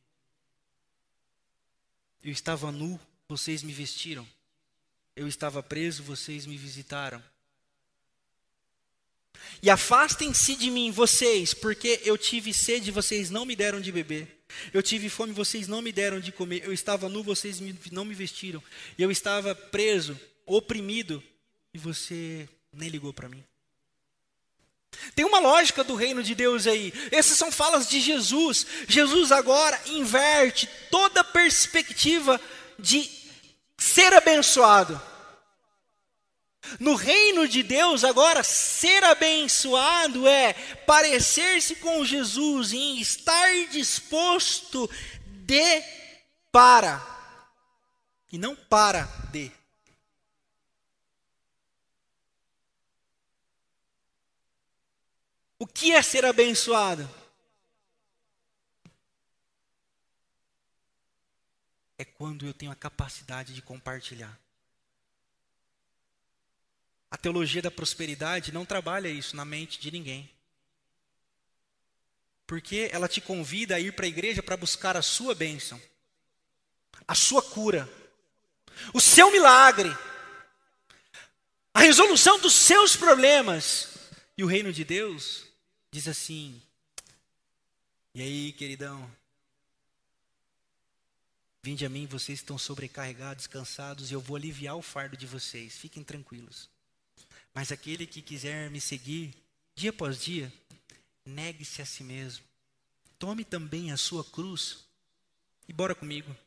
Eu 2.24 2.32
estava 2.32 2.72
nu, 2.72 3.00
vocês 3.28 3.64
me 3.64 3.74
vestiram. 3.74 4.28
Eu 5.16 5.28
estava 5.28 5.64
preso, 5.64 6.04
vocês 6.04 6.46
me 6.46 6.58
visitaram. 6.58 7.24
E 9.62 9.70
afastem-se 9.70 10.56
de 10.56 10.70
mim, 10.70 10.92
vocês, 10.92 11.54
porque 11.54 12.02
eu 12.04 12.18
tive 12.18 12.54
sede, 12.54 12.92
vocês 12.92 13.30
não 13.30 13.46
me 13.46 13.56
deram 13.56 13.82
de 13.82 13.92
beber. 13.92 14.38
Eu 14.74 14.82
tive 14.82 15.10
fome, 15.10 15.34
vocês 15.34 15.68
não 15.68 15.82
me 15.82 15.92
deram 15.92 16.20
de 16.20 16.32
comer. 16.32 16.64
Eu 16.64 16.74
estava 16.74 17.10
nu, 17.10 17.24
vocês 17.24 17.60
não 17.92 18.06
me 18.06 18.14
vestiram. 18.14 18.64
Eu 18.98 19.12
estava 19.12 19.54
preso, 19.54 20.20
oprimido, 20.46 21.24
e 21.74 21.78
você 21.78 22.48
nem 22.74 22.90
ligou 22.90 23.14
para 23.14 23.30
mim. 23.30 23.44
Tem 25.14 25.26
uma 25.26 25.40
lógica 25.40 25.84
do 25.84 25.96
reino 25.96 26.24
de 26.24 26.34
Deus 26.34 26.66
aí. 26.66 26.94
Essas 27.12 27.38
são 27.38 27.52
falas 27.52 27.90
de 27.90 28.00
Jesus. 28.00 28.66
Jesus 28.88 29.32
agora 29.32 29.80
inverte 29.88 30.68
toda 30.90 31.22
a 31.22 31.26
perspectiva 31.26 32.40
de 32.80 33.10
ser 33.78 34.14
abençoado. 34.14 35.00
No 36.80 36.96
reino 36.96 37.48
de 37.48 37.64
Deus, 37.64 38.04
agora, 38.04 38.44
ser 38.44 39.04
abençoado 39.04 40.28
é 40.28 40.54
parecer-se 40.86 41.76
com 41.78 42.06
Jesus 42.06 42.72
em 42.72 43.00
estar 43.00 43.52
disposto 43.70 44.90
de 45.26 45.82
para, 46.52 47.02
e 48.32 48.38
não 48.38 48.56
para 48.56 49.04
de. 49.32 49.52
O 55.60 55.66
que 55.66 55.92
é 55.92 56.02
ser 56.04 56.26
abençoado? 56.26 57.10
É 61.98 62.06
quando 62.06 62.46
eu 62.46 62.54
tenho 62.54 62.72
a 62.72 62.76
capacidade 62.76 63.56
de 63.56 63.62
compartilhar. 63.64 64.40
A 67.10 67.18
teologia 67.18 67.62
da 67.62 67.72
prosperidade 67.72 68.52
não 68.52 68.66
trabalha 68.66 69.08
isso 69.08 69.36
na 69.36 69.46
mente 69.46 69.80
de 69.80 69.92
ninguém. 69.92 70.30
Porque 72.46 72.90
ela 72.92 73.08
te 73.08 73.22
convida 73.22 73.76
a 73.76 73.80
ir 73.80 73.94
para 73.94 74.06
a 74.06 74.10
igreja 74.10 74.42
para 74.44 74.58
buscar 74.58 74.96
a 74.98 75.02
sua 75.02 75.36
bênção. 75.36 75.82
a 77.08 77.16
sua 77.16 77.42
cura, 77.42 77.90
o 78.94 79.00
seu 79.00 79.32
milagre, 79.32 79.90
a 81.74 81.80
resolução 81.80 82.40
dos 82.40 82.54
seus 82.54 82.96
problemas. 82.96 83.96
E 84.38 84.44
o 84.44 84.48
reino 84.48 84.74
de 84.74 84.84
Deus 84.84 85.46
diz 85.92 86.08
assim: 86.08 86.62
E 88.14 88.22
aí, 88.22 88.52
queridão? 88.52 89.10
Vinde 91.64 91.86
a 91.86 91.90
mim, 91.90 92.06
vocês 92.06 92.40
estão 92.40 92.58
sobrecarregados, 92.58 93.48
cansados, 93.48 94.10
e 94.10 94.14
eu 94.14 94.22
vou 94.22 94.36
aliviar 94.38 94.76
o 94.76 94.82
fardo 94.82 95.18
de 95.18 95.26
vocês. 95.26 95.78
Fiquem 95.78 96.04
tranquilos. 96.04 96.70
Mas 97.58 97.72
aquele 97.72 98.06
que 98.06 98.22
quiser 98.22 98.70
me 98.70 98.80
seguir, 98.80 99.34
dia 99.74 99.90
após 99.90 100.22
dia, 100.22 100.54
negue-se 101.26 101.82
a 101.82 101.88
si 101.88 102.04
mesmo. 102.04 102.46
Tome 103.18 103.44
também 103.44 103.92
a 103.92 103.98
sua 103.98 104.24
cruz 104.24 104.86
e 105.68 105.74
bora 105.74 105.96
comigo. 105.96 106.38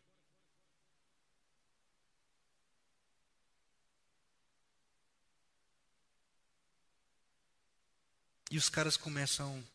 E 8.49 8.57
os 8.57 8.69
caras 8.69 8.97
começam 8.97 9.67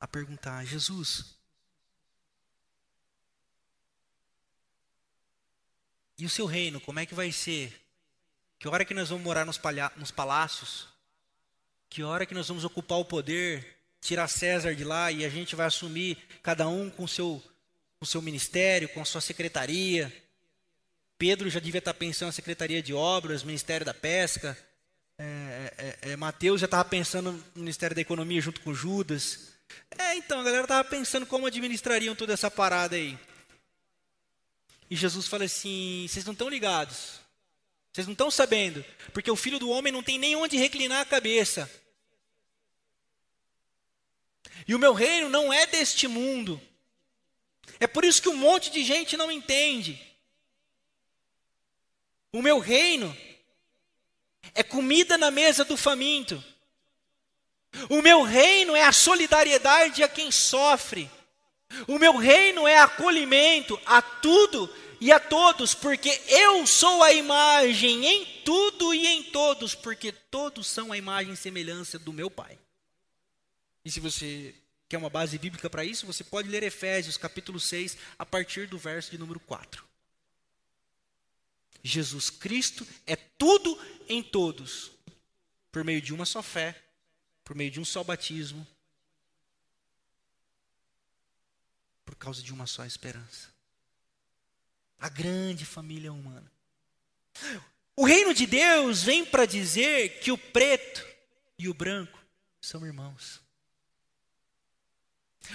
a 0.00 0.08
perguntar: 0.08 0.64
Jesus, 0.64 1.36
e 6.16 6.24
o 6.24 6.30
seu 6.30 6.46
reino, 6.46 6.80
como 6.80 7.00
é 7.00 7.04
que 7.04 7.14
vai 7.14 7.30
ser? 7.30 7.87
Que 8.58 8.66
hora 8.66 8.84
que 8.84 8.92
nós 8.92 9.08
vamos 9.08 9.24
morar 9.24 9.46
nos, 9.46 9.60
nos 9.96 10.10
palácios? 10.10 10.88
Que 11.88 12.02
hora 12.02 12.26
que 12.26 12.34
nós 12.34 12.48
vamos 12.48 12.64
ocupar 12.64 12.98
o 12.98 13.04
poder? 13.04 13.76
Tirar 14.00 14.26
César 14.28 14.74
de 14.74 14.84
lá 14.84 15.12
e 15.12 15.24
a 15.24 15.28
gente 15.28 15.54
vai 15.54 15.66
assumir 15.66 16.18
cada 16.42 16.66
um 16.66 16.90
com 16.90 17.04
o 17.04 17.08
seu, 17.08 17.42
com 17.98 18.06
seu 18.06 18.20
ministério, 18.20 18.88
com 18.88 19.00
a 19.00 19.04
sua 19.04 19.20
secretaria. 19.20 20.12
Pedro 21.16 21.48
já 21.48 21.60
devia 21.60 21.78
estar 21.78 21.94
pensando 21.94 22.28
na 22.28 22.32
secretaria 22.32 22.82
de 22.82 22.92
obras, 22.92 23.44
ministério 23.44 23.86
da 23.86 23.94
pesca. 23.94 24.56
É, 25.16 25.74
é, 25.78 26.12
é, 26.12 26.16
Mateus 26.16 26.60
já 26.60 26.66
estava 26.66 26.84
pensando 26.84 27.32
no 27.32 27.60
Ministério 27.60 27.94
da 27.94 28.00
Economia 28.02 28.40
junto 28.40 28.60
com 28.60 28.74
Judas. 28.74 29.52
É, 29.96 30.14
então, 30.16 30.40
a 30.40 30.44
galera 30.44 30.62
estava 30.62 30.88
pensando 30.88 31.26
como 31.26 31.46
administrariam 31.46 32.14
toda 32.14 32.32
essa 32.32 32.50
parada 32.50 32.96
aí. 32.96 33.18
E 34.90 34.96
Jesus 34.96 35.26
fala 35.26 35.44
assim: 35.44 36.06
vocês 36.08 36.24
não 36.24 36.32
estão 36.32 36.48
ligados. 36.48 37.20
Vocês 37.92 38.06
não 38.06 38.12
estão 38.12 38.30
sabendo. 38.30 38.84
Porque 39.12 39.30
o 39.30 39.36
filho 39.36 39.58
do 39.58 39.70
homem 39.70 39.92
não 39.92 40.02
tem 40.02 40.18
nem 40.18 40.36
onde 40.36 40.56
reclinar 40.56 41.00
a 41.00 41.04
cabeça. 41.04 41.70
E 44.66 44.74
o 44.74 44.78
meu 44.78 44.92
reino 44.92 45.28
não 45.28 45.52
é 45.52 45.66
deste 45.66 46.06
mundo. 46.06 46.60
É 47.80 47.86
por 47.86 48.04
isso 48.04 48.20
que 48.20 48.28
um 48.28 48.36
monte 48.36 48.70
de 48.70 48.84
gente 48.84 49.16
não 49.16 49.30
entende. 49.30 50.00
O 52.32 52.42
meu 52.42 52.58
reino 52.58 53.16
é 54.54 54.62
comida 54.62 55.16
na 55.16 55.30
mesa 55.30 55.64
do 55.64 55.76
faminto. 55.76 56.42
O 57.88 58.02
meu 58.02 58.22
reino 58.22 58.74
é 58.74 58.82
a 58.82 58.92
solidariedade 58.92 60.02
a 60.02 60.08
quem 60.08 60.30
sofre. 60.30 61.10
O 61.86 61.98
meu 61.98 62.16
reino 62.16 62.66
é 62.66 62.78
acolhimento 62.78 63.80
a 63.84 64.00
tudo 64.00 64.68
e 65.00 65.12
a 65.12 65.20
todos, 65.20 65.74
porque 65.74 66.10
eu 66.28 66.66
sou 66.66 67.02
a 67.02 67.12
imagem 67.12 68.04
em 68.04 68.42
tudo 68.42 68.92
e 68.92 69.06
em 69.06 69.22
todos, 69.24 69.74
porque 69.74 70.10
todos 70.10 70.66
são 70.66 70.92
a 70.92 70.98
imagem 70.98 71.32
e 71.32 71.36
semelhança 71.36 71.98
do 71.98 72.12
meu 72.12 72.30
Pai. 72.30 72.58
E 73.84 73.90
se 73.90 74.00
você 74.00 74.54
quer 74.88 74.98
uma 74.98 75.10
base 75.10 75.38
bíblica 75.38 75.70
para 75.70 75.84
isso, 75.84 76.06
você 76.06 76.24
pode 76.24 76.48
ler 76.48 76.62
Efésios 76.62 77.16
capítulo 77.16 77.60
6, 77.60 77.96
a 78.18 78.26
partir 78.26 78.66
do 78.66 78.78
verso 78.78 79.10
de 79.10 79.18
número 79.18 79.38
4. 79.40 79.86
Jesus 81.82 82.28
Cristo 82.28 82.86
é 83.06 83.14
tudo 83.14 83.78
em 84.08 84.22
todos, 84.22 84.90
por 85.70 85.84
meio 85.84 86.02
de 86.02 86.12
uma 86.12 86.24
só 86.24 86.42
fé, 86.42 86.82
por 87.44 87.54
meio 87.54 87.70
de 87.70 87.78
um 87.78 87.84
só 87.84 88.02
batismo, 88.02 88.66
por 92.04 92.16
causa 92.16 92.42
de 92.42 92.52
uma 92.52 92.66
só 92.66 92.84
esperança. 92.84 93.57
A 94.98 95.08
grande 95.08 95.64
família 95.64 96.12
humana. 96.12 96.50
O 97.94 98.04
reino 98.04 98.32
de 98.34 98.46
Deus 98.46 99.02
vem 99.02 99.24
para 99.24 99.46
dizer 99.46 100.20
que 100.20 100.30
o 100.30 100.38
preto 100.38 101.06
e 101.58 101.68
o 101.68 101.74
branco 101.74 102.18
são 102.60 102.86
irmãos. 102.86 103.40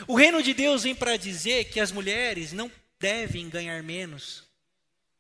O 0.08 0.16
reino 0.16 0.42
de 0.42 0.54
Deus 0.54 0.84
vem 0.84 0.96
para 0.96 1.18
dizer 1.18 1.66
que 1.66 1.80
as 1.80 1.92
mulheres 1.92 2.52
não 2.52 2.72
devem 3.00 3.50
ganhar 3.50 3.84
menos, 3.84 4.44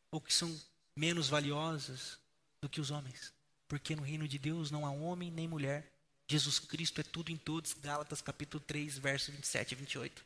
ou 0.10 0.20
que 0.20 0.34
são 0.34 0.60
menos 0.96 1.30
valiosas 1.30 2.18
do 2.62 2.70
que 2.70 2.82
os 2.82 2.92
homens. 2.92 3.34
Porque 3.68 3.96
no 3.96 4.04
reino 4.04 4.28
de 4.28 4.38
Deus 4.38 4.72
não 4.72 4.86
há 4.86 4.92
homem 4.92 5.32
nem 5.32 5.48
mulher. 5.48 5.92
Jesus 6.28 6.60
Cristo 6.60 7.02
é 7.02 7.04
tudo 7.04 7.32
em 7.32 7.38
todos. 7.38 7.74
Gálatas 7.74 8.22
capítulo 8.22 8.64
3, 8.66 8.98
verso 8.98 9.32
27 9.32 9.72
e 9.72 9.76
28. 9.76 10.26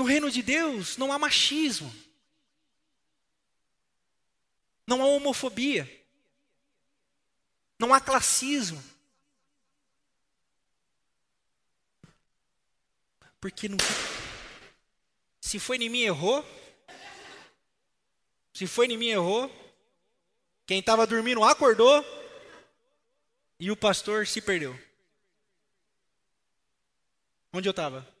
No 0.00 0.06
reino 0.06 0.30
de 0.30 0.42
Deus 0.42 0.96
não 0.96 1.12
há 1.12 1.18
machismo. 1.18 1.94
Não 4.86 5.02
há 5.02 5.04
homofobia. 5.04 5.86
Não 7.78 7.92
há 7.92 8.00
classismo. 8.00 8.82
Porque 13.38 13.68
se 15.38 15.58
foi 15.58 15.76
em 15.76 15.90
mim, 15.90 16.00
errou. 16.00 16.42
Se 18.54 18.66
foi 18.66 18.86
em 18.86 18.96
mim, 18.96 19.08
errou. 19.08 19.52
Quem 20.64 20.78
estava 20.78 21.06
dormindo 21.06 21.44
acordou. 21.44 22.02
E 23.58 23.70
o 23.70 23.76
pastor 23.76 24.26
se 24.26 24.40
perdeu. 24.40 24.74
Onde 27.52 27.68
eu 27.68 27.72
estava? 27.72 28.19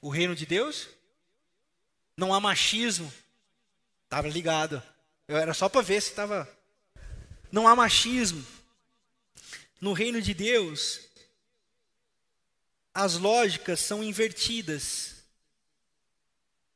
O 0.00 0.08
reino 0.08 0.34
de 0.34 0.46
Deus? 0.46 0.88
Não 2.16 2.32
há 2.32 2.40
machismo. 2.40 3.12
Estava 4.04 4.28
ligado. 4.28 4.82
Eu 5.28 5.36
era 5.36 5.54
só 5.54 5.68
para 5.68 5.82
ver 5.82 6.00
se 6.00 6.10
estava. 6.10 6.48
Não 7.52 7.68
há 7.68 7.76
machismo. 7.76 8.44
No 9.80 9.92
reino 9.92 10.20
de 10.20 10.34
Deus, 10.34 11.00
as 12.92 13.14
lógicas 13.14 13.80
são 13.80 14.02
invertidas. 14.02 15.16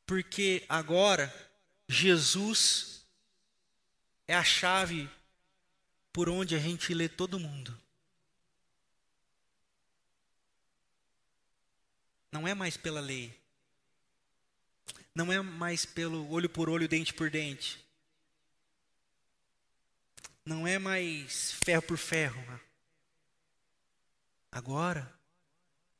Porque 0.05 0.65
agora 0.69 1.33
Jesus 1.87 3.05
é 4.27 4.35
a 4.35 4.43
chave 4.43 5.09
por 6.11 6.29
onde 6.29 6.55
a 6.55 6.59
gente 6.59 6.93
lê 6.93 7.09
todo 7.09 7.39
mundo. 7.39 7.77
Não 12.35 12.45
é 12.45 12.53
mais 12.53 12.75
pela 12.75 12.99
lei. 12.99 13.33
Não 15.15 15.31
é 15.31 15.41
mais 15.41 15.85
pelo 15.85 16.29
olho 16.29 16.49
por 16.49 16.69
olho, 16.69 16.85
dente 16.85 17.13
por 17.13 17.29
dente. 17.29 17.81
Não 20.43 20.67
é 20.67 20.77
mais 20.77 21.53
ferro 21.53 21.83
por 21.83 21.97
ferro. 21.97 22.61
Agora 24.51 25.09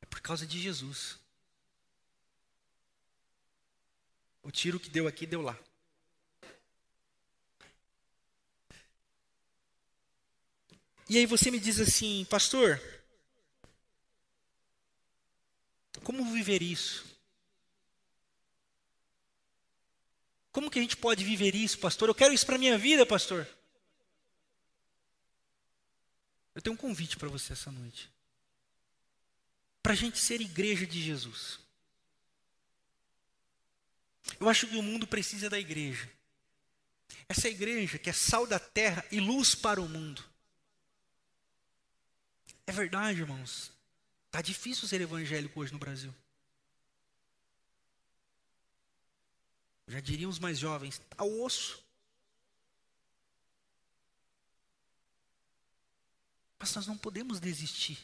é 0.02 0.04
por 0.04 0.20
causa 0.20 0.46
de 0.46 0.60
Jesus. 0.60 1.18
O 4.42 4.50
tiro 4.50 4.78
que 4.78 4.90
deu 4.90 5.08
aqui, 5.08 5.24
deu 5.24 5.40
lá. 5.40 5.58
E 11.08 11.16
aí 11.16 11.24
você 11.24 11.50
me 11.50 11.58
diz 11.58 11.80
assim, 11.80 12.26
pastor, 12.26 12.78
como 16.02 16.32
viver 16.32 16.62
isso? 16.62 17.04
Como 20.52 20.70
que 20.70 20.78
a 20.78 20.82
gente 20.82 20.96
pode 20.96 21.22
viver 21.22 21.54
isso, 21.54 21.78
pastor? 21.78 22.08
Eu 22.08 22.14
quero 22.14 22.32
isso 22.32 22.46
para 22.46 22.56
minha 22.56 22.78
vida, 22.78 23.04
pastor. 23.04 23.46
Eu 26.54 26.62
tenho 26.62 26.72
um 26.72 26.78
convite 26.78 27.18
para 27.18 27.28
você 27.28 27.52
essa 27.52 27.70
noite. 27.70 28.10
Para 29.82 29.92
a 29.92 29.96
gente 29.96 30.18
ser 30.18 30.40
igreja 30.40 30.86
de 30.86 31.02
Jesus. 31.02 31.60
Eu 34.40 34.48
acho 34.48 34.66
que 34.66 34.76
o 34.76 34.82
mundo 34.82 35.06
precisa 35.06 35.50
da 35.50 35.60
igreja. 35.60 36.10
Essa 37.28 37.48
igreja 37.48 37.98
que 37.98 38.08
é 38.08 38.12
sal 38.14 38.46
da 38.46 38.58
terra 38.58 39.04
e 39.12 39.20
luz 39.20 39.54
para 39.54 39.80
o 39.80 39.88
mundo. 39.88 40.24
É 42.66 42.72
verdade, 42.72 43.20
irmãos. 43.20 43.75
Está 44.36 44.42
difícil 44.42 44.86
ser 44.86 45.00
evangélico 45.00 45.58
hoje 45.58 45.72
no 45.72 45.78
Brasil. 45.78 46.14
Já 49.88 49.98
diriam 49.98 50.28
os 50.28 50.38
mais 50.38 50.58
jovens, 50.58 51.00
está 51.00 51.24
osso. 51.24 51.82
Mas 56.58 56.74
nós 56.74 56.86
não 56.86 56.98
podemos 56.98 57.40
desistir. 57.40 57.98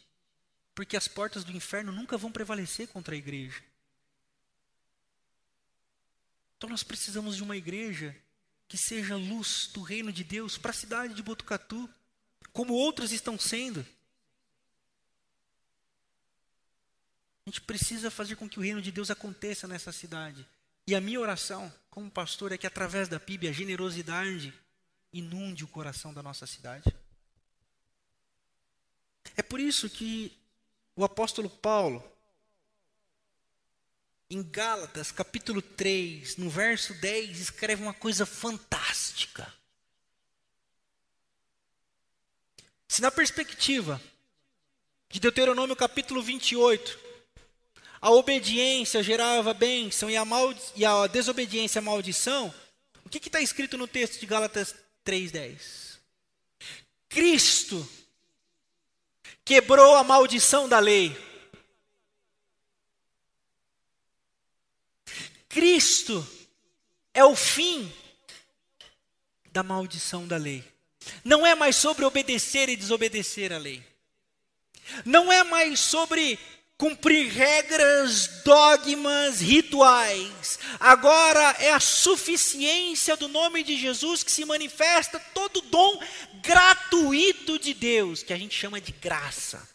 Porque 0.74 0.97
as 0.97 1.07
portas 1.07 1.45
do 1.45 1.53
inferno 1.53 1.93
nunca 1.93 2.16
vão 2.16 2.33
prevalecer 2.33 2.89
contra 2.89 3.14
a 3.14 3.18
igreja. 3.18 3.62
Então 6.57 6.70
nós 6.70 6.83
precisamos 6.83 7.37
de 7.37 7.43
uma 7.43 7.59
igreja 7.59 8.16
que 8.66 8.78
seja 8.78 9.16
luz 9.16 9.66
do 9.66 9.83
reino 9.83 10.11
de 10.11 10.24
Deus 10.24 10.57
para 10.57 10.70
a 10.70 10.74
cidade 10.74 11.12
de 11.12 11.22
Botucatu, 11.22 11.91
como 12.55 12.72
outras 12.72 13.12
estão 13.12 13.39
sendo. 13.39 13.87
A 17.45 17.51
gente 17.51 17.61
precisa 17.61 18.11
fazer 18.11 18.36
com 18.36 18.49
que 18.49 18.59
o 18.59 18.62
reino 18.62 18.80
de 18.80 18.93
Deus 18.93 19.11
aconteça 19.11 19.66
nessa 19.66 19.90
cidade. 19.90 20.47
E 20.86 20.95
a 20.95 21.01
minha 21.01 21.20
oração, 21.20 21.72
como 21.90 22.11
pastor, 22.11 22.53
é 22.53 22.59
que 22.59 22.66
através 22.66 23.09
da 23.09 23.18
PIB 23.18 23.49
a 23.49 23.53
generosidade 23.53 24.55
inunde 25.12 25.64
o 25.64 25.68
coração 25.68 26.14
da 26.14 26.22
nossa 26.22 26.47
cidade. 26.47 26.84
É 29.36 29.43
por 29.43 29.61
isso 29.61 29.90
que 29.90 30.36
o 30.95 31.05
apóstolo 31.05 31.51
Paulo, 31.51 32.03
em 34.30 34.43
Gálatas, 34.43 35.11
capítulo 35.11 35.61
3, 35.61 36.36
no 36.36 36.49
verso 36.49 36.95
10, 36.95 37.40
escreve 37.40 37.82
uma 37.82 37.95
coisa 37.95 38.24
fantástica. 38.24 39.53
Se 42.88 43.01
na 43.01 43.11
perspectiva 43.11 44.01
de 45.09 45.18
Deuteronômio 45.20 45.74
capítulo 45.74 46.22
28, 46.22 47.11
a 48.03 48.11
obediência 48.11 49.00
gerava 49.00 49.55
bênção 49.55 50.11
e 50.11 50.16
a, 50.16 50.24
e 50.74 50.84
a 50.84 51.07
desobediência 51.07 51.80
maldição, 51.80 52.53
o 53.05 53.09
que 53.09 53.18
está 53.18 53.40
escrito 53.40 53.78
no 53.78 53.86
texto 53.86 54.18
de 54.18 54.26
Gálatas 54.26 54.74
3,10? 55.07 55.98
Cristo 57.09 57.88
quebrou 59.44 59.94
a 59.94 60.03
maldição 60.03 60.68
da 60.68 60.80
lei. 60.80 61.16
Cristo 65.48 66.26
é 67.14 67.24
o 67.24 67.36
fim 67.36 67.92
da 69.53 69.62
maldição 69.62 70.26
da 70.26 70.36
lei. 70.36 70.64
Não 71.24 71.46
é 71.46 71.55
mais 71.55 71.76
sobre 71.76 72.05
obedecer 72.05 72.68
e 72.68 72.74
desobedecer 72.74 73.53
a 73.53 73.59
lei. 73.59 73.80
Não 75.05 75.32
é 75.32 75.44
mais 75.44 75.78
sobre 75.78 76.38
cumprir 76.76 77.32
regras, 77.32 78.42
dogmas, 78.44 79.40
rituais. 79.40 80.58
Agora 80.80 81.56
é 81.60 81.72
a 81.72 81.80
suficiência 81.80 83.16
do 83.16 83.28
nome 83.28 83.62
de 83.62 83.78
Jesus 83.78 84.22
que 84.22 84.32
se 84.32 84.44
manifesta 84.44 85.20
todo 85.32 85.60
dom 85.62 86.00
gratuito 86.42 87.58
de 87.58 87.72
Deus, 87.72 88.22
que 88.22 88.32
a 88.32 88.36
gente 88.36 88.58
chama 88.58 88.80
de 88.80 88.92
graça. 88.92 89.68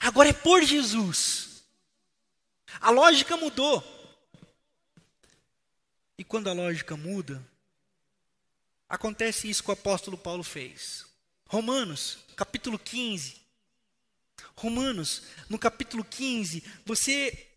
Agora 0.00 0.28
é 0.28 0.32
por 0.32 0.62
Jesus. 0.62 1.64
A 2.80 2.90
lógica 2.90 3.36
mudou. 3.36 3.82
E 6.16 6.24
quando 6.24 6.48
a 6.48 6.52
lógica 6.52 6.96
muda, 6.96 7.44
acontece 8.88 9.50
isso 9.50 9.62
que 9.64 9.70
o 9.70 9.74
apóstolo 9.74 10.16
Paulo 10.16 10.44
fez. 10.44 11.04
Romanos, 11.46 12.18
capítulo 12.36 12.78
15, 12.78 13.41
Romanos, 14.62 15.22
no 15.48 15.58
capítulo 15.58 16.04
15, 16.04 16.62
você 16.86 17.48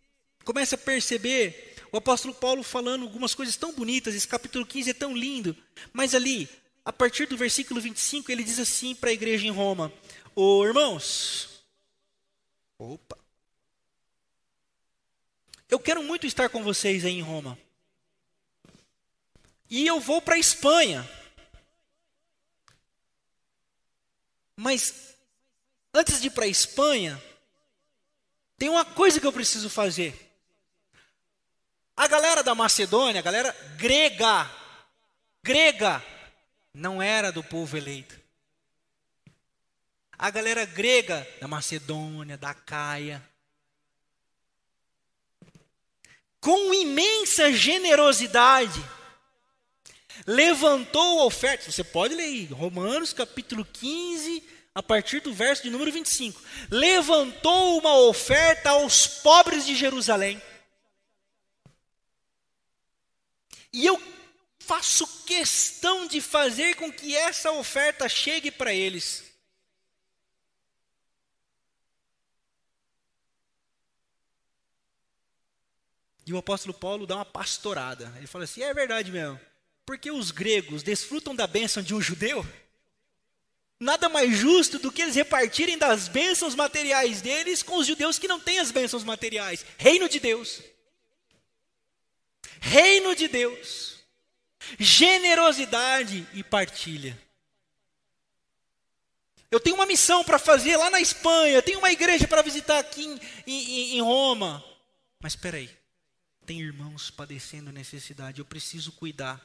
começa 0.44 0.74
a 0.74 0.78
perceber 0.78 1.76
o 1.92 1.98
apóstolo 1.98 2.34
Paulo 2.34 2.64
falando 2.64 3.04
algumas 3.04 3.36
coisas 3.36 3.56
tão 3.56 3.72
bonitas, 3.72 4.16
esse 4.16 4.28
capítulo 4.28 4.66
15 4.66 4.90
é 4.90 4.94
tão 4.94 5.16
lindo, 5.16 5.56
mas 5.94 6.16
ali, 6.16 6.50
a 6.84 6.92
partir 6.92 7.28
do 7.28 7.38
versículo 7.38 7.80
25, 7.80 8.32
ele 8.32 8.44
diz 8.44 8.58
assim 8.58 8.96
para 8.96 9.12
a 9.12 9.14
igreja 9.14 9.46
em 9.46 9.52
Roma: 9.52 9.94
Ô 10.36 10.58
oh, 10.58 10.66
irmãos, 10.66 11.64
opa, 12.80 13.20
eu 15.70 15.80
quero 15.80 16.02
muito 16.02 16.26
estar 16.26 16.50
com 16.50 16.64
vocês 16.64 17.06
aí 17.06 17.14
em 17.14 17.22
Roma, 17.22 17.56
e 19.70 19.86
eu 19.86 20.00
vou 20.00 20.24
para 20.24 20.36
a 20.36 20.40
Espanha, 20.40 21.08
mas 24.56 25.15
antes 25.96 26.20
de 26.20 26.28
ir 26.28 26.32
para 26.32 26.46
a 26.46 26.50
Espanha, 26.50 27.22
tem 28.58 28.70
uma 28.70 28.84
coisa 28.84 29.20
que 29.20 29.26
eu 29.26 29.34
preciso 29.34 29.70
fazer. 29.70 30.22
A 31.96 32.08
galera 32.08 32.44
da 32.44 32.54
Macedônia, 32.54 33.20
a 33.20 33.24
galera 33.24 33.56
grega, 33.78 34.52
grega, 35.42 36.04
não 36.74 37.02
era 37.02 37.32
do 37.32 37.44
povo 37.44 37.78
eleito. 37.78 38.20
A 40.18 40.30
galera 40.30 40.66
grega 40.66 41.28
da 41.40 41.48
Macedônia, 41.48 42.38
da 42.38 42.54
Caia, 42.54 43.24
com 46.40 46.74
imensa 46.74 47.52
generosidade, 47.52 48.84
levantou 50.28 51.26
oferta. 51.26 51.72
Você 51.72 51.84
pode 51.84 52.14
ler 52.14 52.24
aí, 52.24 52.46
Romanos 52.46 53.14
capítulo 53.14 53.66
15, 53.66 54.55
a 54.76 54.84
partir 54.84 55.22
do 55.22 55.34
verso 55.34 55.64
de 55.64 55.70
número 55.70 55.90
25. 55.90 56.42
Levantou 56.70 57.80
uma 57.80 57.98
oferta 57.98 58.72
aos 58.72 59.08
pobres 59.08 59.66
de 59.66 59.74
Jerusalém. 59.74 60.42
E 63.72 63.86
eu 63.86 64.02
faço 64.60 65.08
questão 65.26 66.08
de 66.08 66.20
fazer 66.20 66.76
com 66.76 66.92
que 66.92 67.16
essa 67.16 67.52
oferta 67.54 68.10
chegue 68.10 68.52
para 68.52 68.74
eles. 68.74 69.24
E 76.26 76.34
o 76.34 76.38
apóstolo 76.38 76.74
Paulo 76.74 77.06
dá 77.06 77.16
uma 77.16 77.26
pastorada. 77.26 78.12
Ele 78.18 78.28
fala 78.28 78.44
assim: 78.44 78.62
é 78.62 78.74
verdade 78.74 79.12
mesmo. 79.12 79.40
Porque 79.86 80.12
os 80.12 80.32
gregos 80.32 80.84
desfrutam 80.84 81.36
da 81.36 81.46
bênção 81.46 81.84
de 81.84 81.94
um 81.94 82.02
judeu? 82.02 82.46
Nada 83.80 84.08
mais 84.08 84.36
justo 84.38 84.80
do 84.80 84.92
que 84.92 85.02
eles 85.02 85.16
repartirem 85.16 85.78
das 85.78 86.08
bênçãos 86.08 86.56
materiais 86.56 87.22
deles 87.22 87.62
com 87.62 87.78
os 87.78 87.86
judeus 87.86 88.18
que 88.18 88.28
não 88.28 88.40
têm 88.40 88.60
as 88.60 88.72
bênçãos 88.72 89.04
materiais. 89.04 89.66
Reino 89.78 90.08
de 90.08 90.20
Deus. 90.20 90.62
Reino 92.62 93.14
de 93.14 93.28
Deus. 93.28 94.00
Generosidade 94.80 96.26
e 96.34 96.44
partilha. 96.44 97.20
Eu 99.52 99.60
tenho 99.60 99.76
uma 99.76 99.86
missão 99.86 100.24
para 100.24 100.40
fazer 100.40 100.76
lá 100.78 100.90
na 100.90 101.00
Espanha, 101.00 101.62
tenho 101.62 101.80
uma 101.80 101.92
igreja 101.92 102.28
para 102.28 102.42
visitar 102.42 102.80
aqui 102.80 103.06
em, 103.06 103.20
em, 103.46 103.98
em 103.98 104.02
Roma. 104.02 104.64
Mas 105.20 105.34
espera 105.34 105.58
aí, 105.58 105.70
tem 106.46 106.60
irmãos 106.60 107.10
padecendo 107.10 107.72
necessidade, 107.72 108.40
eu 108.40 108.46
preciso 108.46 108.92
cuidar 108.94 109.42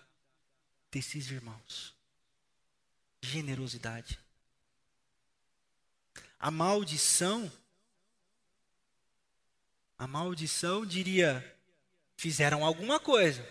desses 0.90 1.30
irmãos 1.30 1.99
generosidade. 3.22 4.18
A 6.38 6.50
maldição, 6.50 7.50
a 9.98 10.06
maldição 10.06 10.86
diria: 10.86 11.44
fizeram 12.16 12.64
alguma 12.64 12.98
coisa. 12.98 13.46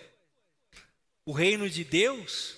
O 1.26 1.32
reino 1.32 1.70
de 1.70 1.84
Deus, 1.84 2.58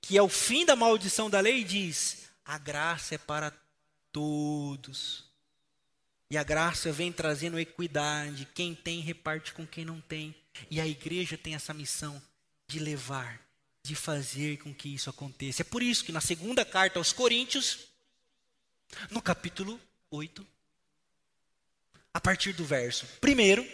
que 0.00 0.16
é 0.16 0.22
o 0.22 0.28
fim 0.28 0.64
da 0.64 0.74
maldição 0.74 1.28
da 1.28 1.40
lei, 1.40 1.64
diz: 1.64 2.28
a 2.44 2.56
graça 2.56 3.14
é 3.14 3.18
para 3.18 3.52
todos. 4.10 5.28
E 6.30 6.36
a 6.36 6.42
graça 6.42 6.92
vem 6.92 7.12
trazendo 7.12 7.58
equidade. 7.58 8.46
Quem 8.54 8.74
tem, 8.74 9.00
reparte 9.00 9.52
com 9.52 9.66
quem 9.66 9.84
não 9.84 10.00
tem. 10.00 10.34
E 10.70 10.80
a 10.80 10.86
igreja 10.86 11.38
tem 11.38 11.54
essa 11.54 11.72
missão 11.72 12.20
de 12.66 12.78
levar 12.78 13.47
de 13.88 13.94
fazer 13.94 14.58
com 14.58 14.74
que 14.74 14.94
isso 14.94 15.08
aconteça. 15.08 15.62
É 15.62 15.64
por 15.64 15.82
isso 15.82 16.04
que 16.04 16.12
na 16.12 16.20
segunda 16.20 16.62
carta 16.62 16.98
aos 16.98 17.10
Coríntios, 17.10 17.88
no 19.10 19.22
capítulo 19.22 19.80
8, 20.10 20.46
a 22.12 22.20
partir 22.20 22.52
do 22.52 22.66
verso 22.66 23.06
primeiro, 23.18 23.66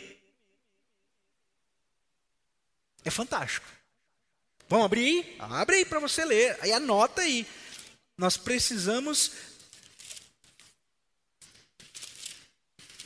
é 3.04 3.10
fantástico. 3.10 3.66
Vamos 4.68 4.86
abrir 4.86 5.04
aí? 5.04 5.36
Abre 5.40 5.76
aí 5.76 5.84
para 5.84 5.98
você 5.98 6.24
ler. 6.24 6.56
Aí 6.60 6.72
anota 6.72 7.22
aí. 7.22 7.44
Nós 8.16 8.36
precisamos 8.36 9.32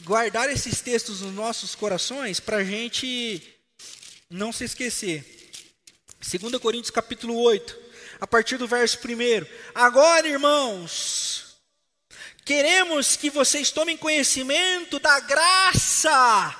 guardar 0.00 0.50
esses 0.50 0.82
textos 0.82 1.22
nos 1.22 1.32
nossos 1.32 1.74
corações 1.74 2.38
para 2.38 2.58
a 2.58 2.64
gente 2.64 3.42
não 4.28 4.52
se 4.52 4.64
esquecer. 4.64 5.37
2 6.20 6.60
Coríntios 6.60 6.90
capítulo 6.90 7.40
8, 7.40 7.78
a 8.20 8.26
partir 8.26 8.56
do 8.56 8.66
verso 8.66 8.98
1. 8.98 9.46
Agora, 9.72 10.26
irmãos, 10.26 11.56
queremos 12.44 13.14
que 13.14 13.30
vocês 13.30 13.70
tomem 13.70 13.96
conhecimento 13.96 14.98
da 14.98 15.20
graça 15.20 16.56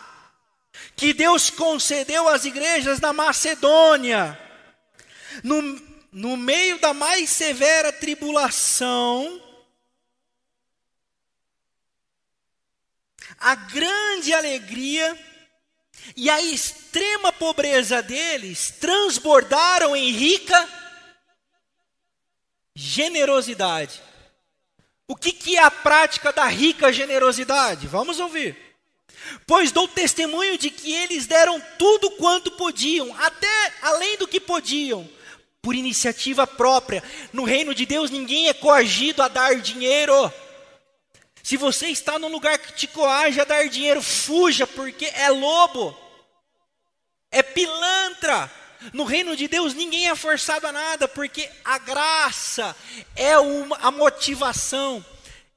que 0.95 1.13
Deus 1.13 1.51
concedeu 1.51 2.29
às 2.29 2.45
igrejas 2.45 3.01
da 3.01 3.13
Macedônia. 3.13 4.39
No, 5.43 5.61
no 6.13 6.37
meio 6.37 6.79
da 6.79 6.95
mais 6.95 7.29
severa 7.29 7.93
tribulação, 7.93 9.43
a 13.39 13.55
grande 13.57 14.33
alegria 14.33 15.19
e 16.17 16.29
a 16.29 16.41
extrema 16.41 17.33
pobreza 17.33 18.03
deles 18.03 18.75
transbordaram 18.81 19.95
em 19.95 20.11
rica 20.11 20.69
generosidade. 22.75 24.01
O 25.07 25.17
que, 25.17 25.33
que 25.33 25.57
é 25.57 25.63
a 25.63 25.71
prática 25.71 26.33
da 26.33 26.47
rica 26.47 26.93
generosidade? 26.93 27.87
Vamos 27.87 28.21
ouvir. 28.21 28.57
Pois 29.47 29.73
dou 29.73 29.89
testemunho 29.89 30.57
de 30.59 30.71
que 30.71 30.93
eles 30.93 31.27
deram 31.27 31.61
tudo 31.79 32.11
quanto 32.13 32.51
podiam, 32.53 33.15
até 33.19 33.73
além 33.83 34.17
do 34.19 34.29
que 34.29 34.39
podiam, 34.39 35.09
por 35.63 35.75
iniciativa 35.75 36.47
própria. 36.47 37.03
No 37.33 37.45
reino 37.45 37.75
de 37.75 37.85
Deus, 37.85 38.11
ninguém 38.11 38.49
é 38.49 38.55
coagido 38.55 39.23
a 39.23 39.29
dar 39.29 39.57
dinheiro. 39.57 40.33
Se 41.49 41.57
você 41.57 41.87
está 41.87 42.19
num 42.19 42.29
lugar 42.29 42.59
que 42.59 42.75
te 42.75 42.87
coage 42.87 43.41
a 43.41 43.45
dar 43.45 43.71
dinheiro, 43.71 44.03
fuja, 44.03 44.67
porque 44.67 45.07
é 45.07 45.31
lobo, 45.31 45.99
é 47.31 47.43
pilantra. 47.43 48.53
No 48.93 49.05
reino 49.05 49.35
de 49.35 49.49
Deus 49.49 49.73
ninguém 49.73 50.11
é 50.11 50.15
forçado 50.15 50.67
a 50.67 50.73
nada, 50.73 51.09
porque 51.09 51.49
a 51.65 51.79
graça 51.79 52.77
é 53.17 53.39
uma, 53.39 53.79
a 53.79 53.91
motivação, 53.91 55.03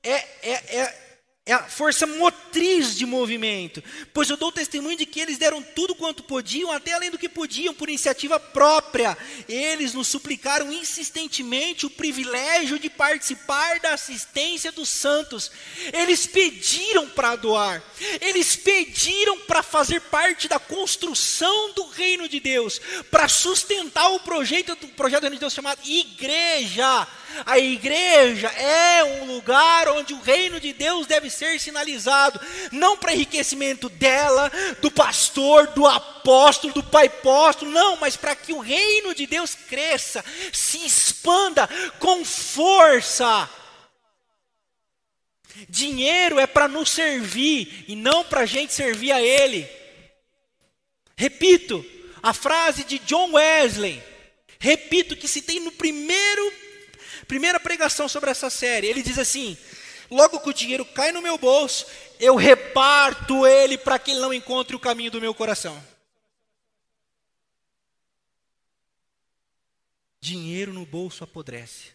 é, 0.01 0.13
é, 0.13 0.77
é 0.79 1.01
é 1.43 1.53
a 1.53 1.63
força 1.63 2.05
motriz 2.05 2.95
de 2.95 3.03
movimento. 3.03 3.83
Pois 4.13 4.29
eu 4.29 4.37
dou 4.37 4.51
testemunho 4.51 4.95
de 4.95 5.07
que 5.07 5.19
eles 5.19 5.39
deram 5.39 5.59
tudo 5.59 5.95
quanto 5.95 6.21
podiam, 6.21 6.71
até 6.71 6.93
além 6.93 7.09
do 7.09 7.17
que 7.17 7.27
podiam, 7.27 7.73
por 7.73 7.89
iniciativa 7.89 8.39
própria. 8.39 9.17
Eles 9.49 9.95
nos 9.95 10.07
suplicaram 10.07 10.71
insistentemente 10.71 11.87
o 11.87 11.89
privilégio 11.89 12.77
de 12.77 12.91
participar 12.91 13.79
da 13.79 13.95
assistência 13.95 14.71
dos 14.71 14.87
santos. 14.87 15.51
Eles 15.91 16.27
pediram 16.27 17.09
para 17.09 17.35
doar, 17.35 17.83
eles 18.21 18.55
pediram 18.55 19.39
para 19.39 19.63
fazer 19.63 19.99
parte 19.99 20.47
da 20.47 20.59
construção 20.59 21.73
do 21.73 21.87
reino 21.87 22.29
de 22.29 22.39
Deus, 22.39 22.79
para 23.09 23.27
sustentar 23.27 24.09
o 24.09 24.19
projeto 24.19 24.75
do 24.75 24.89
projeto 24.89 25.21
do 25.21 25.23
reino 25.23 25.37
de 25.37 25.41
Deus 25.41 25.53
chamado 25.53 25.81
igreja. 25.83 27.07
A 27.45 27.57
igreja 27.57 28.47
é 28.49 29.03
um 29.03 29.25
lugar 29.25 29.88
onde 29.89 30.13
o 30.13 30.21
reino 30.21 30.59
de 30.59 30.73
Deus 30.73 31.07
deve 31.07 31.29
ser 31.29 31.59
sinalizado, 31.59 32.39
não 32.71 32.97
para 32.97 33.13
enriquecimento 33.13 33.89
dela, 33.89 34.51
do 34.82 34.91
pastor, 34.91 35.67
do 35.67 35.88
apóstolo, 35.88 36.73
do 36.73 36.84
pai 36.84 37.09
apóstolo, 37.21 37.71
não, 37.71 37.95
mas 37.97 38.17
para 38.17 38.36
que 38.36 38.51
o 38.51 38.59
reino 38.59 39.13
de 39.13 39.27
Deus 39.27 39.55
cresça, 39.55 40.23
se 40.51 40.86
expanda 40.86 41.69
com 41.99 42.25
força. 42.25 43.49
Dinheiro 45.69 46.39
é 46.39 46.47
para 46.47 46.67
nos 46.67 46.89
servir 46.89 47.86
e 47.88 47.95
não 47.95 48.23
para 48.23 48.41
a 48.41 48.45
gente 48.45 48.73
servir 48.73 49.11
a 49.11 49.21
Ele. 49.21 49.69
Repito, 51.15 51.86
a 52.23 52.34
frase 52.34 52.84
de 52.84 52.97
John 52.99 53.34
Wesley, 53.34 54.01
repito 54.59 55.15
que 55.15 55.27
se 55.27 55.41
tem 55.41 55.59
no 55.59 55.71
primeiro 55.71 56.53
primeira 57.32 57.61
pregação 57.61 58.09
sobre 58.09 58.29
essa 58.29 58.49
série, 58.49 58.88
ele 58.88 59.01
diz 59.01 59.17
assim: 59.17 59.57
logo 60.09 60.41
que 60.41 60.49
o 60.49 60.53
dinheiro 60.53 60.84
cai 60.84 61.13
no 61.13 61.21
meu 61.21 61.38
bolso, 61.38 61.86
eu 62.19 62.36
reparto 62.36 63.47
ele 63.47 63.77
para 63.77 63.97
que 63.97 64.11
ele 64.11 64.19
não 64.19 64.34
encontre 64.34 64.75
o 64.75 64.79
caminho 64.79 65.09
do 65.09 65.21
meu 65.21 65.34
coração. 65.34 65.82
Dinheiro 70.19 70.73
no 70.73 70.86
bolso 70.86 71.23
apodrece 71.23 71.91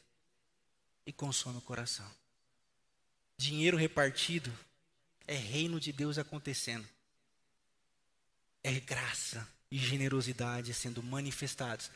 e 1.05 1.13
consome 1.13 1.59
o 1.59 1.61
coração. 1.61 2.11
Dinheiro 3.37 3.77
repartido 3.77 4.51
é 5.27 5.35
reino 5.35 5.79
de 5.79 5.93
Deus 5.93 6.17
acontecendo. 6.17 6.89
É 8.65 8.81
graça 8.81 9.47
e 9.71 9.77
generosidade 9.77 10.73
sendo 10.73 11.03
manifestados. 11.03 11.91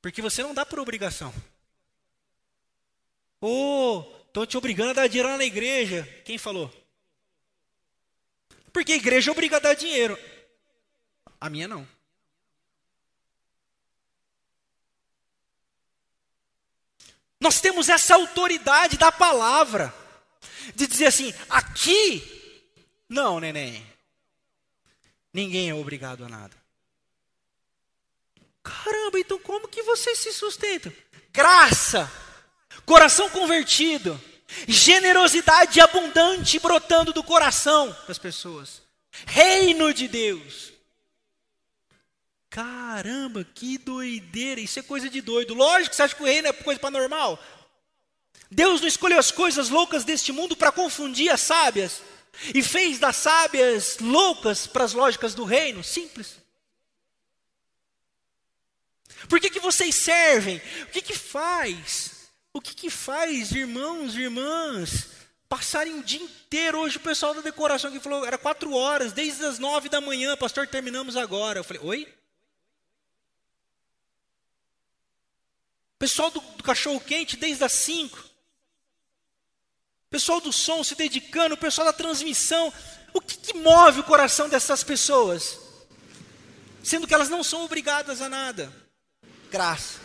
Porque 0.00 0.22
você 0.22 0.42
não 0.42 0.54
dá 0.54 0.64
por 0.64 0.78
obrigação. 0.78 1.30
Ô, 3.40 3.98
oh, 3.98 4.16
estão 4.26 4.44
te 4.44 4.58
obrigando 4.58 4.90
a 4.90 4.94
dar 4.94 5.06
dinheiro 5.08 5.36
na 5.36 5.44
igreja. 5.44 6.06
Quem 6.24 6.36
falou? 6.36 6.70
Porque 8.72 8.92
a 8.92 8.96
igreja 8.96 9.32
obriga 9.32 9.56
a 9.56 9.60
dar 9.60 9.74
dinheiro. 9.74 10.18
A 11.40 11.48
minha 11.48 11.66
não. 11.66 11.88
Nós 17.40 17.60
temos 17.60 17.88
essa 17.88 18.14
autoridade 18.14 18.98
da 18.98 19.10
palavra. 19.10 19.94
De 20.74 20.86
dizer 20.86 21.06
assim, 21.06 21.32
aqui, 21.48 22.22
não, 23.08 23.40
neném. 23.40 23.84
Ninguém 25.32 25.70
é 25.70 25.74
obrigado 25.74 26.24
a 26.24 26.28
nada. 26.28 26.54
Caramba, 28.62 29.18
então 29.18 29.38
como 29.38 29.66
que 29.66 29.82
vocês 29.82 30.18
se 30.18 30.32
sustentam? 30.34 30.92
Graça 31.32 32.29
coração 32.84 33.28
convertido, 33.30 34.20
generosidade 34.66 35.80
abundante 35.80 36.58
brotando 36.58 37.12
do 37.12 37.22
coração 37.22 37.94
das 38.06 38.18
pessoas. 38.18 38.82
Reino 39.26 39.92
de 39.92 40.08
Deus. 40.08 40.72
Caramba, 42.48 43.44
que 43.54 43.78
doideira! 43.78 44.60
Isso 44.60 44.78
é 44.78 44.82
coisa 44.82 45.08
de 45.08 45.20
doido. 45.20 45.54
Lógico 45.54 45.90
que 45.90 45.96
você 45.96 46.02
acha 46.02 46.14
que 46.14 46.22
o 46.22 46.26
reino 46.26 46.48
é 46.48 46.52
coisa 46.52 46.80
para 46.80 46.90
normal. 46.90 47.38
Deus 48.50 48.80
não 48.80 48.88
escolheu 48.88 49.18
as 49.18 49.30
coisas 49.30 49.68
loucas 49.68 50.02
deste 50.02 50.32
mundo 50.32 50.56
para 50.56 50.72
confundir 50.72 51.30
as 51.30 51.40
sábias 51.40 52.02
e 52.52 52.62
fez 52.62 52.98
das 52.98 53.16
sábias 53.16 53.98
loucas 54.00 54.66
para 54.66 54.84
as 54.84 54.92
lógicas 54.92 55.34
do 55.34 55.44
reino. 55.44 55.84
Simples. 55.84 56.38
Por 59.28 59.38
que, 59.38 59.50
que 59.50 59.60
vocês 59.60 59.94
servem? 59.94 60.60
O 60.82 60.86
que, 60.86 61.02
que 61.02 61.14
faz? 61.14 62.19
O 62.52 62.60
que, 62.60 62.74
que 62.74 62.90
faz, 62.90 63.52
irmãos 63.52 64.14
e 64.14 64.22
irmãs, 64.22 65.08
passarem 65.48 65.98
o 65.98 66.02
dia 66.02 66.20
inteiro? 66.20 66.78
Hoje 66.80 66.96
o 66.96 67.00
pessoal 67.00 67.32
da 67.32 67.40
decoração 67.40 67.92
que 67.92 68.00
falou, 68.00 68.24
era 68.24 68.36
quatro 68.36 68.74
horas, 68.74 69.12
desde 69.12 69.44
as 69.44 69.58
nove 69.58 69.88
da 69.88 70.00
manhã, 70.00 70.36
pastor, 70.36 70.66
terminamos 70.66 71.16
agora. 71.16 71.60
Eu 71.60 71.64
falei, 71.64 71.82
oi? 71.82 72.14
Pessoal 75.96 76.30
do, 76.30 76.40
do 76.40 76.64
cachorro 76.64 76.98
quente, 77.00 77.36
desde 77.36 77.62
as 77.62 77.72
cinco. 77.72 78.18
Pessoal 80.08 80.40
do 80.40 80.52
som 80.52 80.82
se 80.82 80.96
dedicando, 80.96 81.54
o 81.54 81.58
pessoal 81.58 81.86
da 81.86 81.92
transmissão. 81.92 82.72
O 83.12 83.20
que, 83.20 83.36
que 83.36 83.54
move 83.54 84.00
o 84.00 84.04
coração 84.04 84.48
dessas 84.48 84.82
pessoas? 84.82 85.58
Sendo 86.82 87.06
que 87.06 87.14
elas 87.14 87.28
não 87.28 87.44
são 87.44 87.64
obrigadas 87.64 88.20
a 88.20 88.28
nada. 88.28 88.72
Graça 89.50 89.99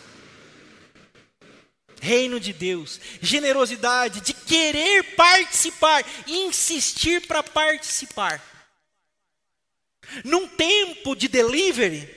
reino 2.06 2.38
de 2.38 2.52
Deus, 2.52 3.00
generosidade, 3.20 4.20
de 4.20 4.32
querer 4.32 5.02
participar, 5.16 6.04
insistir 6.26 7.26
para 7.26 7.42
participar. 7.42 8.40
Num 10.22 10.46
tempo 10.46 11.16
de 11.16 11.26
delivery, 11.26 12.08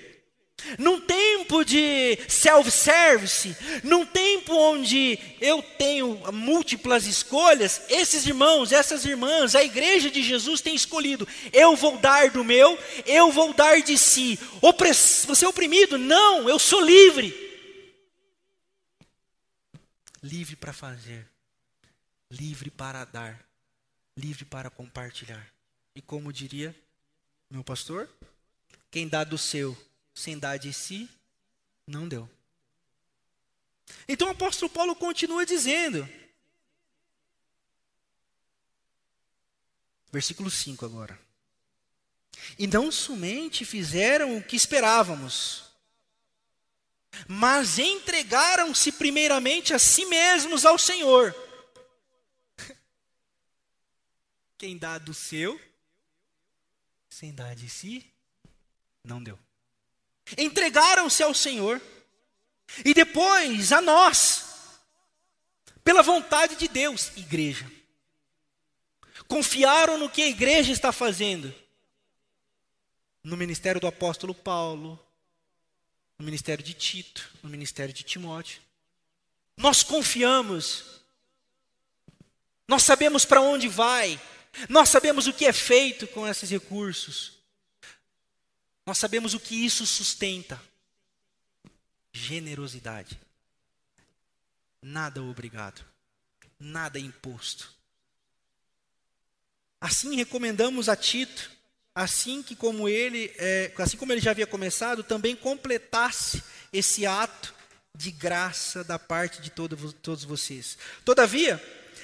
num 0.77 1.01
tempo 1.01 1.65
de 1.65 2.19
self-service, 2.27 3.55
num 3.83 4.05
tempo 4.05 4.53
onde 4.53 5.17
eu 5.41 5.63
tenho 5.63 6.21
múltiplas 6.31 7.07
escolhas, 7.07 7.81
esses 7.89 8.27
irmãos, 8.27 8.71
essas 8.71 9.05
irmãs, 9.05 9.55
a 9.55 9.63
igreja 9.63 10.11
de 10.11 10.21
Jesus 10.21 10.61
tem 10.61 10.75
escolhido: 10.75 11.27
eu 11.51 11.75
vou 11.75 11.97
dar 11.97 12.29
do 12.29 12.43
meu, 12.43 12.77
eu 13.07 13.31
vou 13.31 13.53
dar 13.53 13.81
de 13.81 13.97
si. 13.97 14.37
Você 15.25 15.45
é 15.45 15.47
oprimido? 15.47 15.97
Não, 15.97 16.47
eu 16.47 16.59
sou 16.59 16.79
livre 16.79 17.48
livre 20.21 20.55
para 20.55 20.73
fazer, 20.73 21.27
livre 22.29 22.69
para 22.69 23.05
dar, 23.05 23.43
livre 24.15 24.45
para 24.45 24.69
compartilhar. 24.69 25.47
E 25.95 26.01
como 26.01 26.33
diria 26.33 26.75
meu 27.49 27.63
pastor, 27.63 28.09
quem 28.91 29.07
dá 29.07 29.23
do 29.23 29.37
seu 29.37 29.77
sem 30.13 30.37
dar 30.37 30.57
de 30.57 30.73
si, 30.73 31.09
não 31.87 32.07
deu. 32.07 32.29
Então 34.07 34.27
o 34.27 34.31
apóstolo 34.31 34.69
Paulo 34.69 34.95
continua 34.95 35.45
dizendo, 35.45 36.07
versículo 40.11 40.51
5 40.51 40.85
agora. 40.85 41.19
E 42.57 42.67
não 42.67 42.91
somente 42.91 43.65
fizeram 43.65 44.37
o 44.37 44.43
que 44.43 44.55
esperávamos, 44.55 45.68
mas 47.27 47.79
entregaram-se 47.79 48.91
primeiramente 48.91 49.73
a 49.73 49.79
si 49.79 50.05
mesmos 50.05 50.65
ao 50.65 50.77
Senhor. 50.77 51.35
Quem 54.57 54.77
dá 54.77 54.97
do 54.97 55.13
seu, 55.13 55.59
sem 57.09 57.33
dar 57.33 57.55
de 57.55 57.69
si, 57.69 58.05
não 59.03 59.23
deu. 59.23 59.39
Entregaram-se 60.37 61.23
ao 61.23 61.33
Senhor 61.33 61.81
e 62.83 62.93
depois 62.93 63.71
a 63.71 63.81
nós, 63.81 64.45
pela 65.83 66.03
vontade 66.03 66.55
de 66.55 66.67
Deus, 66.67 67.11
igreja. 67.15 67.69
confiaram 69.27 69.97
no 69.97 70.09
que 70.09 70.23
a 70.23 70.27
igreja 70.27 70.71
está 70.71 70.91
fazendo. 70.91 71.53
No 73.23 73.37
ministério 73.37 73.79
do 73.79 73.87
apóstolo 73.87 74.33
Paulo, 74.33 74.99
no 76.19 76.25
ministério 76.25 76.63
de 76.63 76.73
Tito, 76.73 77.31
no 77.41 77.49
ministério 77.49 77.93
de 77.93 78.03
Timóteo. 78.03 78.61
Nós 79.55 79.81
confiamos, 79.83 81.01
nós 82.67 82.83
sabemos 82.83 83.23
para 83.23 83.41
onde 83.41 83.69
vai, 83.69 84.21
nós 84.67 84.89
sabemos 84.89 85.27
o 85.27 85.33
que 85.33 85.45
é 85.45 85.53
feito 85.53 86.05
com 86.07 86.27
esses 86.27 86.49
recursos, 86.49 87.39
nós 88.85 88.97
sabemos 88.97 89.33
o 89.33 89.39
que 89.39 89.55
isso 89.65 89.85
sustenta. 89.85 90.61
Generosidade. 92.11 93.19
Nada 94.81 95.21
obrigado, 95.21 95.85
nada 96.59 96.99
imposto. 96.99 97.71
Assim 99.79 100.15
recomendamos 100.15 100.89
a 100.89 100.95
Tito, 100.95 101.51
assim 101.99 102.41
que 102.41 102.55
como 102.55 102.87
ele, 102.87 103.33
é, 103.37 103.71
assim 103.77 103.97
como 103.97 104.13
ele 104.13 104.21
já 104.21 104.31
havia 104.31 104.47
começado, 104.47 105.03
também 105.03 105.35
completasse 105.35 106.41
esse 106.71 107.05
ato 107.05 107.53
de 107.93 108.09
graça 108.09 108.83
da 108.83 108.97
parte 108.97 109.41
de 109.41 109.49
todo, 109.49 109.91
todos 109.93 110.23
vocês. 110.23 110.77
Todavia, 111.03 111.61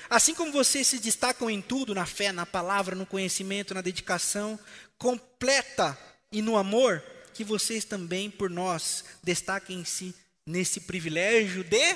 assim 0.09 0.35
como 0.35 0.51
vocês 0.51 0.85
se 0.85 0.99
destacam 0.99 1.49
em 1.49 1.61
tudo, 1.61 1.95
na 1.95 2.05
fé, 2.05 2.33
na 2.33 2.45
palavra, 2.45 2.95
no 2.95 3.05
conhecimento, 3.05 3.73
na 3.73 3.81
dedicação, 3.81 4.59
completa 4.97 5.97
e 6.29 6.41
no 6.41 6.57
amor, 6.57 7.01
que 7.33 7.43
vocês 7.43 7.85
também 7.85 8.29
por 8.29 8.49
nós 8.49 9.05
destaquem-se 9.23 10.13
nesse 10.45 10.81
privilégio 10.81 11.63
de 11.63 11.95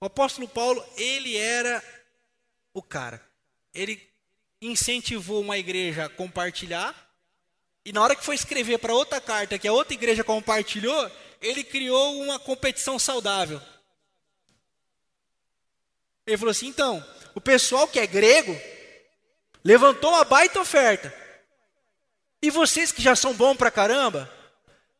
o 0.00 0.06
apóstolo 0.06 0.48
Paulo, 0.48 0.84
ele 0.96 1.36
era 1.36 1.82
o 2.74 2.82
cara 2.82 3.22
ele 3.74 4.00
incentivou 4.66 5.40
uma 5.40 5.58
igreja 5.58 6.06
a 6.06 6.08
compartilhar, 6.08 6.94
e 7.84 7.92
na 7.92 8.02
hora 8.02 8.16
que 8.16 8.24
foi 8.24 8.34
escrever 8.34 8.78
para 8.78 8.94
outra 8.94 9.20
carta 9.20 9.58
que 9.58 9.68
a 9.68 9.72
outra 9.72 9.94
igreja 9.94 10.24
compartilhou, 10.24 11.10
ele 11.40 11.62
criou 11.62 12.22
uma 12.22 12.38
competição 12.38 12.98
saudável. 12.98 13.60
Ele 16.26 16.38
falou 16.38 16.50
assim: 16.50 16.68
então, 16.68 17.04
o 17.34 17.40
pessoal 17.40 17.86
que 17.86 18.00
é 18.00 18.06
grego 18.06 18.58
levantou 19.62 20.10
uma 20.10 20.24
baita 20.24 20.60
oferta. 20.60 21.12
E 22.40 22.50
vocês 22.50 22.92
que 22.92 23.02
já 23.02 23.14
são 23.14 23.34
bons 23.34 23.56
pra 23.56 23.70
caramba, 23.70 24.30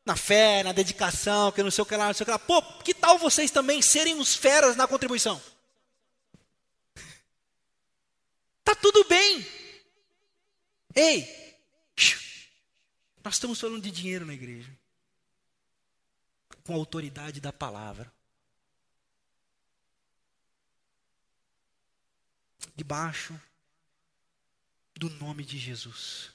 na 0.05 0.17
fé, 0.17 0.63
na 0.63 0.73
dedicação, 0.73 1.53
que 1.53 1.63
não 1.63 1.71
sei 1.71 1.83
o 1.83 1.87
que 1.87 1.97
lá, 1.97 2.07
não 2.07 2.15
sei 2.15 2.25
o 2.25 2.27
que 2.27 2.33
lá, 2.33 2.39
pô, 2.39 2.63
que 2.83 2.93
tal 2.93 3.19
vocês 3.19 3.51
também 3.51 3.81
serem 3.81 4.19
os 4.19 4.35
feras 4.35 4.77
na 4.77 4.87
contribuição? 4.87 5.41
Está 8.67 8.75
tudo 8.75 9.05
bem. 9.05 9.47
Ei, 10.95 11.45
nós 13.23 13.35
estamos 13.35 13.61
falando 13.61 13.83
de 13.83 13.91
dinheiro 13.91 14.25
na 14.25 14.33
igreja. 14.33 14.75
Com 16.65 16.73
a 16.73 16.77
autoridade 16.77 17.43
da 17.43 17.53
palavra. 17.53 18.11
Debaixo 22.75 23.39
do 24.95 25.11
nome 25.11 25.45
de 25.45 25.59
Jesus. 25.59 26.33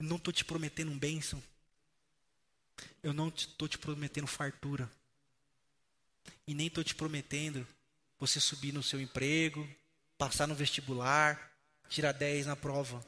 Eu 0.00 0.06
não 0.06 0.16
estou 0.16 0.32
te 0.32 0.44
prometendo 0.44 0.90
um 0.90 0.98
bênção. 0.98 1.40
Eu 3.00 3.12
não 3.12 3.28
estou 3.28 3.68
te 3.68 3.78
prometendo 3.78 4.26
fartura. 4.26 4.90
E 6.48 6.52
nem 6.52 6.66
estou 6.66 6.82
te 6.82 6.96
prometendo 6.96 7.64
você 8.22 8.38
subir 8.38 8.72
no 8.72 8.84
seu 8.84 9.00
emprego, 9.00 9.68
passar 10.16 10.46
no 10.46 10.54
vestibular, 10.54 11.50
tirar 11.88 12.12
10 12.12 12.46
na 12.46 12.54
prova. 12.54 13.04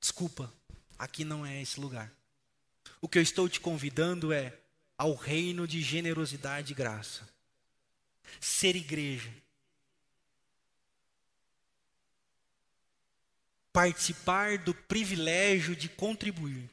Desculpa, 0.00 0.50
aqui 0.98 1.22
não 1.22 1.44
é 1.44 1.60
esse 1.60 1.78
lugar. 1.78 2.10
O 2.98 3.06
que 3.06 3.18
eu 3.18 3.22
estou 3.22 3.46
te 3.46 3.60
convidando 3.60 4.32
é 4.32 4.58
ao 4.96 5.14
reino 5.14 5.68
de 5.68 5.82
generosidade 5.82 6.72
e 6.72 6.74
graça. 6.74 7.28
Ser 8.40 8.74
igreja. 8.74 9.30
Participar 13.70 14.56
do 14.56 14.72
privilégio 14.72 15.76
de 15.76 15.90
contribuir. 15.90 16.70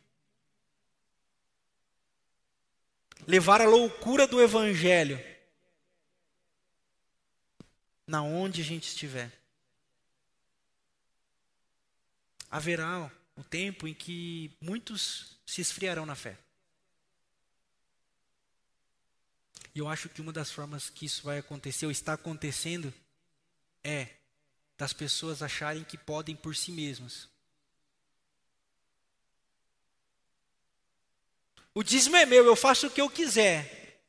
Levar 3.28 3.60
a 3.60 3.68
loucura 3.68 4.26
do 4.26 4.42
evangelho 4.42 5.31
na 8.06 8.22
onde 8.22 8.62
a 8.62 8.64
gente 8.64 8.88
estiver. 8.88 9.32
Haverá 12.50 13.12
o 13.36 13.44
tempo 13.44 13.88
em 13.88 13.94
que 13.94 14.52
muitos 14.60 15.38
se 15.46 15.62
esfriarão 15.62 16.06
na 16.06 16.16
fé. 16.16 16.38
E 19.74 19.80
eu 19.80 19.88
acho 19.88 20.10
que 20.10 20.22
uma 20.22 20.34
das 20.34 20.52
formas 20.52 20.90
que 20.90 21.06
isso 21.06 21.24
vai 21.24 21.38
acontecer, 21.38 21.86
ou 21.86 21.92
está 21.92 22.14
acontecendo, 22.14 22.94
é 23.84 24.10
das 24.78 24.92
pessoas 24.92 25.42
acharem 25.42 25.84
que 25.84 25.98
podem 25.98 26.36
por 26.36 26.56
si 26.56 26.72
mesmas. 26.72 27.30
O 31.74 31.84
dízimo 31.84 32.18
é 32.18 32.26
meu, 32.26 32.46
eu 32.46 32.56
faço 32.56 32.88
o 32.88 32.92
que 32.92 33.00
eu 33.00 33.10
quiser. 33.10 34.02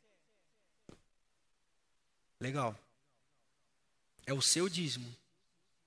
Legal. 2.41 2.77
É 4.27 4.33
o 4.33 4.43
seu 4.43 4.69
dízimo. 4.69 5.15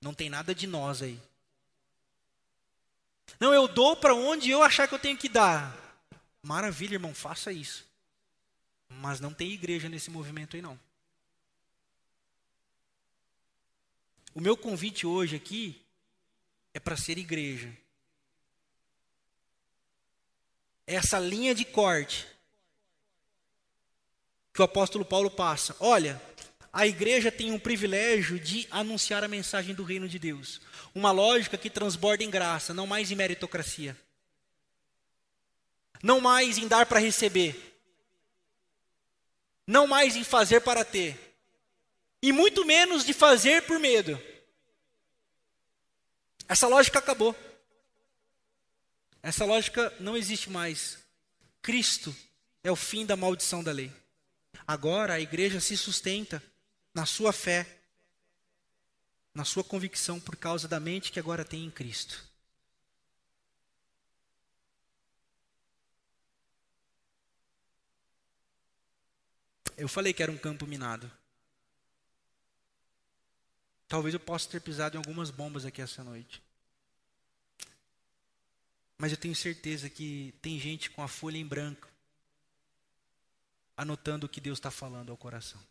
Não 0.02 0.14
tem 0.14 0.30
nada 0.30 0.54
de 0.54 0.68
nós 0.68 1.02
aí. 1.02 1.20
Não, 3.40 3.54
eu 3.54 3.68
dou 3.68 3.96
para 3.96 4.14
onde 4.14 4.50
eu 4.50 4.62
achar 4.62 4.88
que 4.88 4.94
eu 4.94 5.00
tenho 5.00 5.18
que 5.18 5.30
dar. 5.30 5.76
Maravilha, 6.42 6.96
irmão, 6.96 7.14
faça 7.14 7.52
isso. 7.52 7.86
Mas 8.88 9.20
não 9.20 9.34
tem 9.34 9.52
igreja 9.52 9.90
nesse 9.90 10.10
movimento 10.10 10.56
aí 10.56 10.62
não. 10.62 10.80
O 14.34 14.42
meu 14.42 14.56
convite 14.56 15.08
hoje 15.08 15.36
aqui 15.36 15.82
é 16.74 16.80
para 16.80 16.98
ser 16.98 17.18
igreja. 17.18 17.76
Essa 20.86 21.18
linha 21.20 21.56
de 21.56 21.66
corte 21.66 22.28
que 24.54 24.62
o 24.62 24.66
apóstolo 24.66 25.04
Paulo 25.04 25.32
passa. 25.32 25.76
Olha, 25.80 26.22
a 26.76 26.86
igreja 26.86 27.32
tem 27.32 27.54
um 27.54 27.58
privilégio 27.58 28.38
de 28.38 28.68
anunciar 28.70 29.24
a 29.24 29.30
mensagem 29.30 29.74
do 29.74 29.82
reino 29.82 30.10
de 30.10 30.20
Deus. 30.20 30.60
Uma 30.94 31.10
lógica 31.10 31.58
que 31.58 31.70
transborda 31.70 32.22
em 32.22 32.30
graça, 32.30 32.74
não 32.74 32.86
mais 32.86 33.10
em 33.10 33.16
meritocracia. 33.16 33.98
Não 36.04 36.20
mais 36.20 36.58
em 36.58 36.68
dar 36.68 36.86
para 36.86 37.00
receber. 37.00 37.80
Não 39.66 39.88
mais 39.88 40.18
em 40.18 40.24
fazer 40.26 40.60
para 40.60 40.84
ter. 40.84 41.18
E 42.22 42.34
muito 42.34 42.66
menos 42.66 43.06
de 43.06 43.14
fazer 43.14 43.62
por 43.62 43.80
medo. 43.80 44.22
Essa 46.46 46.68
lógica 46.68 47.00
acabou. 47.00 47.34
Essa 49.24 49.46
lógica 49.46 49.94
não 49.98 50.18
existe 50.18 50.50
mais. 50.50 51.00
Cristo 51.62 52.14
é 52.62 52.70
o 52.70 52.76
fim 52.76 53.06
da 53.06 53.16
maldição 53.16 53.64
da 53.64 53.72
lei. 53.72 53.94
Agora 54.68 55.14
a 55.14 55.22
igreja 55.22 55.62
se 55.62 55.78
sustenta 55.78 56.44
na 56.96 57.06
sua 57.06 57.34
fé, 57.34 57.68
na 59.34 59.44
sua 59.44 59.66
convicção 59.66 60.18
por 60.18 60.38
causa 60.38 60.66
da 60.66 60.80
mente 60.80 61.12
que 61.12 61.20
agora 61.20 61.44
tem 61.44 61.66
em 61.66 61.70
Cristo. 61.70 62.26
Eu 69.76 69.90
falei 69.90 70.14
que 70.14 70.24
era 70.24 70.32
um 70.32 70.38
campo 70.38 70.66
minado. 70.66 71.12
Talvez 73.90 74.14
eu 74.14 74.20
possa 74.22 74.50
ter 74.50 74.62
pisado 74.62 74.96
em 74.96 74.98
algumas 74.98 75.30
bombas 75.30 75.66
aqui 75.66 75.82
essa 75.82 76.02
noite. 76.02 76.42
Mas 78.98 79.12
eu 79.12 79.18
tenho 79.18 79.36
certeza 79.36 79.90
que 79.90 80.34
tem 80.42 80.58
gente 80.58 80.90
com 80.90 81.04
a 81.04 81.10
folha 81.10 81.38
em 81.38 81.46
branco, 81.46 81.90
anotando 83.76 84.28
o 84.28 84.30
que 84.30 84.40
Deus 84.40 84.58
está 84.58 84.72
falando 84.72 85.12
ao 85.12 85.18
coração. 85.18 85.62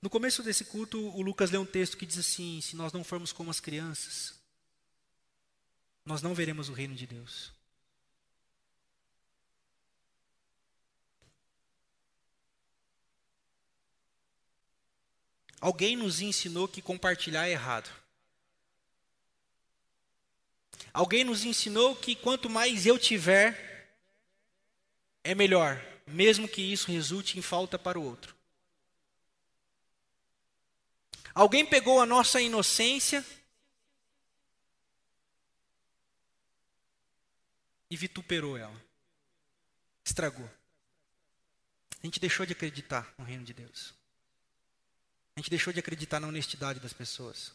No 0.00 0.08
começo 0.08 0.42
desse 0.42 0.64
culto, 0.64 0.98
o 1.16 1.22
Lucas 1.22 1.50
lê 1.50 1.58
um 1.58 1.66
texto 1.66 1.96
que 1.96 2.06
diz 2.06 2.18
assim: 2.18 2.60
Se 2.60 2.76
nós 2.76 2.92
não 2.92 3.02
formos 3.02 3.32
como 3.32 3.50
as 3.50 3.58
crianças, 3.58 4.34
nós 6.04 6.22
não 6.22 6.34
veremos 6.34 6.68
o 6.68 6.72
reino 6.72 6.94
de 6.94 7.06
Deus. 7.06 7.52
Alguém 15.60 15.96
nos 15.96 16.20
ensinou 16.20 16.68
que 16.68 16.80
compartilhar 16.80 17.48
é 17.48 17.50
errado. 17.50 17.90
Alguém 20.92 21.24
nos 21.24 21.44
ensinou 21.44 21.96
que 21.96 22.14
quanto 22.14 22.48
mais 22.48 22.86
eu 22.86 22.96
tiver, 22.96 23.90
é 25.24 25.34
melhor, 25.34 25.84
mesmo 26.06 26.48
que 26.48 26.62
isso 26.62 26.90
resulte 26.90 27.38
em 27.38 27.42
falta 27.42 27.76
para 27.76 27.98
o 27.98 28.04
outro. 28.04 28.37
Alguém 31.38 31.64
pegou 31.64 32.00
a 32.00 32.04
nossa 32.04 32.40
inocência 32.40 33.24
e 37.88 37.96
vituperou 37.96 38.56
ela, 38.56 38.74
estragou. 40.04 40.50
A 42.02 42.06
gente 42.06 42.18
deixou 42.18 42.44
de 42.44 42.54
acreditar 42.54 43.14
no 43.16 43.24
reino 43.24 43.44
de 43.44 43.54
Deus. 43.54 43.94
A 45.36 45.38
gente 45.38 45.48
deixou 45.48 45.72
de 45.72 45.78
acreditar 45.78 46.18
na 46.18 46.26
honestidade 46.26 46.80
das 46.80 46.92
pessoas. 46.92 47.54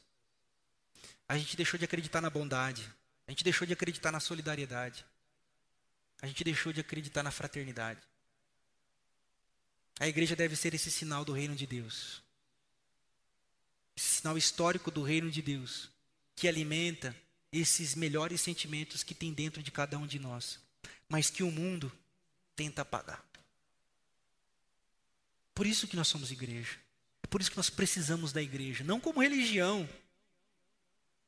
A 1.28 1.38
gente 1.38 1.58
deixou 1.58 1.78
de 1.78 1.84
acreditar 1.84 2.22
na 2.22 2.30
bondade. 2.30 2.90
A 3.28 3.32
gente 3.32 3.44
deixou 3.44 3.68
de 3.68 3.74
acreditar 3.74 4.14
na 4.14 4.22
solidariedade. 4.22 5.06
A 6.22 6.26
gente 6.26 6.42
deixou 6.42 6.72
de 6.72 6.80
acreditar 6.80 7.22
na 7.22 7.32
fraternidade. 7.32 8.02
A 10.00 10.08
igreja 10.08 10.38
deve 10.38 10.56
ser 10.56 10.74
esse 10.74 10.90
sinal 10.90 11.26
do 11.26 11.34
reino 11.34 11.54
de 11.54 11.68
Deus. 11.68 12.24
Sinal 13.96 14.38
histórico 14.38 14.90
do 14.90 15.04
reino 15.04 15.30
de 15.30 15.42
Deus, 15.42 15.90
que 16.36 16.48
alimenta 16.48 17.16
esses 17.52 17.96
melhores 17.96 18.42
sentimentos 18.42 19.04
que 19.04 19.14
tem 19.14 19.32
dentro 19.32 19.62
de 19.62 19.72
cada 19.72 19.98
um 19.98 20.08
de 20.08 20.18
nós, 20.18 20.60
mas 21.08 21.30
que 21.30 21.44
o 21.44 21.52
mundo 21.52 21.92
tenta 22.56 22.82
apagar. 22.82 23.24
Por 25.54 25.68
isso 25.68 25.88
que 25.88 25.96
nós 25.96 26.08
somos 26.08 26.32
igreja. 26.32 26.78
É 27.22 27.28
por 27.28 27.40
isso 27.40 27.52
que 27.52 27.58
nós 27.58 27.70
precisamos 27.70 28.34
da 28.34 28.42
igreja, 28.42 28.84
não 28.84 29.00
como 29.00 29.22
religião, 29.22 29.88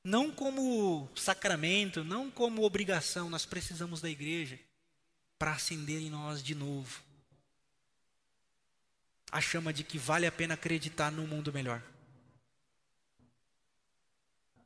não 0.04 0.32
como 0.32 1.10
sacramento, 1.16 2.04
não 2.04 2.30
como 2.30 2.64
obrigação, 2.64 3.30
nós 3.30 3.46
precisamos 3.46 4.02
da 4.02 4.10
igreja 4.10 4.60
para 5.38 5.54
acender 5.54 6.02
em 6.02 6.10
nós 6.10 6.44
de 6.44 6.56
novo 6.56 7.04
a 9.32 9.42
chama 9.42 9.74
de 9.74 9.84
que 9.84 9.98
vale 9.98 10.26
a 10.26 10.32
pena 10.32 10.54
acreditar 10.54 11.12
num 11.12 11.28
mundo 11.28 11.52
melhor. 11.52 11.84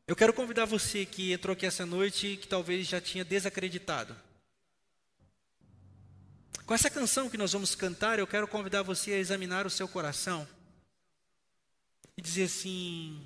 Eu 0.10 0.16
quero 0.16 0.34
convidar 0.34 0.66
você 0.66 1.05
que 1.05 1.34
entrou 1.34 1.53
aqui 1.53 1.68
essa 1.68 1.86
noite 1.86 2.30
e 2.30 2.38
que 2.38 2.47
talvez 2.47 2.88
já 2.88 2.99
tinha 2.99 3.24
desacreditado. 3.24 4.16
Com 6.66 6.74
essa 6.74 6.89
canção 6.89 7.30
que 7.30 7.38
nós 7.38 7.53
vamos 7.53 7.76
cantar, 7.76 8.18
eu 8.18 8.26
quero 8.26 8.47
convidar 8.47 8.82
você 8.82 9.14
a 9.14 9.20
examinar 9.20 9.68
o 9.68 9.70
seu 9.70 9.88
coração 9.88 10.47
e 12.18 12.24
dizer 12.24 12.45
assim: 12.45 13.24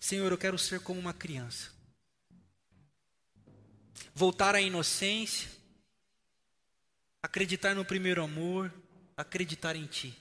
Senhor, 0.00 0.32
eu 0.32 0.36
quero 0.36 0.58
ser 0.58 0.80
como 0.80 0.98
uma 0.98 1.14
criança. 1.14 1.70
Voltar 4.12 4.56
à 4.56 4.60
inocência, 4.60 5.48
acreditar 7.22 7.72
no 7.76 7.84
primeiro 7.84 8.20
amor, 8.20 8.74
acreditar 9.16 9.76
em 9.76 9.86
Ti. 9.86 10.12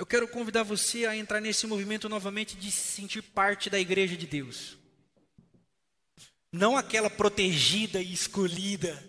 Eu 0.00 0.06
quero 0.06 0.26
convidar 0.26 0.62
você 0.62 1.04
a 1.04 1.14
entrar 1.14 1.42
nesse 1.42 1.66
movimento 1.66 2.08
novamente 2.08 2.56
de 2.56 2.70
se 2.72 2.94
sentir 2.94 3.20
parte 3.20 3.68
da 3.68 3.78
igreja 3.78 4.16
de 4.16 4.26
Deus. 4.26 4.78
Não 6.50 6.74
aquela 6.74 7.10
protegida 7.10 8.00
e 8.00 8.10
escolhida 8.10 9.06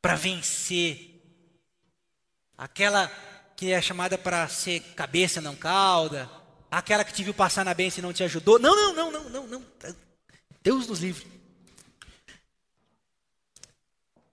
para 0.00 0.14
vencer. 0.14 1.20
Aquela 2.56 3.08
que 3.54 3.72
é 3.72 3.82
chamada 3.82 4.16
para 4.16 4.48
ser 4.48 4.80
cabeça, 4.94 5.38
não 5.38 5.54
cauda 5.54 6.30
aquela 6.70 7.04
que 7.04 7.12
te 7.12 7.22
viu 7.22 7.34
passar 7.34 7.62
na 7.62 7.74
bênção 7.74 7.98
e 7.98 8.02
não 8.02 8.14
te 8.14 8.24
ajudou. 8.24 8.58
Não, 8.58 8.74
não, 8.74 8.94
não, 8.94 9.10
não, 9.10 9.28
não, 9.28 9.46
não. 9.46 9.66
Deus 10.62 10.86
nos 10.86 11.00
livre. 11.00 11.30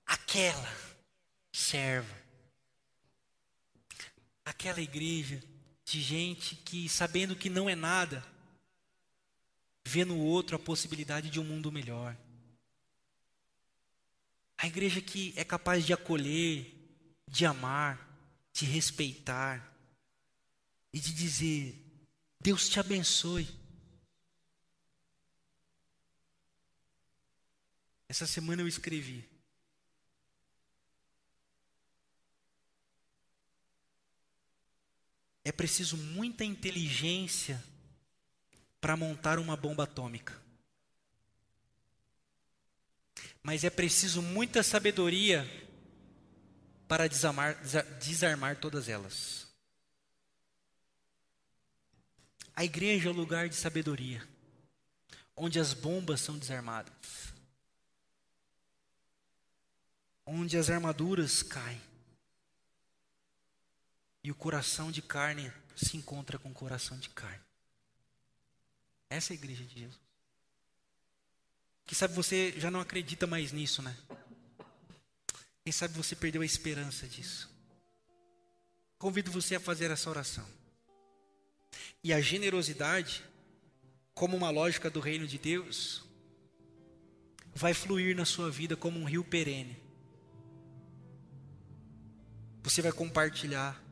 Aquela 0.05 0.73
serva. 1.51 2.15
Aquela 4.45 4.79
igreja 4.79 5.43
de 5.87 6.01
gente 6.01 6.53
que, 6.53 6.89
sabendo 6.89 7.33
que 7.33 7.49
não 7.49 7.69
é 7.69 7.75
nada, 7.75 8.21
vê 9.85 10.03
no 10.03 10.17
outro 10.19 10.57
a 10.57 10.59
possibilidade 10.59 11.29
de 11.29 11.39
um 11.39 11.45
mundo 11.45 11.71
melhor. 11.71 12.15
A 14.57 14.67
igreja 14.67 14.99
que 14.99 15.33
é 15.37 15.45
capaz 15.45 15.85
de 15.85 15.93
acolher, 15.93 16.75
de 17.25 17.45
amar, 17.45 18.05
de 18.51 18.65
respeitar 18.65 19.73
e 20.91 20.99
de 20.99 21.13
dizer: 21.13 21.81
Deus 22.37 22.67
te 22.67 22.81
abençoe. 22.81 23.47
Essa 28.09 28.27
semana 28.27 28.61
eu 28.61 28.67
escrevi. 28.67 29.23
É 35.47 35.51
preciso 35.53 35.95
muita 35.95 36.43
inteligência 36.43 37.63
para 38.81 38.97
montar 38.97 39.39
uma 39.39 39.55
bomba 39.55 39.85
atômica. 39.85 40.37
Mas 43.41 43.63
é 43.63 43.69
preciso 43.69 44.21
muita 44.21 44.61
sabedoria 44.61 45.49
para 46.85 47.07
desarmar, 47.07 47.57
desarmar 47.97 48.57
todas 48.59 48.89
elas. 48.89 49.47
A 52.53 52.65
igreja 52.65 53.07
é 53.07 53.11
o 53.13 53.15
lugar 53.15 53.47
de 53.47 53.55
sabedoria, 53.55 54.27
onde 55.33 55.61
as 55.61 55.73
bombas 55.73 56.19
são 56.19 56.37
desarmadas, 56.37 57.33
onde 60.25 60.57
as 60.57 60.69
armaduras 60.69 61.41
caem 61.41 61.86
e 64.27 64.31
o 64.31 64.35
coração 64.35 64.91
de 64.91 65.01
carne 65.01 65.49
se 65.73 65.95
encontra 65.95 66.37
com 66.37 66.49
o 66.49 66.53
coração 66.53 66.99
de 66.99 67.07
carne. 67.07 67.39
Essa 69.09 69.31
é 69.31 69.33
a 69.33 69.37
igreja 69.37 69.63
de 69.63 69.79
Jesus. 69.79 70.01
Quem 71.85 71.97
sabe 71.97 72.13
você 72.13 72.53
já 72.57 72.69
não 72.69 72.81
acredita 72.81 73.25
mais 73.25 73.53
nisso, 73.53 73.81
né? 73.81 73.95
Quem 75.63 75.71
sabe 75.71 75.93
você 75.93 76.13
perdeu 76.13 76.41
a 76.41 76.45
esperança 76.45 77.07
disso. 77.07 77.49
Convido 78.99 79.31
você 79.31 79.55
a 79.55 79.61
fazer 79.61 79.91
essa 79.91 80.09
oração. 80.09 80.45
E 82.03 82.11
a 82.11 82.19
generosidade, 82.19 83.23
como 84.13 84.35
uma 84.35 84.49
lógica 84.49 84.89
do 84.89 84.99
reino 84.99 85.25
de 85.25 85.37
Deus, 85.37 86.03
vai 87.55 87.73
fluir 87.73 88.13
na 88.13 88.25
sua 88.25 88.51
vida 88.51 88.75
como 88.75 88.99
um 88.99 89.05
rio 89.05 89.23
perene. 89.23 89.81
Você 92.61 92.81
vai 92.81 92.91
compartilhar, 92.91 93.86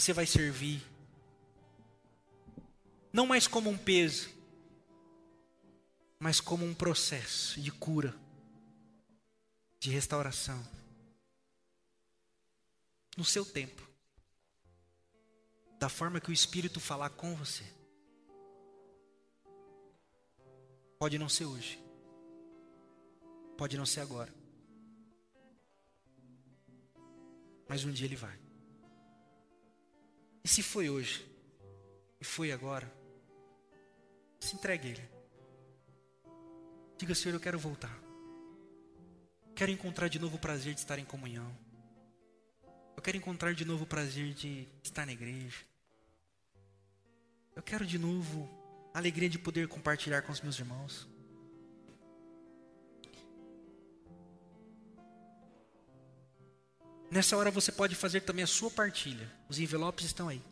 você 0.00 0.12
vai 0.12 0.26
servir, 0.26 0.80
não 3.12 3.26
mais 3.26 3.48
como 3.48 3.68
um 3.68 3.76
peso, 3.76 4.30
mas 6.20 6.40
como 6.40 6.64
um 6.64 6.72
processo 6.72 7.60
de 7.60 7.72
cura, 7.72 8.14
de 9.80 9.90
restauração, 9.90 10.64
no 13.16 13.24
seu 13.24 13.44
tempo 13.44 13.82
da 15.80 15.88
forma 15.88 16.20
que 16.20 16.30
o 16.30 16.32
Espírito 16.32 16.78
falar 16.78 17.10
com 17.10 17.34
você. 17.34 17.64
Pode 20.96 21.18
não 21.18 21.28
ser 21.28 21.44
hoje. 21.44 21.76
Pode 23.56 23.76
não 23.76 23.86
ser 23.86 24.02
agora. 24.02 24.32
Mas 27.68 27.84
um 27.84 27.90
dia 27.90 28.06
ele 28.06 28.14
vai. 28.14 28.47
E 30.48 30.50
se 30.50 30.62
foi 30.62 30.88
hoje? 30.88 31.30
E 32.18 32.24
foi 32.24 32.52
agora? 32.52 32.90
Se 34.40 34.56
entregue 34.56 34.88
a 34.88 34.90
ele. 34.92 35.10
Diga, 36.96 37.14
Senhor, 37.14 37.34
eu 37.34 37.40
quero 37.40 37.58
voltar. 37.58 37.94
Quero 39.54 39.70
encontrar 39.70 40.08
de 40.08 40.18
novo 40.18 40.36
o 40.36 40.38
prazer 40.38 40.72
de 40.72 40.80
estar 40.80 40.98
em 40.98 41.04
comunhão. 41.04 41.54
Eu 42.96 43.02
quero 43.02 43.18
encontrar 43.18 43.52
de 43.52 43.66
novo 43.66 43.84
o 43.84 43.86
prazer 43.86 44.32
de 44.32 44.66
estar 44.82 45.04
na 45.04 45.12
igreja. 45.12 45.66
Eu 47.54 47.62
quero 47.62 47.84
de 47.84 47.98
novo 47.98 48.48
a 48.94 48.98
alegria 48.98 49.28
de 49.28 49.38
poder 49.38 49.68
compartilhar 49.68 50.22
com 50.22 50.32
os 50.32 50.40
meus 50.40 50.58
irmãos. 50.58 51.06
Nessa 57.10 57.36
hora 57.36 57.50
você 57.50 57.72
pode 57.72 57.94
fazer 57.94 58.20
também 58.22 58.44
a 58.44 58.46
sua 58.46 58.70
partilha. 58.70 59.30
Os 59.48 59.58
envelopes 59.58 60.06
estão 60.06 60.28
aí. 60.28 60.42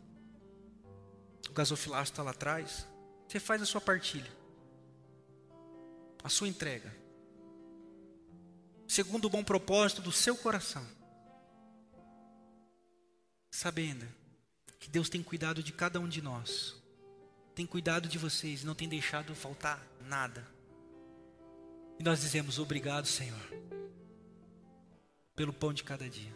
O 1.49 1.53
gasofilaço 1.53 2.11
está 2.11 2.23
lá 2.23 2.31
atrás. 2.31 2.87
Você 3.27 3.39
faz 3.39 3.61
a 3.61 3.65
sua 3.65 3.81
partilha. 3.81 4.31
A 6.23 6.29
sua 6.29 6.47
entrega. 6.47 6.93
Segundo 8.87 9.25
o 9.25 9.29
bom 9.29 9.43
propósito 9.43 10.01
do 10.01 10.11
seu 10.11 10.35
coração. 10.35 10.85
Sabendo 13.51 14.07
que 14.79 14.89
Deus 14.89 15.09
tem 15.09 15.21
cuidado 15.21 15.61
de 15.61 15.71
cada 15.71 15.99
um 15.99 16.07
de 16.07 16.21
nós 16.21 16.77
tem 17.57 17.65
cuidado 17.65 18.07
de 18.07 18.19
vocês, 18.19 18.63
não 18.63 18.75
tem 18.75 18.87
deixado 18.87 19.33
faltar 19.33 19.83
nada. 20.01 20.47
E 21.99 22.03
nós 22.03 22.21
dizemos 22.21 22.59
obrigado, 22.59 23.07
Senhor, 23.07 23.41
pelo 25.35 25.51
pão 25.51 25.73
de 25.73 25.83
cada 25.83 26.07
dia. 26.07 26.31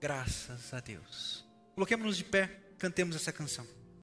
Graças 0.00 0.72
a 0.72 0.80
Deus. 0.80 1.44
Coloquemos-nos 1.74 2.16
de 2.16 2.24
pé, 2.24 2.46
cantemos 2.78 3.16
essa 3.16 3.32
canção. 3.32 3.66